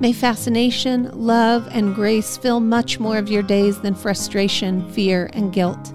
May 0.00 0.12
fascination, 0.12 1.10
love, 1.12 1.66
and 1.72 1.92
grace 1.92 2.36
fill 2.36 2.60
much 2.60 3.00
more 3.00 3.18
of 3.18 3.28
your 3.28 3.42
days 3.42 3.80
than 3.80 3.96
frustration, 3.96 4.88
fear, 4.92 5.28
and 5.32 5.52
guilt. 5.52 5.92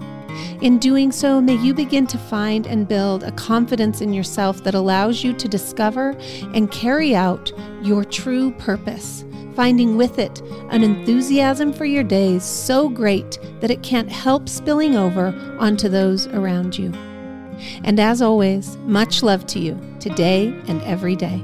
In 0.60 0.78
doing 0.78 1.10
so, 1.10 1.40
may 1.40 1.56
you 1.56 1.72
begin 1.72 2.06
to 2.08 2.18
find 2.18 2.66
and 2.66 2.86
build 2.86 3.22
a 3.22 3.32
confidence 3.32 4.02
in 4.02 4.12
yourself 4.12 4.62
that 4.64 4.74
allows 4.74 5.24
you 5.24 5.32
to 5.32 5.48
discover 5.48 6.10
and 6.52 6.70
carry 6.70 7.14
out 7.14 7.50
your 7.82 8.04
true 8.04 8.50
purpose, 8.52 9.24
finding 9.54 9.96
with 9.96 10.18
it 10.18 10.42
an 10.70 10.82
enthusiasm 10.82 11.72
for 11.72 11.86
your 11.86 12.04
days 12.04 12.44
so 12.44 12.90
great 12.90 13.38
that 13.60 13.70
it 13.70 13.82
can't 13.82 14.10
help 14.10 14.50
spilling 14.50 14.96
over 14.96 15.28
onto 15.58 15.88
those 15.88 16.26
around 16.26 16.76
you. 16.76 16.92
And 17.84 17.98
as 17.98 18.20
always, 18.20 18.76
much 18.78 19.22
love 19.22 19.46
to 19.46 19.60
you 19.60 19.80
today 19.98 20.48
and 20.66 20.82
every 20.82 21.16
day. 21.16 21.42